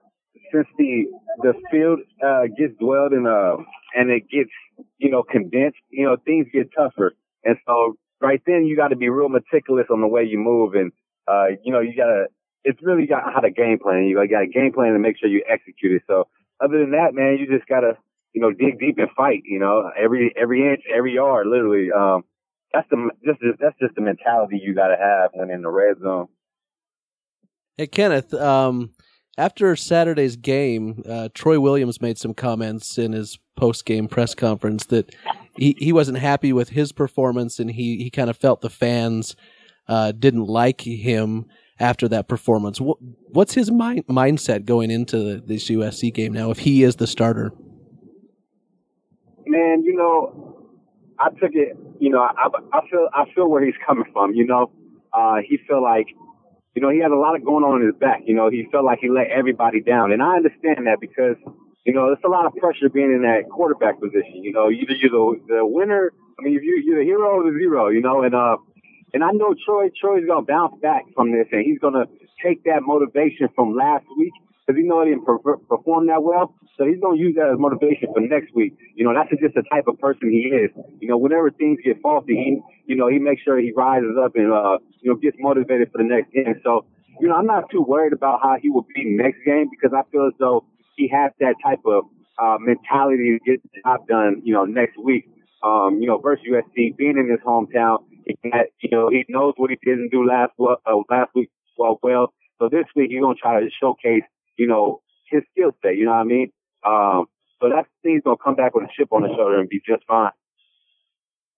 since 0.52 0.66
the 0.78 1.06
the 1.42 1.54
field 1.70 2.00
uh, 2.24 2.44
gets 2.56 2.78
dwelled 2.78 3.12
in 3.12 3.26
uh 3.26 3.56
and 3.94 4.10
it 4.10 4.28
gets 4.30 4.50
you 4.98 5.10
know 5.10 5.22
condensed, 5.22 5.78
you 5.90 6.04
know, 6.04 6.16
things 6.24 6.46
get 6.52 6.70
tougher, 6.76 7.14
and 7.44 7.56
so 7.66 7.96
right 8.20 8.40
then 8.46 8.64
you 8.64 8.76
got 8.76 8.88
to 8.88 8.96
be 8.96 9.08
real 9.08 9.28
meticulous 9.28 9.86
on 9.90 10.00
the 10.00 10.06
way 10.08 10.22
you 10.24 10.38
move, 10.38 10.74
and 10.74 10.92
uh, 11.28 11.46
you 11.64 11.72
know, 11.72 11.80
you 11.80 11.94
gotta. 11.96 12.26
It's 12.64 12.78
really 12.80 13.08
got 13.08 13.24
how 13.34 13.40
to 13.40 13.50
game 13.50 13.80
plan. 13.82 14.04
You 14.04 14.14
got 14.28 14.42
a 14.42 14.46
game 14.46 14.72
plan 14.72 14.92
to 14.92 14.98
make 15.00 15.18
sure 15.18 15.28
you 15.28 15.42
execute 15.50 15.94
it. 15.96 16.02
So 16.06 16.28
other 16.62 16.78
than 16.78 16.92
that, 16.92 17.12
man, 17.12 17.38
you 17.40 17.46
just 17.48 17.68
gotta 17.68 17.98
you 18.32 18.40
know, 18.40 18.50
dig 18.50 18.78
deep 18.78 18.98
and 18.98 19.10
fight. 19.16 19.42
You 19.44 19.58
know, 19.58 19.90
every 19.98 20.34
every 20.40 20.66
inch, 20.68 20.82
every 20.94 21.14
yard, 21.14 21.46
literally. 21.46 21.90
Um, 21.92 22.24
that's 22.72 22.88
the 22.90 23.10
just 23.24 23.40
that's 23.60 23.78
just 23.80 23.94
the 23.94 24.02
mentality 24.02 24.60
you 24.62 24.74
got 24.74 24.88
to 24.88 24.96
have 24.96 25.30
when 25.34 25.50
in 25.50 25.62
the 25.62 25.70
red 25.70 25.96
zone. 26.00 26.28
Hey 27.76 27.86
Kenneth, 27.86 28.34
um, 28.34 28.90
after 29.38 29.74
Saturday's 29.76 30.36
game, 30.36 31.02
uh, 31.08 31.28
Troy 31.34 31.58
Williams 31.58 32.00
made 32.00 32.18
some 32.18 32.34
comments 32.34 32.98
in 32.98 33.12
his 33.12 33.38
post 33.56 33.84
game 33.84 34.08
press 34.08 34.34
conference 34.34 34.86
that 34.86 35.14
he, 35.56 35.74
he 35.78 35.92
wasn't 35.92 36.18
happy 36.18 36.52
with 36.52 36.70
his 36.70 36.92
performance 36.92 37.58
and 37.58 37.70
he, 37.70 37.98
he 37.98 38.10
kind 38.10 38.28
of 38.28 38.36
felt 38.36 38.60
the 38.60 38.70
fans 38.70 39.36
uh, 39.88 40.12
didn't 40.12 40.46
like 40.46 40.82
him 40.82 41.46
after 41.78 42.08
that 42.08 42.28
performance. 42.28 42.80
What, 42.80 42.98
what's 43.00 43.54
his 43.54 43.70
mind, 43.70 44.06
mindset 44.06 44.64
going 44.64 44.90
into 44.90 45.40
this 45.40 45.68
USC 45.70 46.12
game 46.12 46.32
now 46.32 46.50
if 46.50 46.58
he 46.60 46.82
is 46.82 46.96
the 46.96 47.06
starter? 47.06 47.52
Man, 49.52 49.84
you 49.84 49.94
know, 49.94 50.32
I 51.20 51.28
took 51.30 51.52
it. 51.52 51.76
You 52.00 52.10
know, 52.10 52.20
I, 52.20 52.48
I 52.72 52.80
feel 52.88 53.08
I 53.12 53.24
feel 53.34 53.48
where 53.48 53.64
he's 53.64 53.78
coming 53.86 54.08
from. 54.12 54.32
You 54.32 54.46
know, 54.46 54.72
uh, 55.12 55.38
he 55.46 55.58
felt 55.68 55.82
like, 55.82 56.08
you 56.74 56.80
know, 56.82 56.88
he 56.88 56.98
had 56.98 57.12
a 57.12 57.20
lot 57.20 57.36
of 57.36 57.44
going 57.44 57.62
on 57.62 57.80
in 57.80 57.86
his 57.86 57.96
back. 58.00 58.22
You 58.24 58.34
know, 58.34 58.50
he 58.50 58.66
felt 58.72 58.84
like 58.84 58.98
he 59.00 59.08
let 59.08 59.28
everybody 59.28 59.80
down, 59.80 60.10
and 60.10 60.22
I 60.22 60.36
understand 60.36 60.88
that 60.88 60.98
because, 61.00 61.36
you 61.84 61.92
know, 61.92 62.06
there's 62.08 62.24
a 62.24 62.32
lot 62.32 62.46
of 62.46 62.56
pressure 62.56 62.88
being 62.88 63.12
in 63.12 63.22
that 63.22 63.48
quarterback 63.52 64.00
position. 64.00 64.42
You 64.42 64.52
know, 64.52 64.70
either 64.70 64.96
you're 64.96 65.12
the 65.12 65.60
the 65.60 65.66
winner. 65.66 66.12
I 66.40 66.42
mean, 66.42 66.56
if 66.56 66.62
you 66.62 66.82
you're 66.82 66.98
the 66.98 67.04
hero 67.04 67.38
or 67.38 67.44
the 67.44 67.56
zero. 67.56 67.88
You 67.88 68.00
know, 68.00 68.22
and 68.22 68.34
uh, 68.34 68.56
and 69.12 69.22
I 69.22 69.30
know 69.32 69.54
Troy 69.64 69.90
Troy's 70.00 70.26
gonna 70.26 70.48
bounce 70.48 70.80
back 70.80 71.04
from 71.14 71.30
this, 71.30 71.46
and 71.52 71.62
he's 71.62 71.78
gonna 71.78 72.06
take 72.42 72.64
that 72.64 72.82
motivation 72.82 73.48
from 73.54 73.76
last 73.76 74.06
week 74.18 74.32
because 74.66 74.78
he 74.78 74.86
know 74.86 75.04
he 75.04 75.10
didn't 75.10 75.26
perform 75.68 76.06
that 76.06 76.22
well. 76.22 76.54
So 76.78 76.86
he's 76.86 77.00
going 77.00 77.18
to 77.18 77.22
use 77.22 77.34
that 77.36 77.50
as 77.50 77.58
motivation 77.58 78.12
for 78.14 78.20
next 78.20 78.54
week. 78.54 78.76
You 78.94 79.04
know, 79.04 79.12
that's 79.14 79.30
just 79.40 79.54
the 79.54 79.62
type 79.70 79.84
of 79.88 79.98
person 79.98 80.30
he 80.30 80.48
is. 80.54 80.70
You 81.00 81.08
know, 81.08 81.18
whenever 81.18 81.50
things 81.50 81.78
get 81.84 82.00
faulty, 82.00 82.34
he, 82.34 82.60
you 82.86 82.96
know, 82.96 83.08
he 83.08 83.18
makes 83.18 83.42
sure 83.42 83.58
he 83.58 83.72
rises 83.76 84.16
up 84.22 84.32
and, 84.36 84.52
uh, 84.52 84.78
you 85.00 85.10
know, 85.10 85.16
gets 85.16 85.36
motivated 85.40 85.90
for 85.90 85.98
the 85.98 86.08
next 86.08 86.32
game. 86.32 86.54
So, 86.62 86.86
you 87.20 87.28
know, 87.28 87.34
I'm 87.34 87.46
not 87.46 87.70
too 87.70 87.82
worried 87.82 88.12
about 88.12 88.40
how 88.42 88.56
he 88.60 88.70
will 88.70 88.86
be 88.94 89.04
next 89.04 89.38
game 89.44 89.68
because 89.68 89.94
I 89.96 90.08
feel 90.10 90.26
as 90.26 90.34
though 90.38 90.64
he 90.96 91.08
has 91.08 91.32
that 91.40 91.56
type 91.62 91.80
of, 91.84 92.04
uh, 92.38 92.56
mentality 92.60 93.38
to 93.38 93.50
get 93.50 93.62
the 93.62 93.80
job 93.82 94.06
done, 94.06 94.42
you 94.44 94.54
know, 94.54 94.64
next 94.64 94.96
week. 94.98 95.28
Um, 95.62 95.98
you 96.00 96.08
know, 96.08 96.18
versus 96.18 96.44
USC 96.50 96.96
being 96.96 97.16
in 97.16 97.30
his 97.30 97.38
hometown, 97.46 97.98
he 98.26 98.36
had, 98.50 98.66
you 98.80 98.90
know, 98.90 99.10
he 99.10 99.24
knows 99.28 99.54
what 99.56 99.70
he 99.70 99.78
didn't 99.84 100.10
do 100.10 100.26
last, 100.26 100.50
uh, 100.58 100.74
last 101.08 101.30
week 101.36 101.50
well, 101.78 102.00
well. 102.02 102.32
So 102.58 102.68
this 102.68 102.84
week 102.96 103.10
he's 103.10 103.20
going 103.20 103.36
to 103.36 103.40
try 103.40 103.60
to 103.60 103.68
showcase 103.80 104.24
you 104.62 104.68
know, 104.68 105.02
his 105.28 105.42
skill 105.50 105.72
set. 105.82 105.96
You 105.96 106.04
know 106.04 106.12
what 106.12 106.18
I 106.18 106.24
mean? 106.24 106.52
Um, 106.86 107.26
so 107.60 107.68
that 107.68 107.86
he's 108.02 108.22
gonna 108.22 108.36
come 108.36 108.54
back 108.54 108.74
with 108.74 108.84
a 108.84 108.88
chip 108.96 109.08
on 109.12 109.24
his 109.24 109.32
shoulder 109.36 109.58
and 109.58 109.68
be 109.68 109.80
just 109.84 110.04
fine. 110.06 110.30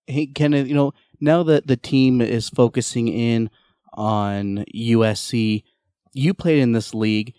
Hey, 0.07 0.27
Kenneth, 0.27 0.69
you 0.69 0.75
know, 0.75 0.93
now 1.21 1.43
that 1.43 1.67
the 1.67 1.77
team 1.77 2.23
is 2.23 2.49
focusing 2.49 3.09
in 3.09 3.51
on 3.93 4.65
USC, 4.75 5.65
you 6.15 6.33
played 6.33 6.61
in 6.61 6.73
this 6.73 6.95
league. 6.95 7.35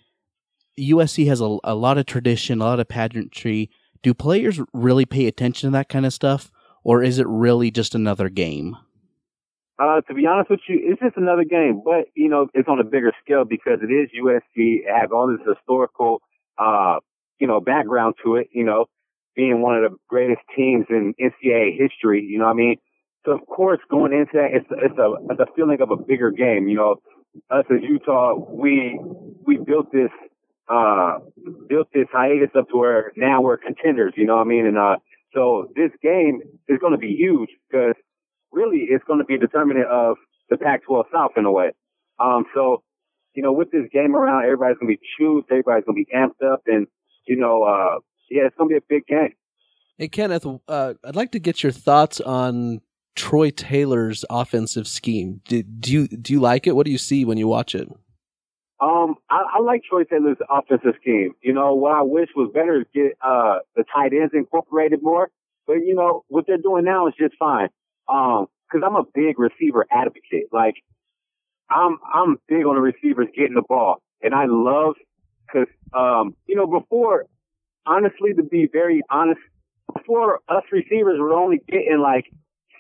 USC 0.80 1.26
has 1.28 1.42
a, 1.42 1.58
a 1.64 1.74
lot 1.74 1.98
of 1.98 2.06
tradition, 2.06 2.62
a 2.62 2.66
lot 2.66 2.80
of 2.80 2.88
pageantry. 2.88 3.72
Do 4.04 4.14
players 4.14 4.60
really 4.72 5.06
pay 5.06 5.26
attention 5.26 5.72
to 5.72 5.78
that 5.78 5.90
kind 5.90 6.06
of 6.06 6.14
stuff, 6.14 6.52
or 6.84 7.02
is 7.02 7.18
it 7.18 7.28
really 7.28 7.72
just 7.72 7.96
another 7.96 8.30
game? 8.30 8.76
Uh, 9.78 10.00
to 10.02 10.14
be 10.14 10.26
honest 10.26 10.50
with 10.50 10.62
you, 10.70 10.80
it's 10.82 11.02
just 11.02 11.18
another 11.18 11.44
game, 11.44 11.82
but 11.84 12.06
you 12.16 12.30
know, 12.30 12.48
it's 12.54 12.70
on 12.70 12.80
a 12.80 12.84
bigger 12.84 13.12
scale 13.24 13.44
because 13.44 13.80
it 13.82 13.92
is 13.92 14.10
USC. 14.18 14.86
It 14.86 14.86
has 14.88 15.10
all 15.12 15.28
this 15.28 15.46
historical, 15.46 16.22
uh, 16.58 17.00
you 17.40 17.48
know, 17.48 17.60
background 17.60 18.16
to 18.24 18.36
it. 18.36 18.48
You 18.54 18.64
know, 18.64 18.86
being 19.36 19.62
one 19.62 19.76
of 19.76 19.92
the 19.92 19.98
greatest 20.08 20.42
teams 20.56 20.86
in 20.90 21.14
NCAA 21.20 21.78
history. 21.78 22.24
You 22.24 22.40
know 22.40 22.46
what 22.46 22.52
I 22.52 22.56
mean? 22.56 22.78
So 23.26 23.32
of 23.32 23.46
course, 23.48 23.80
going 23.90 24.14
into 24.14 24.32
that, 24.34 24.50
it's 24.54 24.68
it's 24.72 24.98
a 24.98 25.14
it's 25.30 25.40
a 25.40 25.54
feeling 25.56 25.82
of 25.82 25.92
a 25.92 25.98
bigger 25.98 26.32
game. 26.32 26.70
You 26.70 26.78
know, 26.78 26.96
us 27.50 27.66
as 27.70 27.82
Utah, 27.82 28.36
we 28.36 28.98
we 29.46 29.58
built 29.58 29.92
this 29.92 30.12
uh 30.70 31.20
built 31.68 31.90
this 31.94 32.08
hiatus 32.14 32.52
up 32.58 32.70
to 32.70 32.78
where 32.78 33.12
now 33.18 33.42
we're 33.42 33.58
contenders. 33.58 34.14
You 34.16 34.26
know 34.26 34.38
what 34.38 34.46
I 34.46 34.50
mean? 34.50 34.68
And 34.68 34.78
uh, 34.78 34.98
so 35.34 35.70
this 35.76 35.92
game 36.02 36.42
is 36.70 36.80
going 36.80 36.94
to 36.94 36.98
be 36.98 37.14
huge 37.14 37.50
because 37.70 37.96
really 38.56 38.88
it's 38.90 39.04
going 39.04 39.20
to 39.20 39.26
be 39.26 39.36
a 39.36 39.40
determinant 39.40 39.88
of 39.88 40.18
the 40.50 40.58
Pac-12 40.58 41.04
South 41.14 41.32
in 41.38 41.46
a 41.46 41.52
way. 41.52 41.72
Um, 42.20 42.46
so, 42.54 42.84
you 43.34 43.44
know, 43.44 43.52
with 43.52 43.72
this 43.72 43.84
game 43.92 44.16
around, 44.16 44.46
everybody's 44.46 44.78
going 44.78 44.94
to 44.94 44.98
be 44.98 45.08
chewed, 45.18 45.46
everybody's 45.52 45.84
going 45.86 45.98
to 45.98 46.06
be 46.06 46.16
amped 46.16 46.52
up, 46.52 46.62
and 46.68 46.88
you 47.28 47.36
know, 47.36 47.64
uh, 47.64 48.00
yeah, 48.30 48.44
it's 48.46 48.56
going 48.56 48.70
to 48.70 48.74
be 48.74 48.78
a 48.78 48.88
big 48.88 49.06
game. 49.08 49.34
Hey, 49.98 50.08
Kenneth, 50.08 50.46
uh, 50.68 50.94
I'd 51.04 51.16
like 51.16 51.32
to 51.32 51.40
get 51.40 51.64
your 51.64 51.72
thoughts 51.72 52.20
on 52.22 52.82
Troy 53.16 53.50
Taylor's 53.50 54.26
offensive 54.30 54.88
scheme. 54.88 55.42
Do, 55.48 55.64
do 55.64 55.92
you 55.92 56.08
do 56.08 56.34
you 56.34 56.40
like 56.40 56.68
it? 56.68 56.76
What 56.76 56.86
do 56.86 56.92
you 56.92 56.98
see 56.98 57.26
when 57.26 57.38
you 57.38 57.48
watch 57.48 57.76
it? 57.76 57.88
Um, 58.82 59.16
I, 59.30 59.44
I 59.56 59.62
like 59.62 59.84
Troy 59.90 60.04
Taylor's 60.04 60.38
offensive 60.50 60.96
scheme. 61.02 61.34
You 61.42 61.54
know, 61.54 61.74
what 61.76 61.94
I 61.94 62.02
wish 62.02 62.30
was 62.36 62.52
better 62.54 62.82
is 62.82 62.86
get 62.94 63.18
uh 63.26 63.60
the 63.76 63.86
tight 63.94 64.12
ends 64.14 64.34
incorporated 64.34 65.02
more. 65.02 65.30
But 65.66 65.76
you 65.86 65.96
know, 65.96 66.24
what 66.28 66.46
they're 66.46 66.58
doing 66.58 66.84
now 66.84 67.08
is 67.08 67.14
just 67.18 67.36
fine. 67.40 67.70
Um, 68.08 68.48
cause 68.72 68.82
I'm 68.86 68.96
a 68.96 69.04
big 69.14 69.40
receiver 69.40 69.86
advocate. 69.92 70.50
Like, 70.52 70.76
I'm, 71.70 71.98
I'm 72.14 72.38
big 72.48 72.66
on 72.66 72.76
the 72.76 72.82
receivers 72.82 73.28
getting 73.36 73.56
the 73.56 73.64
ball. 73.68 74.02
And 74.22 74.34
I 74.34 74.46
love, 74.48 74.96
cause, 75.52 75.68
um, 75.94 76.36
you 76.48 76.56
know, 76.56 76.68
before, 76.68 77.26
honestly, 77.86 78.34
to 78.34 78.44
be 78.44 78.68
very 78.72 79.02
honest, 79.10 79.42
before 79.94 80.40
us 80.50 80.64
receivers 80.72 81.20
were 81.20 81.34
only 81.34 81.62
getting 81.68 82.00
like 82.00 82.26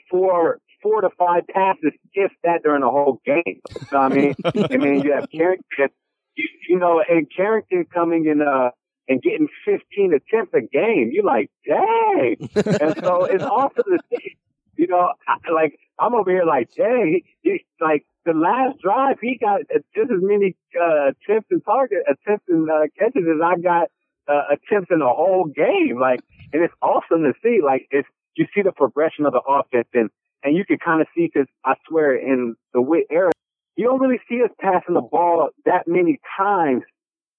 four, 0.09 0.59
four 0.81 1.01
to 1.01 1.09
five 1.17 1.47
passes, 1.47 1.91
if 2.13 2.31
that 2.43 2.63
during 2.63 2.81
the 2.81 2.89
whole 2.89 3.21
game. 3.25 3.41
You 3.45 3.87
know 3.91 3.99
what 3.99 4.11
I 4.11 4.15
mean? 4.15 4.35
I 4.45 4.77
mean, 4.77 5.01
you 5.01 5.13
have 5.13 5.29
Carrington, 5.31 5.89
you, 6.35 6.47
you 6.69 6.79
know, 6.79 7.03
and 7.07 7.27
Carrington 7.35 7.85
coming 7.93 8.25
in, 8.27 8.41
uh, 8.41 8.69
and 9.07 9.21
getting 9.21 9.47
15 9.65 10.13
attempts 10.13 10.53
a 10.53 10.61
game. 10.61 11.09
You're 11.11 11.23
like, 11.23 11.51
dang. 11.65 12.37
and 12.55 12.95
so 13.03 13.25
it's 13.25 13.43
to 13.43 13.99
see. 14.09 14.37
You 14.77 14.87
know, 14.87 15.13
I, 15.27 15.51
like 15.51 15.79
I'm 15.99 16.13
over 16.13 16.29
here 16.29 16.45
like, 16.45 16.73
dang. 16.75 17.21
He, 17.41 17.65
like 17.79 18.05
the 18.25 18.33
last 18.33 18.81
drive, 18.81 19.17
he 19.21 19.37
got 19.39 19.61
just 19.95 20.11
as 20.11 20.21
many 20.21 20.55
uh, 20.79 21.11
attempts 21.11 21.47
and 21.51 21.63
target 21.63 21.99
attempts 22.09 22.45
and 22.49 22.69
uh, 22.69 22.87
catches 22.97 23.23
as 23.23 23.41
I 23.43 23.59
got 23.59 23.87
uh, 24.27 24.53
attempts 24.53 24.89
in 24.91 24.99
the 24.99 25.07
whole 25.07 25.45
game. 25.45 25.99
Like, 25.99 26.19
and 26.51 26.63
it's 26.63 26.73
awesome 26.81 27.23
to 27.23 27.33
see. 27.43 27.59
Like, 27.63 27.87
it's 27.91 28.07
you 28.35 28.45
see 28.53 28.61
the 28.61 28.71
progression 28.71 29.25
of 29.25 29.33
the 29.33 29.41
offense, 29.47 29.87
and 29.93 30.09
and 30.43 30.55
you 30.55 30.65
can 30.65 30.77
kind 30.77 31.01
of 31.01 31.07
see 31.15 31.29
because 31.33 31.47
I 31.63 31.75
swear 31.87 32.15
in 32.15 32.55
the 32.73 32.81
Whit 32.81 33.07
era, 33.09 33.31
you 33.75 33.85
don't 33.85 33.99
really 33.99 34.21
see 34.29 34.41
us 34.43 34.51
passing 34.59 34.95
the 34.95 35.01
ball 35.01 35.49
that 35.65 35.87
many 35.87 36.19
times. 36.37 36.83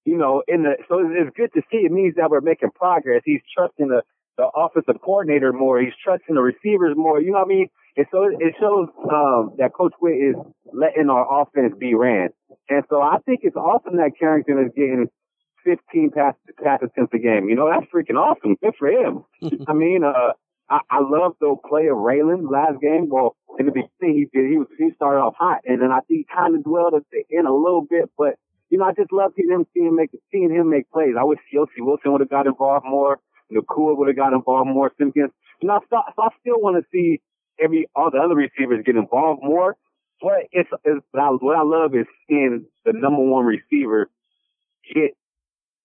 You 0.04 0.16
know, 0.16 0.42
in 0.46 0.62
the 0.62 0.76
so 0.88 1.00
it's 1.00 1.36
good 1.36 1.52
to 1.54 1.62
see. 1.70 1.78
It 1.78 1.90
means 1.90 2.14
that 2.16 2.30
we're 2.30 2.40
making 2.40 2.70
progress. 2.70 3.22
He's 3.24 3.40
trusting 3.56 3.88
the 3.88 4.02
the 4.36 4.48
offensive 4.54 5.00
coordinator 5.02 5.52
more. 5.52 5.80
He's 5.80 5.94
trusting 6.02 6.34
the 6.34 6.42
receivers 6.42 6.94
more. 6.96 7.20
You 7.20 7.32
know 7.32 7.38
what 7.38 7.46
I 7.46 7.48
mean? 7.48 7.68
And 7.96 8.06
so 8.12 8.24
it 8.24 8.54
shows 8.60 8.88
um, 9.10 9.54
that 9.58 9.72
Coach 9.72 9.94
Whit 10.00 10.16
is 10.16 10.36
letting 10.72 11.08
our 11.08 11.42
offense 11.42 11.74
be 11.78 11.94
ran. 11.94 12.28
And 12.68 12.84
so 12.90 13.00
I 13.00 13.18
think 13.24 13.40
it's 13.42 13.56
awesome 13.56 13.96
that 13.96 14.12
Carrington 14.18 14.58
is 14.58 14.72
getting 14.76 15.08
15 15.64 16.10
pass, 16.10 16.34
pass 16.62 16.80
attempts 16.82 17.14
a 17.14 17.18
game. 17.18 17.48
You 17.48 17.56
know, 17.56 17.70
that's 17.70 17.90
freaking 17.90 18.20
awesome. 18.20 18.56
Good 18.62 18.74
for 18.78 18.88
him. 18.88 19.24
I 19.68 19.72
mean, 19.72 20.04
uh, 20.04 20.32
I, 20.68 20.80
I 20.90 21.00
love 21.00 21.36
the 21.40 21.56
play 21.66 21.86
of 21.86 21.96
Raelon 21.96 22.50
last 22.50 22.80
game. 22.82 23.08
Well, 23.08 23.36
in 23.58 23.66
the 23.66 23.72
beginning 23.72 24.16
he 24.16 24.38
did, 24.38 24.50
he 24.50 24.58
was, 24.58 24.68
he 24.76 24.90
started 24.94 25.20
off 25.20 25.34
hot 25.38 25.60
and 25.64 25.80
then 25.80 25.90
I 25.90 26.00
think 26.00 26.26
he 26.26 26.26
kind 26.34 26.54
of 26.54 26.64
dwelled 26.64 26.94
at 26.94 27.02
the 27.10 27.24
end 27.36 27.46
a 27.46 27.52
little 27.54 27.86
bit, 27.88 28.10
but 28.18 28.34
you 28.68 28.78
know, 28.78 28.84
I 28.84 28.92
just 28.92 29.12
love 29.12 29.32
seeing 29.36 29.50
him, 29.50 29.64
seeing 29.72 29.86
him 29.86 29.96
make, 29.96 30.10
seeing 30.32 30.50
him 30.50 30.68
make 30.68 30.90
plays. 30.90 31.14
I 31.18 31.24
wish 31.24 31.38
Siaosi 31.54 31.78
Wilson 31.78 32.12
would 32.12 32.20
have 32.20 32.30
got 32.30 32.46
involved 32.46 32.84
more. 32.84 33.20
Nacua 33.52 33.96
would 33.96 34.08
have 34.08 34.16
got 34.16 34.32
involved 34.32 34.68
more. 34.68 34.92
Simpkins. 34.98 35.30
You 35.60 35.68
know, 35.68 35.80
so, 35.88 35.96
I 35.96 36.28
still 36.40 36.60
want 36.60 36.82
to 36.82 36.86
see 36.92 37.20
every, 37.62 37.88
all 37.94 38.10
the 38.10 38.18
other 38.18 38.34
receivers 38.34 38.84
get 38.84 38.96
involved 38.96 39.42
more. 39.42 39.76
But 40.20 40.48
it's, 40.52 40.70
it's 40.84 41.04
what, 41.10 41.22
I, 41.22 41.28
what 41.30 41.56
I 41.56 41.62
love 41.62 41.94
is 41.94 42.06
seeing 42.28 42.66
the 42.84 42.92
number 42.92 43.22
one 43.22 43.44
receiver 43.44 44.10
get 44.94 45.16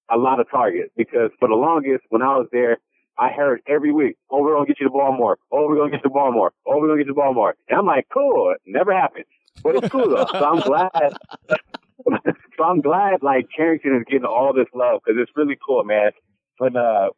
a 0.10 0.18
lot 0.18 0.40
of 0.40 0.50
targets 0.50 0.92
because 0.96 1.32
for 1.40 1.48
the 1.48 1.56
longest 1.56 2.04
when 2.10 2.22
I 2.22 2.38
was 2.38 2.48
there, 2.52 2.78
I 3.18 3.30
heard 3.30 3.62
every 3.68 3.92
week, 3.92 4.18
oh, 4.30 4.42
we're 4.42 4.56
going 4.56 4.66
to 4.66 4.74
get 4.74 4.80
you 4.80 4.88
the 4.88 4.92
ball 4.92 5.16
more. 5.16 5.38
Oh, 5.52 5.68
we're 5.68 5.76
going 5.76 5.92
to 5.92 5.98
get 5.98 6.04
you 6.04 6.10
the 6.10 6.14
ball 6.14 6.32
more. 6.32 6.54
Oh, 6.66 6.78
we're 6.80 6.88
going 6.88 7.00
to 7.00 7.04
get 7.04 7.10
you 7.10 7.14
the 7.14 7.22
ball 7.22 7.34
more. 7.34 7.56
And 7.70 7.80
I'm 7.80 7.86
like, 7.86 8.08
cool. 8.14 8.54
It 8.56 8.62
never 8.66 8.94
happened. 8.94 9.26
But 9.64 9.76
it's 9.76 9.90
cool 9.90 10.10
though. 10.10 10.26
so 10.32 10.44
I'm 10.44 10.60
glad. 10.66 10.90
so 12.58 12.64
I'm 12.64 12.82
glad 12.82 13.22
like 13.22 13.48
Carrington 13.56 13.98
is 13.98 14.04
getting 14.10 14.26
all 14.26 14.54
this 14.54 14.68
love 14.74 15.02
because 15.06 15.20
it's 15.22 15.32
really 15.36 15.58
cool, 15.66 15.84
man. 15.84 16.12
But, 16.58 16.76
uh, 16.76 17.10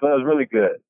so 0.00 0.06
it 0.06 0.16
was 0.16 0.24
really 0.24 0.46
good. 0.46 0.80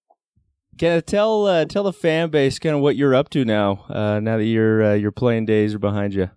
Can 0.79 0.97
I 0.97 1.01
tell 1.01 1.47
uh, 1.47 1.65
tell 1.67 1.83
the 1.83 1.93
fan 1.93 2.31
base 2.31 2.59
kind 2.59 2.75
of 2.75 2.81
what 2.81 2.97
you're 2.97 3.15
up 3.15 3.29
to 3.31 3.45
now? 3.45 3.85
Uh, 3.89 4.21
now 4.21 4.39
that 4.39 4.45
your 4.45 4.83
uh, 4.83 4.95
your 4.95 5.13
playing 5.13 5.45
days 5.45 5.75
are 5.75 5.79
behind 5.79 6.15
you. 6.15 6.31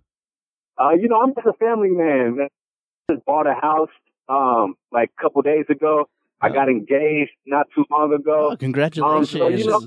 Uh, 0.78 0.90
you 0.90 1.08
know, 1.08 1.22
I'm 1.22 1.34
just 1.34 1.46
a 1.46 1.54
family 1.54 1.88
man. 1.88 2.38
I 2.40 3.14
just 3.14 3.24
bought 3.24 3.46
a 3.46 3.54
house 3.54 3.90
um 4.28 4.74
like 4.92 5.10
a 5.18 5.22
couple 5.22 5.40
days 5.42 5.64
ago. 5.70 6.08
I 6.40 6.50
got 6.50 6.68
engaged 6.68 7.32
not 7.46 7.66
too 7.74 7.84
long 7.90 8.12
ago. 8.12 8.50
Oh, 8.52 8.56
congratulations. 8.56 9.34
Um, 9.34 9.40
so, 9.40 9.48
you 9.48 9.64
know, 9.64 9.80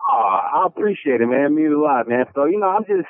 oh, 0.00 0.40
I 0.52 0.66
appreciate 0.66 1.20
it, 1.20 1.26
man. 1.26 1.46
It 1.46 1.50
means 1.50 1.72
a 1.72 1.78
lot, 1.78 2.08
man. 2.08 2.24
So, 2.34 2.44
you 2.44 2.58
know, 2.58 2.66
I'm 2.66 2.84
just, 2.84 3.08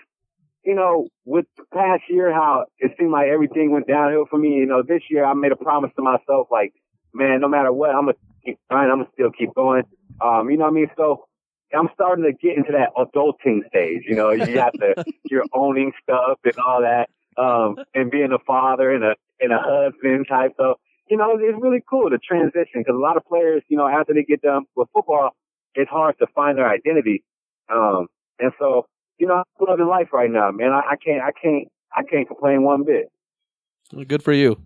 you 0.62 0.75
know, 0.75 1.09
with 1.25 1.47
the 1.57 1.64
past 1.72 2.03
year, 2.09 2.33
how 2.35 2.66
it 2.79 2.93
seemed 2.99 3.12
like 3.12 3.29
everything 3.29 3.70
went 3.70 3.87
downhill 3.87 4.27
for 4.29 4.39
me. 4.39 4.57
You 4.57 4.66
know, 4.66 4.83
this 4.87 5.03
year 5.09 5.25
I 5.25 5.33
made 5.33 5.53
a 5.53 5.57
promise 5.57 5.91
to 5.97 6.03
myself, 6.03 6.49
like, 6.51 6.75
man, 7.14 7.41
no 7.41 7.49
matter 7.49 7.72
what, 7.72 7.91
I'm 7.91 8.05
gonna 8.05 8.18
keep 8.45 8.59
trying. 8.71 8.91
I'm 8.91 8.99
gonna 8.99 9.11
still 9.15 9.31
keep 9.31 9.55
going. 9.55 9.85
Um, 10.21 10.51
you 10.51 10.57
know 10.57 10.65
what 10.65 10.71
I 10.71 10.75
mean? 10.75 10.91
So 10.97 11.27
I'm 11.75 11.89
starting 11.95 12.25
to 12.25 12.33
get 12.33 12.57
into 12.57 12.73
that 12.73 12.95
adulting 12.97 13.67
stage. 13.69 14.03
You 14.07 14.17
know, 14.17 14.31
you 14.31 14.59
have 14.59 14.73
to, 14.75 15.05
you're 15.31 15.45
owning 15.53 15.93
stuff 16.03 16.39
and 16.45 16.55
all 16.59 16.83
that, 16.83 17.09
um, 17.41 17.77
and 17.95 18.11
being 18.11 18.33
a 18.33 18.39
father 18.47 18.91
and 18.91 19.05
a, 19.05 19.15
and 19.41 19.53
a 19.53 19.59
husband 19.59 20.27
type. 20.29 20.53
So, 20.57 20.77
you 21.09 21.17
know, 21.17 21.37
it's 21.39 21.59
really 21.61 21.83
cool 21.89 22.11
to 22.11 22.19
transition 22.19 22.81
because 22.81 22.95
a 22.95 23.01
lot 23.01 23.17
of 23.17 23.25
players, 23.27 23.63
you 23.69 23.77
know, 23.77 23.89
after 23.89 24.15
they 24.15 24.23
get 24.23 24.43
done 24.43 24.65
with 24.77 24.89
football, 24.93 25.31
it's 25.75 25.91
hard 25.91 26.17
to 26.19 26.27
find 26.35 26.57
their 26.57 26.69
identity. 26.69 27.25
Um, 27.73 28.07
and 28.39 28.53
so, 28.59 28.87
you 29.19 29.27
know, 29.27 29.35
I'm 29.35 29.67
loving 29.67 29.87
life 29.87 30.09
right 30.13 30.31
now, 30.31 30.51
man. 30.51 30.73
I, 30.73 30.93
I 30.93 30.97
can't, 30.97 31.23
I 31.23 31.31
can't, 31.33 31.69
I 31.95 32.03
can't 32.03 32.27
complain 32.27 32.63
one 32.63 32.85
bit. 32.85 33.11
Good 34.07 34.23
for 34.23 34.33
you. 34.33 34.61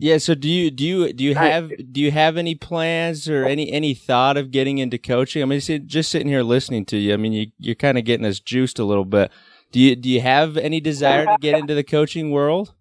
Yeah. 0.00 0.16
So 0.16 0.34
do 0.34 0.48
you 0.48 0.70
do 0.70 0.82
you 0.82 1.12
do 1.12 1.22
you 1.22 1.34
have 1.34 1.70
do 1.92 2.00
you 2.00 2.10
have 2.10 2.38
any 2.38 2.54
plans 2.54 3.28
or 3.28 3.44
any 3.44 3.70
any 3.70 3.92
thought 3.92 4.38
of 4.38 4.50
getting 4.50 4.78
into 4.78 4.96
coaching? 4.96 5.42
I 5.42 5.44
mean, 5.44 5.60
just 5.60 6.10
sitting 6.10 6.26
here 6.26 6.42
listening 6.42 6.86
to 6.86 6.96
you. 6.96 7.12
I 7.12 7.18
mean, 7.18 7.34
you 7.34 7.48
you're 7.58 7.74
kind 7.74 7.98
of 7.98 8.04
getting 8.04 8.24
us 8.24 8.40
juiced 8.40 8.78
a 8.78 8.84
little 8.84 9.04
bit. 9.04 9.30
Do 9.72 9.78
you 9.78 9.94
do 9.94 10.08
you 10.08 10.22
have 10.22 10.56
any 10.56 10.80
desire 10.80 11.26
to 11.26 11.36
get 11.38 11.58
into 11.58 11.74
the 11.74 11.84
coaching 11.84 12.30
world? 12.30 12.72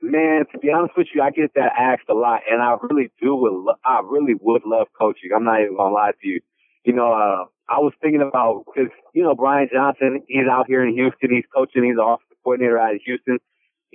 Man, 0.00 0.44
to 0.52 0.58
be 0.58 0.70
honest 0.70 0.96
with 0.96 1.08
you, 1.12 1.20
I 1.20 1.30
get 1.30 1.54
that 1.54 1.72
asked 1.76 2.08
a 2.08 2.14
lot, 2.14 2.42
and 2.48 2.62
I 2.62 2.76
really 2.88 3.10
do. 3.20 3.34
Would 3.34 3.74
I 3.84 4.02
really 4.04 4.34
would 4.40 4.62
love 4.64 4.86
coaching. 4.96 5.30
I'm 5.34 5.42
not 5.42 5.60
even 5.60 5.76
gonna 5.76 5.92
lie 5.92 6.12
to 6.12 6.28
you. 6.28 6.40
You 6.84 6.92
know, 6.92 7.12
uh, 7.12 7.46
I 7.68 7.80
was 7.80 7.92
thinking 8.00 8.22
about 8.22 8.66
because 8.66 8.92
you 9.14 9.24
know 9.24 9.34
Brian 9.34 9.68
Johnson, 9.72 10.22
he's 10.28 10.46
out 10.48 10.66
here 10.68 10.86
in 10.86 10.94
Houston. 10.94 11.34
He's 11.34 11.44
coaching. 11.52 11.82
He's 11.82 11.96
the 11.96 12.04
offensive 12.04 12.36
coordinator 12.44 12.78
out 12.78 12.94
of 12.94 13.00
Houston 13.04 13.40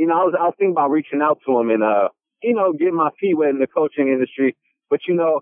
you 0.02 0.08
know, 0.08 0.16
I 0.16 0.24
was, 0.24 0.34
I 0.34 0.44
was 0.46 0.56
thinking 0.58 0.72
about 0.72 0.90
reaching 0.90 1.22
out 1.22 1.38
to 1.46 1.60
him 1.60 1.70
and, 1.70 1.84
uh, 1.84 2.10
you 2.42 2.56
know, 2.56 2.74
getting 2.74 2.96
my 2.96 3.12
feet 3.20 3.38
wet 3.38 3.52
in 3.52 3.60
the 3.60 3.68
coaching 3.68 4.08
industry. 4.08 4.58
But, 4.90 5.02
you 5.08 5.14
know, 5.14 5.42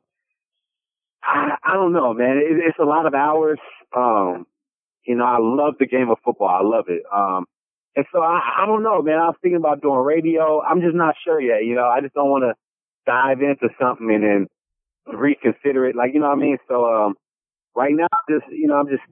I, 1.24 1.56
I 1.64 1.76
don't 1.76 1.94
know, 1.94 2.14
man. 2.14 2.36
It, 2.44 2.60
it's 2.68 2.78
a 2.78 2.84
lot 2.84 3.06
of 3.06 3.14
hours. 3.14 3.60
Um, 3.96 4.46
you 5.06 5.16
know, 5.16 5.24
I 5.24 5.38
love 5.40 5.76
the 5.80 5.88
game 5.88 6.10
of 6.10 6.18
football. 6.26 6.50
I 6.50 6.62
love 6.62 6.90
it. 6.90 7.04
Um, 7.08 7.46
and 7.96 8.06
so 8.12 8.20
I, 8.22 8.64
I 8.64 8.66
don't 8.66 8.84
know, 8.84 9.02
man. 9.02 9.18
I 9.18 9.28
was 9.28 9.38
thinking 9.42 9.56
about 9.64 9.82
doing 9.82 10.00
radio. 10.00 10.62
I'm 10.62 10.82
just 10.82 10.94
not 10.94 11.16
sure 11.24 11.40
yet. 11.40 11.64
You 11.64 11.76
know, 11.76 11.88
I 11.88 12.02
just 12.02 12.14
don't 12.14 12.30
want 12.30 12.44
to 12.44 12.54
dive 13.06 13.40
into 13.42 13.74
something 13.80 14.12
and 14.14 14.24
then 14.26 14.48
reconsider 15.08 15.88
it. 15.88 15.96
Like, 15.96 16.14
you 16.14 16.20
know 16.20 16.28
what 16.28 16.38
I 16.38 16.42
mean? 16.42 16.58
So, 16.68 16.84
um, 16.84 17.14
right 17.78 17.94
now, 17.96 18.12
just, 18.30 18.52
you 18.52 18.68
know, 18.68 18.76
I'm 18.76 18.90
just 18.90 19.04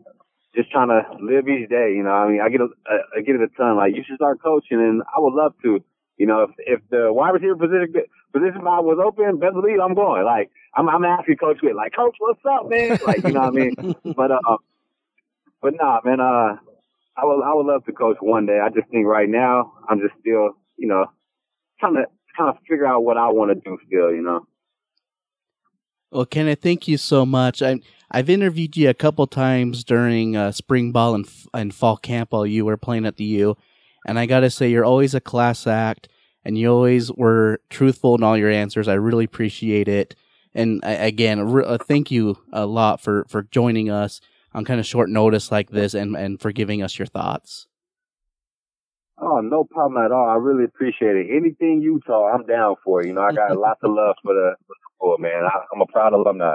just 0.56 0.72
trying 0.72 0.90
to 0.90 1.02
live 1.24 1.48
each 1.48 1.70
day. 1.70 1.94
You 1.96 2.04
know, 2.04 2.12
I 2.12 2.30
mean, 2.30 2.42
I 2.42 2.50
get 2.50 2.62
a, 2.62 2.68
I 3.16 3.22
get 3.22 3.36
it 3.36 3.42
a 3.42 3.48
ton. 3.58 3.78
Like, 3.78 3.96
you 3.96 4.04
should 4.06 4.18
start 4.18 4.42
coaching, 4.42 4.80
and 4.80 5.02
I 5.04 5.20
would 5.20 5.34
love 5.34 5.54
to. 5.64 5.84
You 6.18 6.26
know, 6.26 6.44
if 6.44 6.52
if 6.58 6.80
the 6.90 7.14
wide 7.14 7.30
receiver 7.30 7.56
position 7.56 7.94
position 8.34 8.64
was 8.64 8.98
open, 9.04 9.38
best 9.38 9.54
believe 9.54 9.80
I'm 9.80 9.94
going. 9.94 10.26
Like, 10.26 10.50
I'm 10.76 10.90
I'm 10.90 11.06
asking 11.06 11.38
Coach 11.38 11.60
Whit, 11.62 11.76
like, 11.76 11.94
Coach, 11.96 12.16
what's 12.20 12.42
up, 12.50 12.70
man? 12.70 12.98
Like, 13.06 13.24
you 13.24 13.34
know 13.34 13.42
what 13.42 13.50
I 13.50 13.52
mean? 13.52 13.96
But 14.16 14.32
uh, 14.32 14.58
but 15.62 15.74
nah, 15.76 16.02
man. 16.04 16.20
Uh, 16.20 16.58
I 17.18 17.26
would 17.26 17.44
I 17.44 17.54
would 17.54 17.66
love 17.66 17.84
to 17.86 17.92
coach 17.92 18.18
one 18.20 18.46
day. 18.46 18.60
I 18.64 18.70
just 18.70 18.90
think 18.90 19.08
right 19.08 19.28
now 19.28 19.74
I'm 19.90 20.00
just 20.00 20.14
still, 20.20 20.52
you 20.78 20.88
know, 20.88 21.08
trying 21.80 21.96
to 21.96 22.06
kind 22.38 22.50
of 22.50 22.58
figure 22.70 22.86
out 22.86 23.04
what 23.04 23.18
I 23.18 23.28
want 23.30 23.50
to 23.50 23.56
do 23.56 23.78
still. 23.88 24.14
You 24.14 24.22
know. 24.22 24.48
Well, 26.12 26.26
Kenneth, 26.26 26.62
thank 26.62 26.88
you 26.88 26.98
so 26.98 27.26
much. 27.26 27.62
I 27.62 27.80
I've 28.10 28.30
interviewed 28.30 28.78
you 28.78 28.90
a 28.90 28.94
couple 28.94 29.28
times 29.28 29.84
during 29.84 30.36
uh, 30.36 30.52
spring 30.52 30.92
ball 30.92 31.16
and, 31.16 31.28
and 31.54 31.74
fall 31.74 31.98
camp 31.98 32.32
while 32.32 32.46
you 32.46 32.64
were 32.64 32.78
playing 32.78 33.06
at 33.06 33.18
the 33.18 33.26
U, 33.26 33.58
and 34.06 34.18
I 34.18 34.26
got 34.26 34.42
to 34.42 34.50
say 34.50 34.70
you're 34.70 34.86
always 34.86 35.14
a 35.14 35.20
class 35.20 35.68
act, 35.68 36.08
and 36.46 36.58
you 36.58 36.72
always 36.72 37.12
were 37.12 37.60
truthful 37.70 38.16
in 38.16 38.24
all 38.24 38.38
your 38.38 38.50
answers. 38.50 38.88
I 38.88 38.94
really 38.94 39.26
appreciate 39.26 39.90
it, 39.90 40.16
and 40.54 40.80
I, 40.86 40.92
again, 40.92 41.52
re- 41.52 41.66
uh, 41.66 41.78
thank 41.78 42.10
you 42.10 42.38
a 42.54 42.66
lot 42.66 43.02
for 43.02 43.26
for 43.28 43.44
joining 43.44 43.90
us 43.90 44.22
on 44.54 44.64
kind 44.64 44.80
of 44.80 44.86
short 44.86 45.10
notice 45.10 45.52
like 45.52 45.72
this, 45.72 45.94
and 45.94 46.16
and 46.16 46.40
for 46.40 46.54
giving 46.54 46.82
us 46.82 46.98
your 46.98 47.08
thoughts. 47.08 47.68
Oh, 49.20 49.42
no 49.42 49.64
problem 49.64 50.04
at 50.04 50.12
all. 50.12 50.30
I 50.30 50.36
really 50.36 50.64
appreciate 50.64 51.16
it. 51.16 51.28
Anything 51.36 51.82
Utah, 51.82 52.32
I'm 52.34 52.46
down 52.46 52.76
for. 52.84 53.04
You 53.04 53.14
know, 53.14 53.22
I 53.22 53.32
got 53.32 53.58
lots 53.58 53.80
of 53.84 53.92
love 53.92 54.16
for 54.24 54.34
the, 54.34 54.56
for 54.68 54.76
the 54.76 54.96
sport, 54.96 55.20
man. 55.20 55.44
I, 55.44 55.60
I'm 55.74 55.82
a 55.82 55.88
proud 55.88 56.14
alumni. 56.14 56.54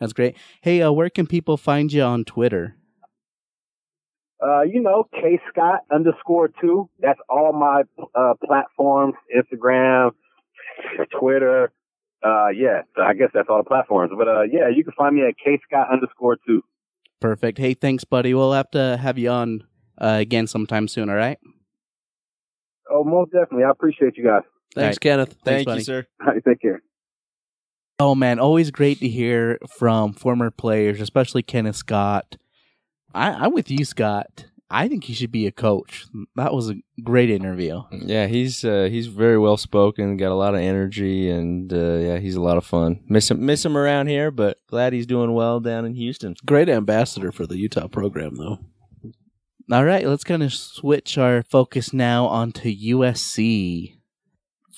That's 0.00 0.12
great. 0.14 0.36
Hey, 0.62 0.82
uh, 0.82 0.90
where 0.90 1.10
can 1.10 1.26
people 1.26 1.56
find 1.56 1.92
you 1.92 2.02
on 2.02 2.24
Twitter? 2.24 2.76
Uh, 4.42 4.62
you 4.62 4.80
know, 4.80 5.04
K 5.12 5.38
Scott 5.50 5.80
underscore 5.92 6.48
two. 6.60 6.88
That's 6.98 7.20
all 7.28 7.52
my 7.52 7.82
uh, 8.14 8.34
platforms: 8.42 9.14
Instagram, 9.36 10.12
Twitter. 11.20 11.70
Uh, 12.24 12.48
yeah, 12.48 12.82
so 12.96 13.02
I 13.02 13.12
guess 13.14 13.28
that's 13.34 13.48
all 13.50 13.58
the 13.58 13.68
platforms. 13.68 14.12
But 14.16 14.28
uh, 14.28 14.42
yeah, 14.42 14.68
you 14.74 14.82
can 14.82 14.94
find 14.96 15.14
me 15.14 15.22
at 15.28 15.34
K 15.42 15.60
Scott 15.68 15.88
underscore 15.92 16.38
two. 16.46 16.62
Perfect. 17.20 17.58
Hey, 17.58 17.74
thanks, 17.74 18.04
buddy. 18.04 18.32
We'll 18.32 18.52
have 18.52 18.70
to 18.70 18.96
have 18.96 19.18
you 19.18 19.28
on 19.28 19.64
uh, 20.00 20.16
again 20.20 20.46
sometime 20.46 20.88
soon. 20.88 21.10
All 21.10 21.16
right. 21.16 21.38
Oh, 22.90 23.04
most 23.04 23.32
definitely. 23.32 23.64
I 23.64 23.70
appreciate 23.70 24.16
you 24.16 24.24
guys. 24.24 24.42
Thanks, 24.74 24.94
right. 24.94 25.00
Kenneth. 25.00 25.36
Thank 25.44 25.68
Thanks, 25.68 25.80
you, 25.80 25.84
sir. 25.84 26.06
All 26.20 26.32
right, 26.32 26.42
take 26.46 26.62
care. 26.62 26.82
Oh 28.00 28.14
man, 28.14 28.38
always 28.38 28.70
great 28.70 28.98
to 29.00 29.08
hear 29.08 29.58
from 29.76 30.14
former 30.14 30.50
players, 30.50 31.02
especially 31.02 31.42
Kenneth 31.42 31.76
Scott. 31.76 32.38
I, 33.14 33.44
am 33.44 33.52
with 33.52 33.70
you, 33.70 33.84
Scott. 33.84 34.46
I 34.70 34.88
think 34.88 35.04
he 35.04 35.12
should 35.12 35.30
be 35.30 35.46
a 35.46 35.52
coach. 35.52 36.06
That 36.34 36.54
was 36.54 36.70
a 36.70 36.76
great 37.04 37.28
interview. 37.28 37.82
Yeah, 37.92 38.26
he's 38.26 38.64
uh, 38.64 38.88
he's 38.90 39.08
very 39.08 39.38
well 39.38 39.58
spoken, 39.58 40.16
got 40.16 40.32
a 40.32 40.34
lot 40.34 40.54
of 40.54 40.60
energy, 40.60 41.28
and 41.28 41.70
uh, 41.70 41.96
yeah, 41.96 42.16
he's 42.16 42.36
a 42.36 42.40
lot 42.40 42.56
of 42.56 42.64
fun. 42.64 43.00
Miss 43.06 43.30
him, 43.30 43.44
miss 43.44 43.66
him 43.66 43.76
around 43.76 44.06
here, 44.06 44.30
but 44.30 44.56
glad 44.66 44.94
he's 44.94 45.06
doing 45.06 45.34
well 45.34 45.60
down 45.60 45.84
in 45.84 45.94
Houston. 45.94 46.36
Great 46.46 46.70
ambassador 46.70 47.30
for 47.30 47.46
the 47.46 47.58
Utah 47.58 47.88
program, 47.88 48.36
though. 48.36 48.60
All 49.70 49.84
right, 49.84 50.06
let's 50.06 50.24
kind 50.24 50.42
of 50.42 50.54
switch 50.54 51.18
our 51.18 51.42
focus 51.42 51.92
now 51.92 52.24
onto 52.24 52.74
USC. 52.74 53.99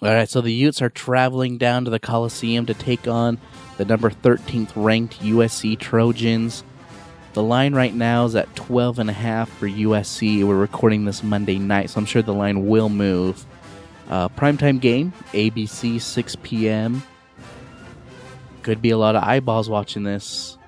All 0.03 0.09
right, 0.09 0.29
so 0.29 0.41
the 0.41 0.53
Utes 0.53 0.83
are 0.83 0.91
traveling 0.91 1.59
down 1.59 1.85
to 1.85 1.91
the 1.91 2.01
Coliseum 2.01 2.67
to 2.67 2.75
take 2.75 3.07
on 3.07 3.39
the 3.77 3.85
number 3.85 4.11
13th 4.11 4.73
ranked 4.75 5.21
USC 5.21 5.79
Trojans. 5.79 6.65
The 7.35 7.43
line 7.45 7.73
right 7.73 7.95
now 7.95 8.25
is 8.25 8.35
at 8.35 8.53
12 8.57 8.99
and 8.99 9.09
a 9.09 9.13
half 9.13 9.49
for 9.49 9.69
USC. 9.69 10.43
We're 10.43 10.57
recording 10.57 11.05
this 11.05 11.23
Monday 11.23 11.57
night, 11.57 11.91
so 11.91 12.01
I'm 12.01 12.07
sure 12.07 12.21
the 12.21 12.35
line 12.35 12.67
will 12.67 12.89
move. 12.89 13.47
Uh, 14.09 14.29
primetime 14.31 14.81
game, 14.81 15.13
ABC, 15.35 16.01
6 16.01 16.37
p.m. 16.43 17.05
Could 18.63 18.83
be 18.83 18.91
a 18.91 18.99
lot 18.99 19.15
of 19.15 19.23
eyeballs 19.23 19.71
watching 19.71 20.03
this. 20.03 20.59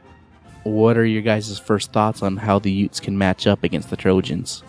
What 0.62 0.96
are 0.96 1.04
your 1.04 1.22
guys' 1.22 1.58
first 1.58 1.92
thoughts 1.92 2.22
on 2.22 2.36
how 2.36 2.60
the 2.60 2.70
Utes 2.70 3.00
can 3.00 3.18
match 3.18 3.48
up 3.48 3.64
against 3.64 3.90
the 3.90 3.96
Trojans? 3.96 4.62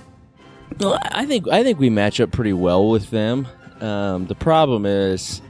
Well, 0.80 0.98
I 1.04 1.28
think 1.28 1.48
I 1.50 1.62
think 1.62 1.78
we 1.78 1.92
match 1.92 2.20
up 2.20 2.32
pretty 2.32 2.54
well 2.54 2.90
with 2.90 3.12
them. 3.12 3.48
Um, 3.82 4.28
the 4.28 4.36
problem 4.36 4.86
is 4.86 5.42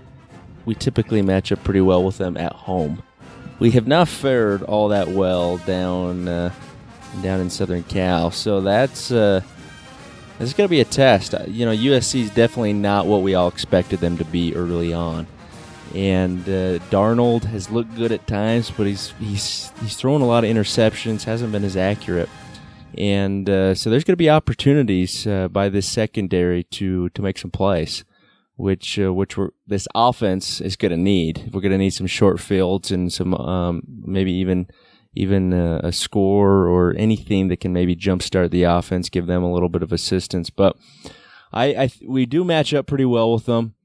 we 0.66 0.76
typically 0.76 1.22
match 1.22 1.52
up 1.52 1.64
pretty 1.64 1.82
well 1.82 2.04
with 2.04 2.18
them 2.18 2.38
at 2.38 2.54
home. 2.54 3.04
We 3.60 3.72
have 3.72 3.88
not 3.88 4.08
fared 4.08 4.64
all 4.64 4.90
that 4.90 5.10
well 5.10 5.58
down 5.60 6.28
uh, 6.28 6.54
down 7.22 7.40
in 7.40 7.50
Southern 7.50 7.84
Cal, 7.84 8.32
so 8.32 8.62
that's 8.62 9.12
uh, 9.12 9.42
that's 10.38 10.54
going 10.54 10.68
to 10.68 10.72
be 10.72 10.82
a 10.82 10.86
test. 10.86 11.34
Uh, 11.34 11.46
You 11.48 11.66
know, 11.66 11.72
USC 11.72 12.22
is 12.22 12.30
definitely 12.32 12.74
not 12.74 13.06
what 13.06 13.22
we 13.22 13.36
all 13.36 13.48
expected 13.48 14.00
them 14.00 14.18
to 14.18 14.26
be 14.26 14.54
early 14.56 14.94
on, 14.94 15.28
and 15.94 16.42
uh, 16.44 16.80
Darnold 16.90 17.46
has 17.46 17.70
looked 17.70 17.96
good 17.96 18.12
at 18.12 18.28
times, 18.28 18.72
but 18.72 18.88
he's 18.88 19.14
he's 19.20 19.72
he's 19.82 19.96
throwing 19.96 20.22
a 20.22 20.28
lot 20.28 20.44
of 20.44 20.50
interceptions, 20.50 21.24
hasn't 21.24 21.54
been 21.54 21.64
as 21.64 21.78
accurate 21.78 22.30
and 22.98 23.50
uh, 23.50 23.76
so 23.76 23.90
there's 23.90 24.04
going 24.06 24.14
to 24.14 24.18
be 24.18 24.30
opportunities 24.30 25.28
uh, 25.28 25.48
by 25.50 25.70
this 25.70 25.88
secondary 25.88 26.64
to 26.64 27.10
to 27.10 27.22
make 27.22 27.38
some 27.38 27.52
plays, 27.52 28.04
which 28.58 28.98
uh, 29.00 29.14
which 29.14 29.38
we're, 29.38 29.50
this 29.68 29.88
offense 29.94 30.62
is 30.62 30.76
going 30.76 30.92
to 30.92 30.98
need. 30.98 31.50
We're 31.54 31.62
going 31.62 31.72
to 31.72 31.78
need 31.78 31.92
some 31.92 32.08
short 32.08 32.40
fields 32.40 32.92
and 32.92 33.12
some 33.12 33.34
um, 33.34 33.84
maybe 33.88 34.32
even 34.34 34.68
even 35.14 35.54
uh, 35.54 35.82
a 35.84 35.92
score 35.92 36.68
or 36.68 36.94
anything 36.98 37.48
that 37.48 37.60
can 37.62 37.74
maybe 37.74 37.96
jumpstart 37.96 38.52
the 38.52 38.64
offense, 38.64 39.10
give 39.10 39.28
them 39.28 39.44
a 39.44 39.52
little 39.52 39.70
bit 39.70 39.84
of 39.84 39.92
assistance. 39.92 40.50
But 40.50 40.78
I, 41.54 41.66
I 41.66 41.90
we 42.06 42.26
do 42.26 42.44
match 42.44 42.74
up 42.74 42.88
pretty 42.88 43.06
well 43.06 43.34
with 43.34 43.46
them. 43.46 43.76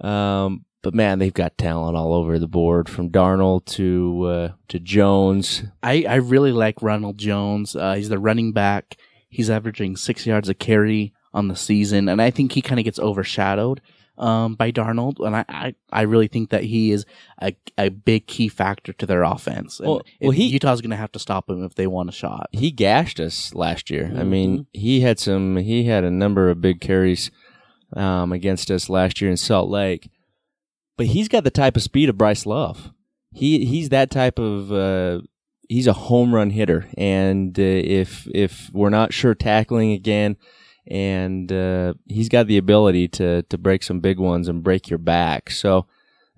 Um, 0.00 0.64
but 0.82 0.94
man, 0.94 1.18
they've 1.18 1.32
got 1.32 1.56
talent 1.56 1.96
all 1.96 2.12
over 2.12 2.38
the 2.38 2.46
board, 2.46 2.90
from 2.90 3.10
Darnold 3.10 3.64
to 3.66 4.24
uh, 4.24 4.48
to 4.68 4.78
Jones. 4.78 5.64
I, 5.82 6.04
I 6.08 6.16
really 6.16 6.52
like 6.52 6.82
Ronald 6.82 7.16
Jones. 7.18 7.74
Uh, 7.74 7.94
he's 7.94 8.10
the 8.10 8.18
running 8.18 8.52
back. 8.52 8.96
He's 9.28 9.50
averaging 9.50 9.96
six 9.96 10.26
yards 10.26 10.48
a 10.48 10.54
carry 10.54 11.14
on 11.32 11.48
the 11.48 11.56
season, 11.56 12.08
and 12.08 12.22
I 12.22 12.30
think 12.30 12.52
he 12.52 12.62
kind 12.62 12.78
of 12.78 12.84
gets 12.84 12.98
overshadowed 12.98 13.80
um, 14.18 14.54
by 14.54 14.70
Darnold. 14.72 15.24
And 15.24 15.34
I, 15.36 15.44
I, 15.48 15.74
I 15.92 16.02
really 16.02 16.28
think 16.28 16.50
that 16.50 16.64
he 16.64 16.92
is 16.92 17.04
a, 17.42 17.54
a 17.76 17.88
big 17.90 18.26
key 18.26 18.48
factor 18.48 18.92
to 18.92 19.06
their 19.06 19.22
offense. 19.22 19.80
And 19.80 19.88
Well- 19.88 20.02
well, 20.20 20.30
he- 20.30 20.46
Utah's 20.48 20.80
going 20.80 20.90
to 20.90 20.96
have 20.96 21.12
to 21.12 21.18
stop 21.18 21.48
him 21.50 21.64
if 21.64 21.74
they 21.74 21.86
want 21.86 22.08
a 22.08 22.12
shot. 22.12 22.48
he 22.52 22.70
gashed 22.70 23.18
us 23.20 23.54
last 23.54 23.90
year. 23.90 24.12
I 24.16 24.22
mean, 24.24 24.66
he 24.72 25.00
had 25.00 25.18
some. 25.18 25.56
He 25.56 25.84
had 25.84 26.04
a 26.04 26.10
number 26.10 26.48
of 26.50 26.60
big 26.60 26.80
carries 26.80 27.30
um, 27.96 28.32
against 28.32 28.70
us 28.70 28.88
last 28.88 29.20
year 29.20 29.30
in 29.30 29.36
Salt 29.36 29.68
Lake, 29.70 30.10
but 30.96 31.06
he's 31.06 31.28
got 31.28 31.44
the 31.44 31.50
type 31.50 31.76
of 31.76 31.82
speed 31.82 32.08
of 32.08 32.18
Bryce 32.18 32.46
Love. 32.46 32.90
He 33.32 33.64
he's 33.64 33.88
that 33.88 34.10
type 34.10 34.38
of. 34.38 34.70
Uh, 34.72 35.20
he's 35.68 35.86
a 35.88 35.92
home 35.92 36.34
run 36.34 36.50
hitter, 36.50 36.88
and 36.96 37.58
uh, 37.58 37.62
if 37.62 38.28
if 38.34 38.70
we're 38.72 38.90
not 38.90 39.12
sure 39.12 39.34
tackling 39.34 39.92
again, 39.92 40.36
and 40.86 41.50
uh, 41.50 41.94
he's 42.06 42.28
got 42.28 42.46
the 42.46 42.58
ability 42.58 43.08
to 43.08 43.42
to 43.42 43.58
break 43.58 43.82
some 43.82 44.00
big 44.00 44.18
ones 44.18 44.48
and 44.48 44.62
break 44.62 44.90
your 44.90 44.98
back. 44.98 45.50
So, 45.50 45.86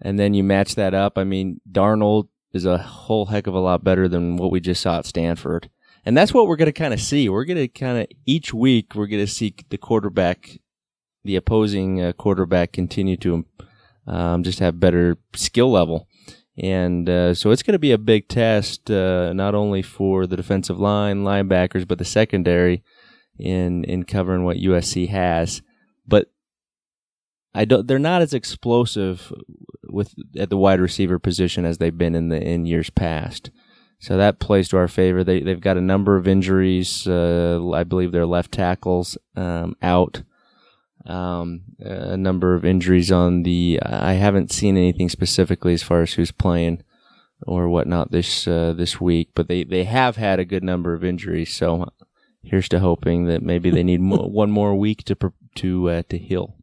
and 0.01 0.19
then 0.19 0.35
you 0.35 0.45
match 0.45 0.75
that 0.75 0.95
up. 0.95 1.19
I 1.19 1.25
mean, 1.25 1.61
Darnold 1.71 2.29
is 2.53 2.65
a 2.65 2.79
whole 2.79 3.27
heck 3.27 3.47
of 3.47 3.55
a 3.55 3.61
lot 3.61 3.85
better 3.85 4.09
than 4.09 4.37
what 4.37 4.51
we 4.51 4.61
just 4.61 4.83
saw 4.83 4.99
at 4.99 5.07
Stanford. 5.07 5.71
And 6.05 6.17
that's 6.17 6.33
what 6.33 6.47
we're 6.47 6.57
going 6.57 6.67
to 6.67 6.73
kind 6.73 6.95
of 6.95 7.01
see. 7.01 7.29
We're 7.29 7.45
going 7.45 7.57
to 7.59 7.69
kind 7.69 7.99
of 7.99 8.07
each 8.25 8.55
week 8.55 8.95
we're 8.95 9.09
going 9.09 9.27
to 9.27 9.33
see 9.33 9.55
the 9.71 9.79
quarterback, 9.79 10.61
the 11.25 11.37
opposing 11.37 12.01
uh, 12.01 12.13
quarterback, 12.13 12.73
continue 12.73 13.17
to 13.19 13.45
um, 14.07 14.45
just 14.45 14.61
have 14.61 14.79
better 14.79 15.19
skill 15.35 15.73
level, 15.73 16.07
and 16.57 17.11
uh, 17.11 17.35
so 17.35 17.51
it's 17.51 17.65
going 17.65 17.73
to 17.73 17.79
be 17.79 17.91
a 17.91 17.99
big 17.99 18.29
test 18.29 18.89
uh, 18.89 19.33
not 19.33 19.57
only 19.57 19.83
for 19.83 20.29
the 20.29 20.37
defensive 20.37 20.79
line, 20.79 21.25
linebackers, 21.25 21.87
but 21.87 21.99
the 21.99 22.05
secondary 22.05 22.85
in 23.39 23.85
in 23.85 24.05
covering 24.05 24.45
what 24.45 24.57
USC 24.57 25.09
has. 25.09 25.63
But 26.07 26.31
I 27.55 27.65
don't. 27.65 27.87
They're 27.87 27.99
not 27.99 28.23
as 28.23 28.35
explosive 28.35 29.33
with 29.89 30.15
at 30.39 30.51
the 30.51 30.57
wide 30.57 30.81
receiver 30.81 31.19
position 31.19 31.65
as 31.65 31.79
they've 31.79 31.97
been 31.97 32.15
in 32.15 32.29
the 32.29 32.41
in 32.41 32.67
years 32.67 32.91
past. 32.91 33.51
So 33.99 34.17
that 34.19 34.41
plays 34.41 34.69
to 34.69 34.77
our 34.77 34.89
favor. 34.89 35.25
They 35.25 35.41
they've 35.41 35.61
got 35.61 35.79
a 35.79 35.83
number 35.83 36.17
of 36.17 36.29
injuries. 36.29 37.07
Uh, 37.07 37.71
I 37.73 37.85
believe 37.85 38.13
their 38.13 38.27
left 38.27 38.53
tackles 38.53 39.17
um, 39.37 39.75
out. 39.83 40.23
Um, 41.07 41.63
a 41.79 42.17
number 42.17 42.55
of 42.55 42.65
injuries 42.65 43.11
on 43.11 43.43
the. 43.43 43.81
I 43.83 44.15
haven't 44.15 44.53
seen 44.53 44.77
anything 44.77 45.09
specifically 45.09 45.73
as 45.73 45.83
far 45.83 46.03
as 46.03 46.15
who's 46.15 46.33
playing 46.33 46.83
or 47.47 47.69
whatnot 47.69 48.11
this 48.11 48.47
uh, 48.47 48.75
this 48.77 49.01
week, 49.01 49.31
but 49.35 49.49
they 49.49 49.65
they 49.65 49.85
have 49.85 50.17
had 50.17 50.41
a 50.41 50.45
good 50.45 50.65
number 50.65 50.95
of 50.95 51.05
injuries. 51.05 51.55
So 51.55 51.89
here's 52.47 52.69
to 52.71 52.79
hoping 52.81 53.27
that 53.27 53.43
maybe 53.43 53.71
they 53.71 53.83
need 53.83 54.01
mo- 54.01 54.27
one 54.27 54.51
more 54.51 54.75
week 54.75 55.05
to 55.05 55.17
pre- 55.17 55.31
to 55.57 55.91
uh, 55.91 56.03
to 56.09 56.19
heal. 56.19 56.57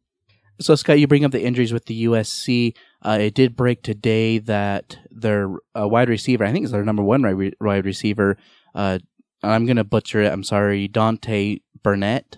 So, 0.61 0.75
Scott, 0.75 0.99
you 0.99 1.07
bring 1.07 1.25
up 1.25 1.31
the 1.31 1.43
injuries 1.43 1.73
with 1.73 1.85
the 1.85 2.05
USC. 2.05 2.75
Uh, 3.01 3.17
it 3.21 3.33
did 3.33 3.55
break 3.55 3.81
today 3.81 4.37
that 4.37 4.97
their 5.09 5.49
uh, 5.77 5.87
wide 5.87 6.09
receiver, 6.09 6.45
I 6.45 6.51
think 6.51 6.63
it's 6.63 6.71
their 6.71 6.85
number 6.85 7.01
one 7.03 7.21
wide, 7.23 7.55
wide 7.59 7.85
receiver, 7.85 8.37
uh, 8.75 8.99
I'm 9.41 9.65
going 9.65 9.77
to 9.77 9.83
butcher 9.83 10.21
it. 10.21 10.31
I'm 10.31 10.43
sorry, 10.43 10.87
Dante 10.87 11.59
Burnett. 11.81 12.37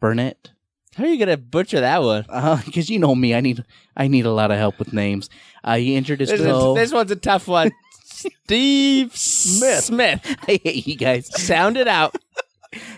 Burnett? 0.00 0.50
How 0.94 1.02
are 1.04 1.08
you 1.08 1.18
gonna 1.18 1.36
butcher 1.36 1.80
that 1.80 2.02
one? 2.02 2.24
Because 2.64 2.88
you 2.88 3.00
know 3.00 3.16
me, 3.16 3.34
I 3.34 3.40
need 3.40 3.64
I 3.96 4.06
need 4.06 4.26
a 4.26 4.30
lot 4.30 4.52
of 4.52 4.58
help 4.58 4.78
with 4.78 4.92
names. 4.92 5.28
Uh, 5.64 5.74
he 5.76 5.96
injured 5.96 6.20
his 6.20 6.28
This, 6.30 6.40
is- 6.40 6.46
toe. 6.46 6.74
this 6.74 6.92
one's 6.92 7.10
a 7.10 7.16
tough 7.16 7.48
one. 7.48 7.72
Steve 8.04 9.16
Smith. 9.16 9.82
Smith. 9.84 10.36
I 10.48 10.60
hate 10.62 10.86
you 10.86 10.96
guys. 10.96 11.26
Sound 11.42 11.76
it 11.76 11.88
out. 11.88 12.14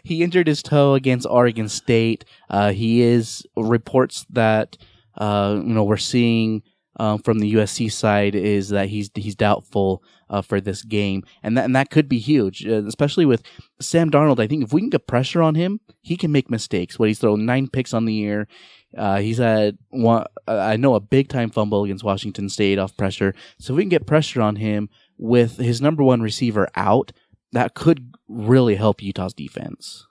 He 0.03 0.23
injured 0.23 0.47
his 0.47 0.63
toe 0.63 0.95
against 0.95 1.27
Oregon 1.29 1.69
State. 1.69 2.25
Uh, 2.51 2.73
he 2.73 3.03
is 3.03 3.47
reports 3.57 4.27
that 4.31 4.77
uh, 5.17 5.61
you 5.63 5.75
know 5.75 5.85
we're 5.85 5.97
seeing 5.97 6.63
um, 6.99 7.19
from 7.19 7.39
the 7.39 7.55
USC 7.55 7.93
side 7.93 8.35
is 8.35 8.71
that 8.71 8.89
he's 8.89 9.11
he's 9.15 9.35
doubtful 9.35 10.03
uh, 10.31 10.43
for 10.43 10.61
this 10.61 10.83
game, 10.83 11.25
and 11.43 11.57
that 11.57 11.65
and 11.65 11.77
that 11.77 11.91
could 11.91 12.09
be 12.09 12.19
huge, 12.19 12.67
uh, 12.67 12.85
especially 12.87 13.27
with 13.27 13.43
Sam 13.81 14.11
Darnold. 14.11 14.41
I 14.41 14.47
think 14.47 14.65
if 14.65 14.73
we 14.73 14.81
can 14.81 14.91
get 14.91 15.07
pressure 15.07 15.43
on 15.43 15.55
him, 15.55 15.81
he 16.01 16.17
can 16.17 16.33
make 16.33 16.51
mistakes. 16.51 16.99
What 16.99 17.09
he's 17.09 17.19
thrown 17.19 17.45
nine 17.45 17.69
picks 17.69 17.93
on 17.95 18.05
the 18.05 18.15
year. 18.15 18.49
Uh, 18.97 19.19
he's 19.19 19.39
had 19.39 19.77
one, 19.91 20.25
I 20.49 20.77
know 20.77 20.95
a 20.95 21.01
big 21.01 21.29
time 21.29 21.51
fumble 21.51 21.85
against 21.85 22.05
Washington 22.05 22.49
State 22.49 22.79
off 22.79 22.97
pressure. 22.97 23.35
So 23.59 23.73
if 23.73 23.77
we 23.77 23.83
can 23.83 23.91
get 23.91 24.07
pressure 24.07 24.41
on 24.41 24.57
him 24.57 24.89
with 25.19 25.59
his 25.59 25.83
number 25.83 26.03
one 26.03 26.23
receiver 26.23 26.69
out, 26.77 27.13
that 27.57 27.73
could 27.73 28.15
really 28.29 28.75
help 28.75 29.03
Utah's 29.03 29.33
defense. 29.33 30.07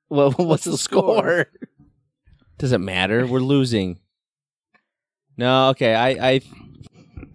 Well, 0.10 0.32
what's, 0.38 0.64
the, 0.64 0.76
score? 0.78 1.46
Does 2.58 2.72
it 2.72 2.80
matter? 2.80 3.28
We're 3.28 3.40
losing. 3.42 4.00
No, 5.38 5.70
okay. 5.70 5.94
I, 5.94 6.10
I, 6.32 6.42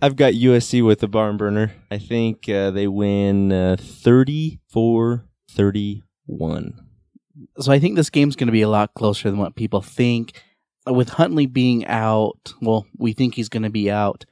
I've 0.02 0.16
got 0.16 0.32
USC 0.32 0.84
with 0.84 0.98
the 0.98 1.08
barn 1.08 1.36
burner. 1.36 1.72
I 1.88 1.98
think 1.98 2.48
uh, 2.48 2.72
they 2.72 2.88
win 2.88 3.52
uh, 3.52 3.76
34 3.78 5.24
31. 5.52 6.80
So 7.60 7.72
I 7.72 7.78
think 7.78 7.94
this 7.94 8.10
game's 8.10 8.34
going 8.34 8.48
to 8.48 8.52
be 8.52 8.62
a 8.62 8.68
lot 8.68 8.94
closer 8.94 9.30
than 9.30 9.38
what 9.38 9.54
people 9.54 9.80
think. 9.80 10.42
With 10.86 11.10
Huntley 11.10 11.46
being 11.46 11.86
out, 11.86 12.52
well, 12.60 12.86
we 12.98 13.12
think 13.12 13.34
he's 13.34 13.48
going 13.48 13.62
to 13.62 13.70
be 13.70 13.90
out. 13.90 14.24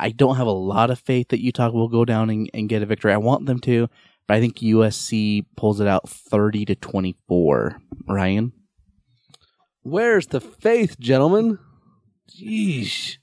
I 0.00 0.10
don't 0.10 0.36
have 0.36 0.48
a 0.48 0.52
lot 0.52 0.90
of 0.90 0.98
faith 0.98 1.28
that 1.28 1.40
Utah 1.40 1.70
will 1.70 1.88
go 1.88 2.04
down 2.04 2.28
and, 2.30 2.50
and 2.52 2.68
get 2.68 2.82
a 2.82 2.86
victory. 2.86 3.12
I 3.12 3.18
want 3.18 3.46
them 3.46 3.60
to, 3.60 3.88
but 4.26 4.36
I 4.36 4.40
think 4.40 4.56
USC 4.56 5.46
pulls 5.56 5.80
it 5.80 5.86
out 5.86 6.08
30 6.08 6.64
to 6.66 6.74
24. 6.74 7.80
Ryan? 8.08 8.52
Where's 9.82 10.26
the 10.26 10.40
faith, 10.40 10.98
gentlemen? 10.98 11.58
Jeez. 12.28 13.18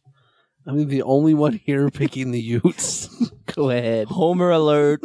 I'm 0.66 0.88
the 0.88 1.02
only 1.02 1.34
one 1.34 1.54
here 1.54 1.90
picking 1.90 2.32
the 2.32 2.42
Utes. 2.42 3.10
Go 3.56 3.70
ahead. 3.70 4.08
Homer 4.08 4.52
alert. 4.52 5.04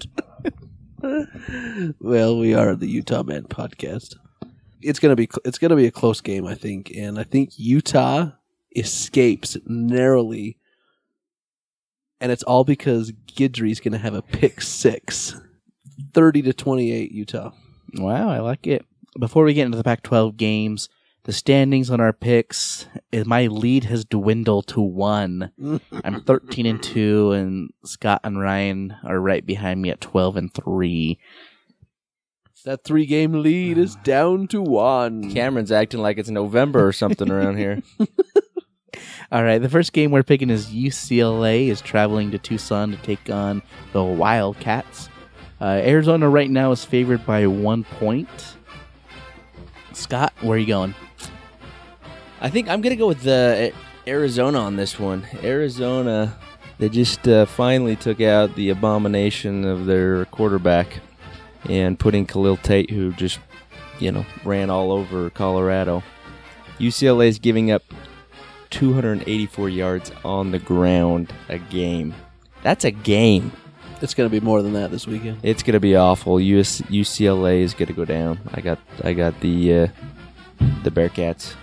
well, 2.01 2.39
we 2.39 2.55
are 2.55 2.75
the 2.75 2.87
Utah 2.87 3.23
Man 3.23 3.45
podcast. 3.45 4.15
It's 4.85 4.99
gonna 4.99 5.17
be 5.17 5.29
it's 5.45 5.59
gonna 5.59 5.77
be 5.77 5.87
a 5.87 5.91
close 5.91 6.21
game, 6.21 6.47
I 6.47 6.55
think, 6.55 6.93
and 6.95 7.19
I 7.19 7.25
think 7.25 7.51
Utah 7.57 8.31
escapes 8.77 9.57
narrowly, 9.67 10.59
and 12.21 12.31
it's 12.31 12.43
all 12.43 12.65
because 12.65 13.13
Guidry's 13.35 13.81
gonna 13.81 13.99
have 13.99 14.15
a 14.15 14.23
pick 14.23 14.61
six. 14.61 15.41
30 16.13 16.43
to 16.43 16.53
28 16.53 17.13
Utah. 17.13 17.53
Wow, 17.95 18.29
I 18.29 18.41
like 18.41 18.67
it. 18.67 18.85
Before 19.19 19.45
we 19.45 19.55
get 19.55 19.67
into 19.67 19.79
the 19.79 19.85
Pac 19.85 20.03
12 20.03 20.37
games, 20.37 20.89
the 21.25 21.33
standings 21.33 21.91
on 21.91 22.01
our 22.01 22.13
picks, 22.13 22.87
my 23.25 23.47
lead 23.47 23.85
has 23.85 24.05
dwindled 24.05 24.67
to 24.69 24.81
one. 24.81 25.53
I'm 26.05 26.21
13 26.23 26.67
and 26.67 26.83
2, 26.83 27.33
and 27.33 27.71
Scott 27.85 28.21
and 28.25 28.41
Ryan 28.41 28.97
are 29.05 29.21
right 29.21 29.45
behind 29.45 29.81
me 29.81 29.91
at 29.91 30.01
12 30.01 30.37
and 30.37 30.53
3. 30.53 31.19
That 32.65 32.83
three 32.83 33.05
game 33.05 33.43
lead 33.43 33.77
is 33.77 33.95
down 34.05 34.49
to 34.49 34.63
one. 34.63 35.31
Cameron's 35.31 35.71
acting 35.71 36.01
like 36.01 36.17
it's 36.17 36.31
November 36.31 36.87
or 36.87 36.93
something 36.93 37.31
around 37.31 37.59
here. 37.59 37.83
All 39.31 39.45
right, 39.45 39.59
the 39.59 39.69
first 39.69 39.93
game 39.93 40.11
we're 40.11 40.23
picking 40.23 40.49
is 40.49 40.69
UCLA 40.69 41.69
is 41.69 41.83
traveling 41.83 42.31
to 42.31 42.39
Tucson 42.39 42.91
to 42.93 42.97
take 42.99 43.29
on 43.29 43.61
the 43.93 44.03
Wildcats. 44.03 45.11
Uh, 45.61 45.81
Arizona 45.85 46.29
right 46.29 46.49
now 46.49 46.71
is 46.73 46.85
favored 46.87 47.27
by 47.27 47.47
one 47.47 47.85
point. 47.85 48.57
Scott, 49.93 50.33
where 50.41 50.57
are 50.57 50.59
you 50.59 50.67
going? 50.67 50.95
I 52.41 52.49
think 52.49 52.69
I'm 52.69 52.81
gonna 52.81 52.97
go 52.97 53.09
with 53.09 53.23
the 53.23 53.75
Arizona 54.07 54.61
on 54.61 54.77
this 54.77 54.99
one. 54.99 55.27
Arizona, 55.43 56.39
they 56.79 56.89
just 56.89 57.29
uh, 57.29 57.45
finally 57.45 57.97
took 57.97 58.23
out 58.23 58.55
the 58.55 58.71
abomination 58.71 59.65
of 59.67 59.85
their 59.85 60.25
quarterback 60.27 61.01
and 61.69 61.99
putting 61.99 62.27
Khalil 62.27 62.57
Tate, 62.57 62.91
who 62.91 63.13
just 63.13 63.39
you 63.99 64.13
know 64.13 64.25
ran 64.45 64.71
all 64.71 64.93
over 64.93 65.31
Colorado. 65.31 66.03
UCLA 66.79 67.29
is 67.29 67.39
giving 67.39 67.71
up 67.71 67.83
284 68.71 69.69
yards 69.69 70.13
on 70.25 70.51
the 70.51 70.59
ground 70.59 71.33
a 71.49 71.59
game. 71.59 72.15
That's 72.63 72.85
a 72.85 72.91
game. 72.91 73.53
It's 74.03 74.13
going 74.13 74.29
to 74.29 74.41
be 74.41 74.45
more 74.45 74.61
than 74.61 74.73
that 74.73 74.91
this 74.91 75.07
weekend. 75.07 75.39
It's 75.43 75.63
gonna 75.63 75.81
be 75.81 75.97
awful. 75.97 76.41
US, 76.41 76.81
UCLA 76.83 77.61
is 77.61 77.73
gonna 77.73 77.93
go 77.93 78.05
down. 78.05 78.39
I 78.53 78.61
got 78.61 78.79
I 79.03 79.13
got 79.13 79.41
the 79.41 79.75
uh, 79.75 79.87
the 80.83 80.91
Bearcats. 80.91 81.55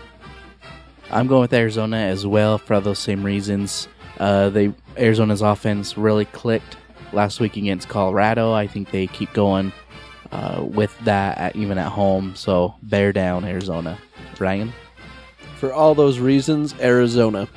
I'm 1.12 1.28
going 1.28 1.42
with 1.42 1.54
Arizona 1.54 1.98
as 1.98 2.26
well 2.26 2.58
for 2.58 2.80
those 2.80 3.00
same 3.00 3.24
reasons. 3.24 3.88
Uh, 4.18 4.50
they 4.50 4.74
Arizona's 4.98 5.42
offense 5.42 5.98
really 5.98 6.26
clicked 6.26 6.78
last 7.14 7.40
week 7.40 7.58
against 7.58 7.90
Colorado. 7.90 8.54
I 8.54 8.66
think 8.66 8.92
they 8.92 9.08
keep 9.08 9.34
going 9.34 9.74
uh, 10.32 10.64
with 10.66 10.98
that 11.06 11.38
at, 11.38 11.56
even 11.56 11.78
at 11.78 11.92
home. 11.92 12.36
So 12.36 12.76
bear 12.82 13.12
down, 13.14 13.46
Arizona. 13.46 13.98
Ryan. 14.40 14.74
For 15.58 15.72
all 15.74 15.94
those 15.94 16.20
reasons, 16.20 16.74
Arizona. 16.80 17.48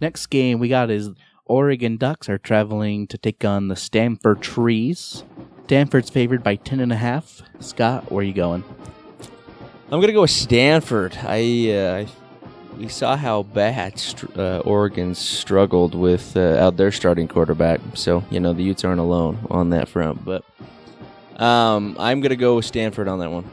Next 0.00 0.26
game 0.26 0.58
we 0.58 0.68
got 0.68 0.90
is 0.90 1.10
Oregon 1.46 1.96
Ducks 1.96 2.28
are 2.28 2.38
traveling 2.38 3.06
to 3.06 3.16
take 3.16 3.44
on 3.44 3.68
the 3.68 3.76
Stanford 3.76 4.42
Trees. 4.42 5.24
Stanford's 5.64 6.10
favored 6.10 6.42
by 6.42 6.56
ten 6.56 6.80
and 6.80 6.92
a 6.92 6.96
half. 6.96 7.42
Scott, 7.60 8.10
where 8.12 8.20
are 8.20 8.24
you 8.24 8.34
going? 8.34 8.62
I'm 9.90 10.00
gonna 10.00 10.12
go 10.12 10.22
with 10.22 10.30
Stanford. 10.30 11.16
I 11.22 11.70
uh, 11.70 12.06
we 12.76 12.88
saw 12.88 13.16
how 13.16 13.44
bad 13.44 14.02
uh, 14.36 14.58
Oregon 14.58 15.14
struggled 15.14 15.94
with 15.94 16.36
uh, 16.36 16.56
out 16.58 16.76
their 16.76 16.92
starting 16.92 17.28
quarterback, 17.28 17.80
so 17.94 18.22
you 18.30 18.40
know 18.40 18.52
the 18.52 18.62
Utes 18.62 18.84
aren't 18.84 19.00
alone 19.00 19.38
on 19.48 19.70
that 19.70 19.88
front. 19.88 20.24
But 20.24 20.44
um, 21.36 21.96
I'm 21.98 22.20
gonna 22.20 22.36
go 22.36 22.56
with 22.56 22.64
Stanford 22.64 23.08
on 23.08 23.18
that 23.20 23.30
one. 23.30 23.50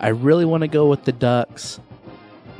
I 0.00 0.08
really 0.08 0.44
want 0.44 0.62
to 0.62 0.68
go 0.68 0.88
with 0.88 1.04
the 1.04 1.12
Ducks, 1.12 1.78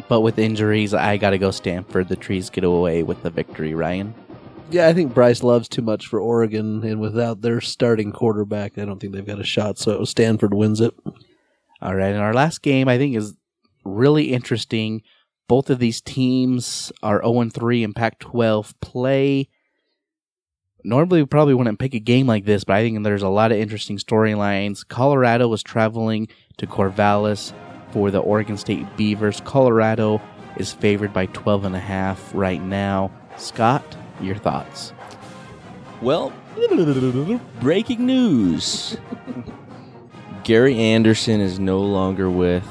but 0.09 0.20
with 0.20 0.39
injuries, 0.39 0.95
I 0.95 1.16
got 1.16 1.31
to 1.31 1.39
go 1.39 1.51
Stanford. 1.51 2.09
The 2.09 2.14
Trees 2.14 2.51
get 2.51 2.62
away 2.62 3.03
with 3.03 3.23
the 3.25 3.31
victory. 3.31 3.75
Ryan. 3.75 4.14
Yeah, 4.70 4.87
I 4.87 4.95
think 4.95 5.12
Bryce 5.12 5.43
loves 5.43 5.68
too 5.68 5.83
much 5.83 6.07
for 6.07 6.20
Oregon, 6.20 6.85
and 6.85 7.01
without 7.01 7.43
their 7.43 7.61
starting 7.61 8.12
quarterback, 8.12 8.79
I 8.79 8.85
don't 8.85 9.01
think 9.01 9.12
they've 9.12 9.27
got 9.27 9.41
a 9.41 9.45
shot. 9.45 9.77
So 9.77 10.05
Stanford 10.05 10.55
wins 10.55 10.81
it. 10.81 10.95
All 11.83 11.97
right, 11.97 12.12
and 12.12 12.23
our 12.23 12.33
last 12.33 12.62
game 12.62 12.89
I 12.89 12.97
think 12.97 13.16
is 13.16 13.35
really 13.85 14.33
interesting. 14.33 15.03
Both 15.49 15.68
of 15.68 15.81
these 15.81 16.01
teams 16.01 16.93
are 17.03 17.20
0 17.23 17.51
3 17.51 17.83
in 17.83 17.93
Pac 17.93 18.20
12 18.20 18.81
play. 18.81 19.49
Normally, 20.85 21.22
we 21.22 21.26
probably 21.26 21.55
wouldn't 21.55 21.78
pick 21.78 21.95
a 21.95 22.01
game 22.01 22.26
like 22.26 22.45
this, 22.45 22.64
but 22.64 22.76
I 22.76 22.83
think 22.83 23.03
there's 23.05 23.22
a 23.22 23.28
lot 23.28 23.53
of 23.53 23.59
interesting 23.59 23.99
storylines. 23.99 24.87
Colorado 24.87 25.49
was 25.49 25.62
traveling 25.62 26.28
to 26.57 26.66
Corvallis 26.66 27.53
for 27.93 28.11
the 28.11 28.18
Oregon 28.18 28.57
State 28.57 28.97
Beavers. 28.97 29.41
Colorado 29.45 30.20
is 30.57 30.72
favored 30.72 31.12
by 31.12 31.26
12 31.26 31.64
and 31.66 31.76
a 31.76 31.80
half 31.80 32.30
right 32.35 32.62
now. 32.62 33.11
Scott, 33.37 33.97
your 34.20 34.37
thoughts? 34.37 34.93
Well, 36.01 36.33
breaking 37.61 38.05
news. 38.05 38.97
Gary 40.45 40.76
Anderson 40.76 41.41
is 41.41 41.59
no 41.61 41.80
longer 41.80 42.28
with 42.28 42.66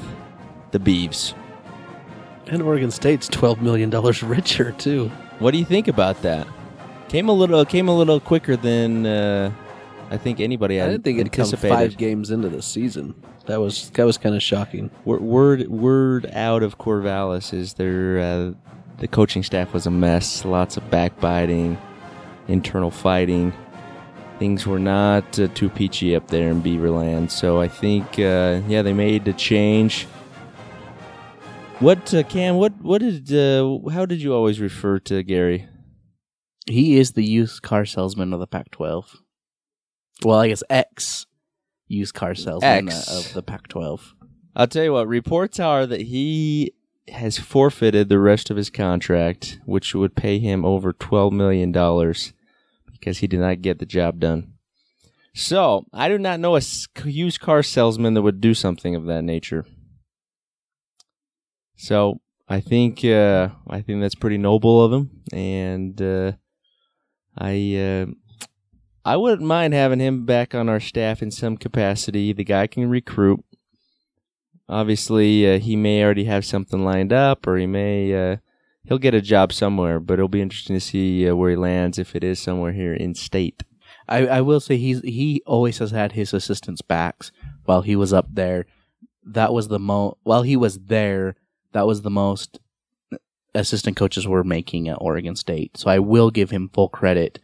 the 0.71 0.79
Beavs. 0.79 1.33
And 2.47 2.61
Oregon 2.61 2.91
State's 2.91 3.29
twelve 3.29 3.61
million 3.61 3.89
dollars 3.89 4.21
richer 4.21 4.73
too. 4.73 5.09
What 5.39 5.51
do 5.51 5.57
you 5.57 5.63
think 5.63 5.87
about 5.87 6.21
that? 6.23 6.45
Came 7.11 7.27
a 7.27 7.33
little 7.33 7.65
came 7.65 7.89
a 7.89 7.93
little 7.93 8.21
quicker 8.21 8.55
than 8.55 9.05
uh, 9.05 9.51
I 10.09 10.15
think 10.15 10.39
anybody 10.39 10.79
I 10.79 10.87
didn't 10.87 11.03
think 11.03 11.19
it'd 11.19 11.33
come 11.33 11.51
five 11.51 11.97
games 11.97 12.31
into 12.31 12.47
the 12.47 12.61
season. 12.61 13.13
That 13.47 13.59
was 13.59 13.89
that 13.89 14.05
was 14.05 14.17
kind 14.17 14.33
of 14.33 14.41
shocking. 14.41 14.89
Word, 15.03 15.21
word 15.21 15.67
word 15.67 16.31
out 16.31 16.63
of 16.63 16.77
Corvallis 16.77 17.53
is 17.53 17.73
their 17.73 18.17
uh, 18.17 18.53
the 18.99 19.09
coaching 19.09 19.43
staff 19.43 19.73
was 19.73 19.85
a 19.85 19.91
mess. 19.91 20.45
Lots 20.45 20.77
of 20.77 20.89
backbiting, 20.89 21.77
internal 22.47 22.91
fighting. 22.91 23.51
Things 24.39 24.65
were 24.65 24.79
not 24.79 25.37
uh, 25.37 25.49
too 25.49 25.69
peachy 25.69 26.15
up 26.15 26.29
there 26.29 26.49
in 26.49 26.63
Beaverland. 26.63 27.29
So 27.29 27.59
I 27.59 27.67
think 27.67 28.05
uh, 28.19 28.61
yeah 28.69 28.83
they 28.83 28.93
made 28.93 29.27
a 29.27 29.33
change. 29.33 30.05
What 31.79 32.13
uh, 32.13 32.23
Cam? 32.23 32.55
What 32.55 32.71
what 32.81 33.01
did 33.01 33.33
uh, 33.33 33.79
how 33.89 34.05
did 34.05 34.21
you 34.21 34.33
always 34.33 34.61
refer 34.61 34.99
to 34.99 35.23
Gary? 35.23 35.67
He 36.67 36.97
is 36.97 37.11
the 37.13 37.23
used 37.23 37.61
car 37.61 37.85
salesman 37.85 38.33
of 38.33 38.39
the 38.39 38.47
Pac 38.47 38.71
12. 38.71 39.21
Well, 40.23 40.39
I 40.39 40.47
guess 40.49 40.63
X 40.69 41.25
used 41.87 42.13
car 42.13 42.35
salesman 42.35 42.87
X. 42.87 43.09
uh, 43.09 43.17
of 43.17 43.33
the 43.33 43.43
Pac-12. 43.43 44.13
I'll 44.55 44.67
tell 44.67 44.83
you 44.83 44.93
what. 44.93 45.07
Reports 45.07 45.59
are 45.59 45.85
that 45.85 46.01
he 46.01 46.73
has 47.07 47.37
forfeited 47.37 48.09
the 48.09 48.19
rest 48.19 48.49
of 48.49 48.57
his 48.57 48.69
contract, 48.69 49.59
which 49.65 49.93
would 49.95 50.15
pay 50.15 50.39
him 50.39 50.65
over 50.65 50.93
twelve 50.93 51.33
million 51.33 51.71
dollars 51.71 52.33
because 52.91 53.19
he 53.19 53.27
did 53.27 53.39
not 53.39 53.61
get 53.61 53.79
the 53.79 53.85
job 53.85 54.19
done. 54.19 54.53
So 55.33 55.85
I 55.93 56.09
do 56.09 56.17
not 56.17 56.39
know 56.39 56.57
a 56.57 56.61
used 57.05 57.39
car 57.39 57.63
salesman 57.63 58.13
that 58.13 58.21
would 58.21 58.41
do 58.41 58.53
something 58.53 58.95
of 58.95 59.05
that 59.05 59.23
nature. 59.23 59.65
So 61.75 62.19
I 62.47 62.59
think 62.59 63.03
uh, 63.05 63.49
I 63.69 63.81
think 63.81 64.01
that's 64.01 64.15
pretty 64.15 64.37
noble 64.37 64.83
of 64.83 64.91
him, 64.93 65.23
and 65.31 66.01
uh, 66.01 66.33
I 67.37 67.75
uh, 67.75 68.05
I 69.03 69.17
wouldn't 69.17 69.47
mind 69.47 69.73
having 69.73 69.99
him 69.99 70.25
back 70.25 70.53
on 70.53 70.69
our 70.69 70.79
staff 70.79 71.21
in 71.21 71.31
some 71.31 71.57
capacity. 71.57 72.33
The 72.33 72.43
guy 72.43 72.67
can 72.67 72.89
recruit. 72.89 73.43
Obviously, 74.69 75.55
uh, 75.55 75.59
he 75.59 75.75
may 75.75 76.03
already 76.03 76.25
have 76.25 76.45
something 76.45 76.83
lined 76.85 77.11
up, 77.11 77.47
or 77.47 77.57
he 77.57 77.67
may 77.67 78.13
uh, 78.13 78.37
he'll 78.85 78.99
get 78.99 79.13
a 79.13 79.21
job 79.21 79.51
somewhere. 79.51 79.99
But 79.99 80.13
it'll 80.13 80.27
be 80.27 80.41
interesting 80.41 80.75
to 80.75 80.81
see 80.81 81.27
uh, 81.27 81.35
where 81.35 81.49
he 81.49 81.55
lands 81.55 81.97
if 81.97 82.15
it 82.15 82.23
is 82.23 82.39
somewhere 82.39 82.73
here 82.73 82.93
in 82.93 83.15
state. 83.15 83.63
I, 84.07 84.27
I 84.27 84.41
will 84.41 84.59
say 84.59 84.77
he's 84.77 85.01
he 85.01 85.41
always 85.45 85.79
has 85.79 85.91
had 85.91 86.11
his 86.11 86.33
assistants' 86.33 86.81
backs 86.81 87.31
while 87.65 87.81
he 87.81 87.95
was 87.95 88.13
up 88.13 88.27
there. 88.31 88.65
That 89.23 89.53
was 89.53 89.67
the 89.67 89.79
mo 89.79 90.17
while 90.23 90.43
he 90.43 90.55
was 90.55 90.79
there. 90.79 91.35
That 91.71 91.87
was 91.87 92.01
the 92.01 92.09
most 92.09 92.59
assistant 93.53 93.97
coaches 93.97 94.27
were 94.27 94.43
making 94.43 94.87
at 94.87 94.97
Oregon 95.01 95.35
State. 95.35 95.77
So 95.77 95.89
I 95.89 95.99
will 95.99 96.31
give 96.31 96.51
him 96.51 96.69
full 96.69 96.89
credit 96.89 97.39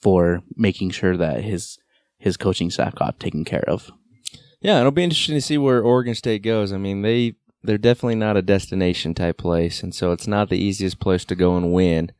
for 0.00 0.42
making 0.54 0.90
sure 0.90 1.16
that 1.16 1.42
his 1.42 1.78
his 2.18 2.36
coaching 2.36 2.70
staff 2.70 2.94
got 2.94 3.20
taken 3.20 3.44
care 3.44 3.64
of. 3.68 3.90
Yeah, 4.60 4.80
it'll 4.80 4.90
be 4.90 5.04
interesting 5.04 5.34
to 5.34 5.40
see 5.40 5.58
where 5.58 5.82
Oregon 5.82 6.14
State 6.14 6.42
goes. 6.42 6.72
I 6.72 6.78
mean, 6.78 7.02
they 7.02 7.34
they're 7.62 7.78
definitely 7.78 8.14
not 8.14 8.36
a 8.36 8.42
destination 8.42 9.14
type 9.14 9.38
place, 9.38 9.82
and 9.82 9.94
so 9.94 10.12
it's 10.12 10.26
not 10.26 10.48
the 10.48 10.58
easiest 10.58 11.00
place 11.00 11.24
to 11.26 11.34
go 11.34 11.56
and 11.56 11.72
win. 11.72 12.12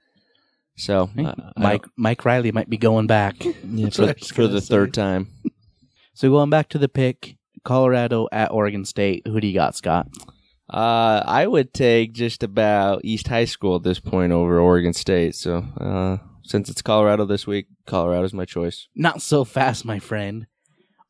So, 0.76 1.10
uh, 1.18 1.34
Mike 1.56 1.86
Mike 1.96 2.24
Riley 2.24 2.52
might 2.52 2.68
be 2.68 2.76
going 2.76 3.06
back. 3.06 3.42
yeah, 3.44 3.52
That's 3.64 3.98
what 3.98 4.08
I 4.10 4.12
for, 4.14 4.34
for 4.34 4.46
the 4.46 4.60
say. 4.60 4.68
third 4.68 4.92
time. 4.92 5.28
so 6.14 6.28
going 6.30 6.50
back 6.50 6.68
to 6.70 6.78
the 6.78 6.88
pick, 6.88 7.36
Colorado 7.64 8.28
at 8.30 8.52
Oregon 8.52 8.84
State. 8.84 9.26
Who 9.26 9.40
do 9.40 9.46
you 9.46 9.54
got, 9.54 9.74
Scott? 9.74 10.08
Uh, 10.68 11.22
I 11.24 11.46
would 11.46 11.72
take 11.72 12.12
just 12.12 12.42
about 12.42 13.02
East 13.04 13.28
High 13.28 13.44
School 13.44 13.76
at 13.76 13.84
this 13.84 14.00
point 14.00 14.32
over 14.32 14.58
Oregon 14.58 14.92
State. 14.92 15.34
So, 15.34 15.64
uh, 15.80 16.18
since 16.42 16.68
it's 16.68 16.82
Colorado 16.82 17.24
this 17.24 17.46
week, 17.46 17.66
Colorado's 17.86 18.32
my 18.32 18.44
choice. 18.44 18.88
Not 18.94 19.22
so 19.22 19.44
fast, 19.44 19.84
my 19.84 19.98
friend. 19.98 20.46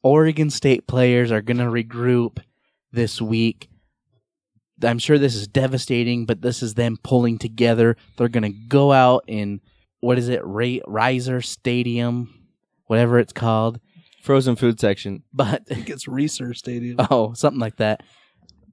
Oregon 0.02 0.50
State 0.50 0.86
players 0.86 1.32
are 1.32 1.42
going 1.42 1.57
to 1.57 1.64
regroup 1.64 2.38
this 2.92 3.20
week. 3.20 3.68
I'm 4.82 4.98
sure 4.98 5.18
this 5.18 5.34
is 5.34 5.48
devastating, 5.48 6.26
but 6.26 6.42
this 6.42 6.62
is 6.62 6.74
them 6.74 6.98
pulling 7.02 7.38
together. 7.38 7.96
They're 8.16 8.28
going 8.28 8.42
to 8.42 8.59
go 8.68 8.92
out 8.92 9.24
in, 9.26 9.61
what 10.00 10.18
is 10.18 10.28
it, 10.28 10.42
Ray, 10.44 10.80
Reser 10.80 11.44
Stadium, 11.44 12.46
whatever 12.86 13.18
it's 13.18 13.32
called. 13.32 13.80
Frozen 14.22 14.57
food 14.57 14.78
section. 14.78 15.22
But, 15.32 15.62
I 15.70 15.74
think 15.74 15.88
it's 15.88 16.07
Research 16.07 16.59
Stadium. 16.59 16.98
oh, 17.11 17.32
something 17.32 17.61
like 17.61 17.76
that. 17.76 18.02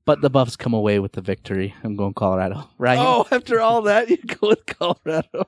But 0.05 0.21
the 0.21 0.29
Buffs 0.29 0.55
come 0.55 0.73
away 0.73 0.99
with 0.99 1.13
the 1.13 1.21
victory. 1.21 1.73
I'm 1.83 1.95
going 1.95 2.13
Colorado. 2.13 2.69
Right? 2.77 2.97
Oh, 2.99 3.25
after 3.31 3.61
all 3.61 3.83
that, 3.83 4.09
you 4.09 4.17
go 4.17 4.49
with 4.49 4.65
Colorado. 4.65 5.47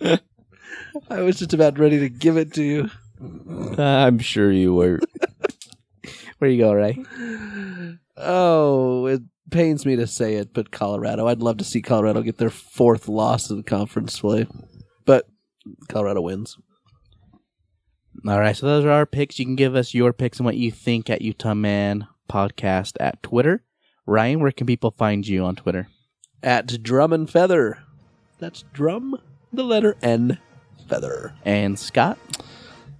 I 1.10 1.22
was 1.22 1.38
just 1.38 1.54
about 1.54 1.78
ready 1.78 1.98
to 2.00 2.08
give 2.08 2.36
it 2.36 2.52
to 2.54 2.62
you. 2.62 2.90
Uh, 3.78 3.82
I'm 3.82 4.18
sure 4.18 4.52
you 4.52 4.74
were. 4.74 5.00
Where 6.38 6.50
you 6.50 6.58
go, 6.58 6.72
Ray? 6.72 7.02
Oh, 8.16 9.06
it 9.06 9.22
pains 9.50 9.86
me 9.86 9.96
to 9.96 10.06
say 10.06 10.34
it, 10.34 10.52
but 10.52 10.70
Colorado. 10.70 11.26
I'd 11.26 11.42
love 11.42 11.56
to 11.58 11.64
see 11.64 11.82
Colorado 11.82 12.22
get 12.22 12.38
their 12.38 12.50
fourth 12.50 13.08
loss 13.08 13.50
in 13.50 13.62
conference 13.62 14.20
play, 14.20 14.46
but 15.04 15.26
Colorado 15.88 16.20
wins. 16.20 16.56
All 18.26 18.38
right, 18.38 18.56
so 18.56 18.66
those 18.66 18.84
are 18.84 18.90
our 18.90 19.06
picks. 19.06 19.38
You 19.38 19.46
can 19.46 19.56
give 19.56 19.74
us 19.74 19.94
your 19.94 20.12
picks 20.12 20.38
and 20.38 20.44
what 20.44 20.56
you 20.56 20.70
think 20.70 21.08
at 21.08 21.22
Utah 21.22 21.54
Man 21.54 22.06
Podcast 22.30 22.94
at 23.00 23.22
Twitter. 23.22 23.64
Ryan, 24.08 24.40
where 24.40 24.52
can 24.52 24.66
people 24.66 24.90
find 24.90 25.28
you 25.28 25.44
on 25.44 25.54
Twitter? 25.54 25.88
At 26.42 26.82
Drum 26.82 27.12
and 27.12 27.28
Feather. 27.28 27.80
That's 28.38 28.64
drum, 28.72 29.20
the 29.52 29.62
letter 29.62 29.96
N, 30.00 30.38
feather. 30.88 31.34
And 31.44 31.78
Scott. 31.78 32.18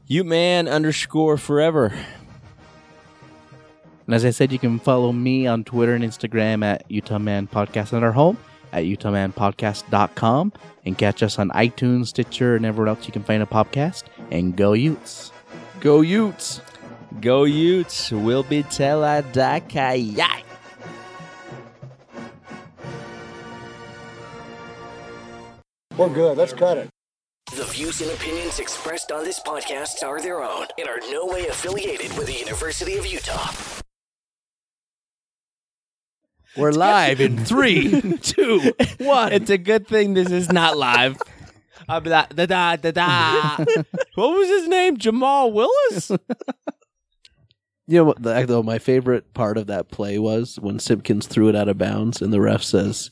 You 0.06 0.22
man 0.22 0.68
underscore 0.68 1.38
forever. 1.38 1.94
And 4.04 4.14
as 4.14 4.26
I 4.26 4.30
said, 4.30 4.52
you 4.52 4.58
can 4.58 4.78
follow 4.78 5.12
me 5.12 5.46
on 5.46 5.64
Twitter 5.64 5.94
and 5.94 6.04
Instagram 6.04 6.62
at 6.62 6.84
Utah 6.90 7.18
Man 7.18 7.46
Podcast 7.46 7.94
and 7.94 8.04
our 8.04 8.12
home 8.12 8.36
at 8.74 8.84
UtahManPodcast.com 8.84 10.52
and 10.84 10.98
catch 10.98 11.22
us 11.22 11.38
on 11.38 11.48
iTunes, 11.50 12.08
Stitcher, 12.08 12.54
and 12.54 12.66
everywhere 12.66 12.88
else 12.88 13.06
you 13.06 13.12
can 13.12 13.24
find 13.24 13.42
a 13.42 13.46
podcast. 13.46 14.04
And 14.30 14.54
go 14.54 14.74
Utes. 14.74 15.32
Go 15.80 16.02
Utes! 16.02 16.60
Go 17.22 17.44
Utes. 17.44 18.10
Will 18.10 18.42
be 18.42 18.62
teladakayai. 18.62 20.42
We're 25.98 26.08
good. 26.08 26.38
Let's 26.38 26.52
cut 26.52 26.78
it. 26.78 26.88
The 27.56 27.64
views 27.64 28.00
and 28.00 28.12
opinions 28.12 28.60
expressed 28.60 29.10
on 29.10 29.24
this 29.24 29.40
podcast 29.40 30.04
are 30.04 30.22
their 30.22 30.40
own 30.44 30.66
and 30.78 30.88
are 30.88 31.00
no 31.10 31.26
way 31.26 31.48
affiliated 31.48 32.16
with 32.16 32.28
the 32.28 32.34
University 32.34 32.96
of 32.98 33.04
Utah. 33.04 33.50
We're 36.56 36.70
live 36.70 37.20
in 37.20 37.44
three, 37.44 38.16
two, 38.22 38.72
one. 39.00 39.32
It's 39.32 39.50
a 39.50 39.58
good 39.58 39.88
thing 39.88 40.14
this 40.14 40.30
is 40.30 40.52
not 40.52 40.76
live. 40.76 41.18
Uh, 41.88 42.00
da, 42.00 42.26
da, 42.26 42.44
da, 42.44 42.76
da, 42.76 42.90
da. 42.90 43.56
what 44.14 44.36
was 44.36 44.48
his 44.48 44.68
name? 44.68 44.98
Jamal 44.98 45.50
Willis? 45.50 46.10
You 47.86 47.96
know 47.96 48.04
what? 48.04 48.22
The, 48.22 48.44
though 48.46 48.62
my 48.62 48.78
favorite 48.78 49.32
part 49.32 49.56
of 49.56 49.68
that 49.68 49.90
play 49.90 50.18
was 50.18 50.58
when 50.60 50.80
Simpkins 50.80 51.26
threw 51.26 51.48
it 51.48 51.56
out 51.56 51.68
of 51.68 51.78
bounds, 51.78 52.20
and 52.20 52.30
the 52.30 52.42
ref 52.42 52.62
says, 52.62 53.10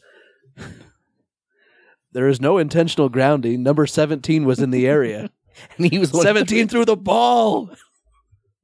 "There 2.17 2.29
is 2.29 2.41
no 2.41 2.57
intentional 2.57 3.11
grounding. 3.11 3.63
Number 3.63 3.87
seventeen 3.87 4.47
was 4.47 4.59
in 4.59 4.71
the 4.71 4.89
area. 4.89 5.31
And 5.79 5.91
he 5.91 5.99
was 5.99 6.13
one 6.13 6.21
of 6.21 6.25
the- 6.25 6.29
seventeen 6.41 6.67
threw 6.69 6.85
the 6.85 6.97
ball." 6.97 7.71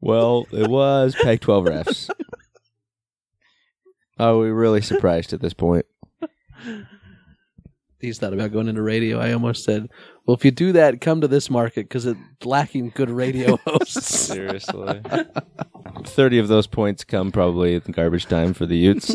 Well, 0.01 0.47
it 0.51 0.69
was 0.69 1.15
Pac 1.23 1.41
12 1.41 1.65
refs. 1.65 2.11
Are 4.19 4.31
oh, 4.31 4.41
we 4.41 4.49
really 4.49 4.81
surprised 4.83 5.33
at 5.33 5.41
this 5.41 5.55
point? 5.55 5.87
He's 8.01 8.19
thought 8.19 8.33
about 8.33 8.53
going 8.53 8.67
into 8.67 8.83
radio. 8.83 9.21
I 9.21 9.33
almost 9.33 9.63
said, 9.65 9.89
"Well, 10.27 10.37
if 10.37 10.45
you 10.45 10.51
do 10.51 10.73
that, 10.73 11.01
come 11.01 11.21
to 11.21 11.29
this 11.29 11.49
market 11.49 11.89
because 11.89 12.05
it's 12.05 12.19
lacking 12.45 12.91
good 12.97 13.11
radio 13.11 13.59
hosts." 13.65 14.07
Seriously. 14.27 15.01
30 16.05 16.39
of 16.39 16.49
those 16.49 16.67
points 16.67 17.05
come 17.05 17.31
probably 17.31 17.75
in 17.75 17.83
garbage 17.93 18.27
time 18.27 18.55
for 18.55 18.67
the 18.67 18.77
Utes. 18.77 19.15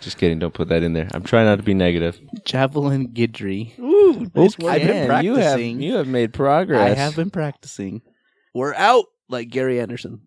Just 0.00 0.16
kidding. 0.18 0.38
Don't 0.38 0.54
put 0.54 0.68
that 0.68 0.82
in 0.82 0.92
there. 0.94 1.08
I'm 1.12 1.22
trying 1.22 1.46
not 1.46 1.56
to 1.56 1.62
be 1.62 1.74
negative. 1.74 2.18
Javelin 2.44 3.08
Guidry. 3.08 3.78
Ooh, 3.78 4.30
nice 4.34 4.54
Okay. 4.54 4.64
work. 4.64 4.72
I've 4.72 4.82
been 4.86 5.08
Man, 5.08 5.24
You 5.24 5.34
have, 5.34 5.42
practicing. 5.54 5.82
you 5.82 5.94
have 5.96 6.06
made 6.08 6.32
progress. 6.32 6.80
I 6.80 6.94
have 7.00 7.16
been 7.16 7.30
practicing. 7.30 8.02
We're 8.54 8.74
out 8.74 9.04
like 9.28 9.50
Gary 9.50 9.78
Anderson. 9.80 10.22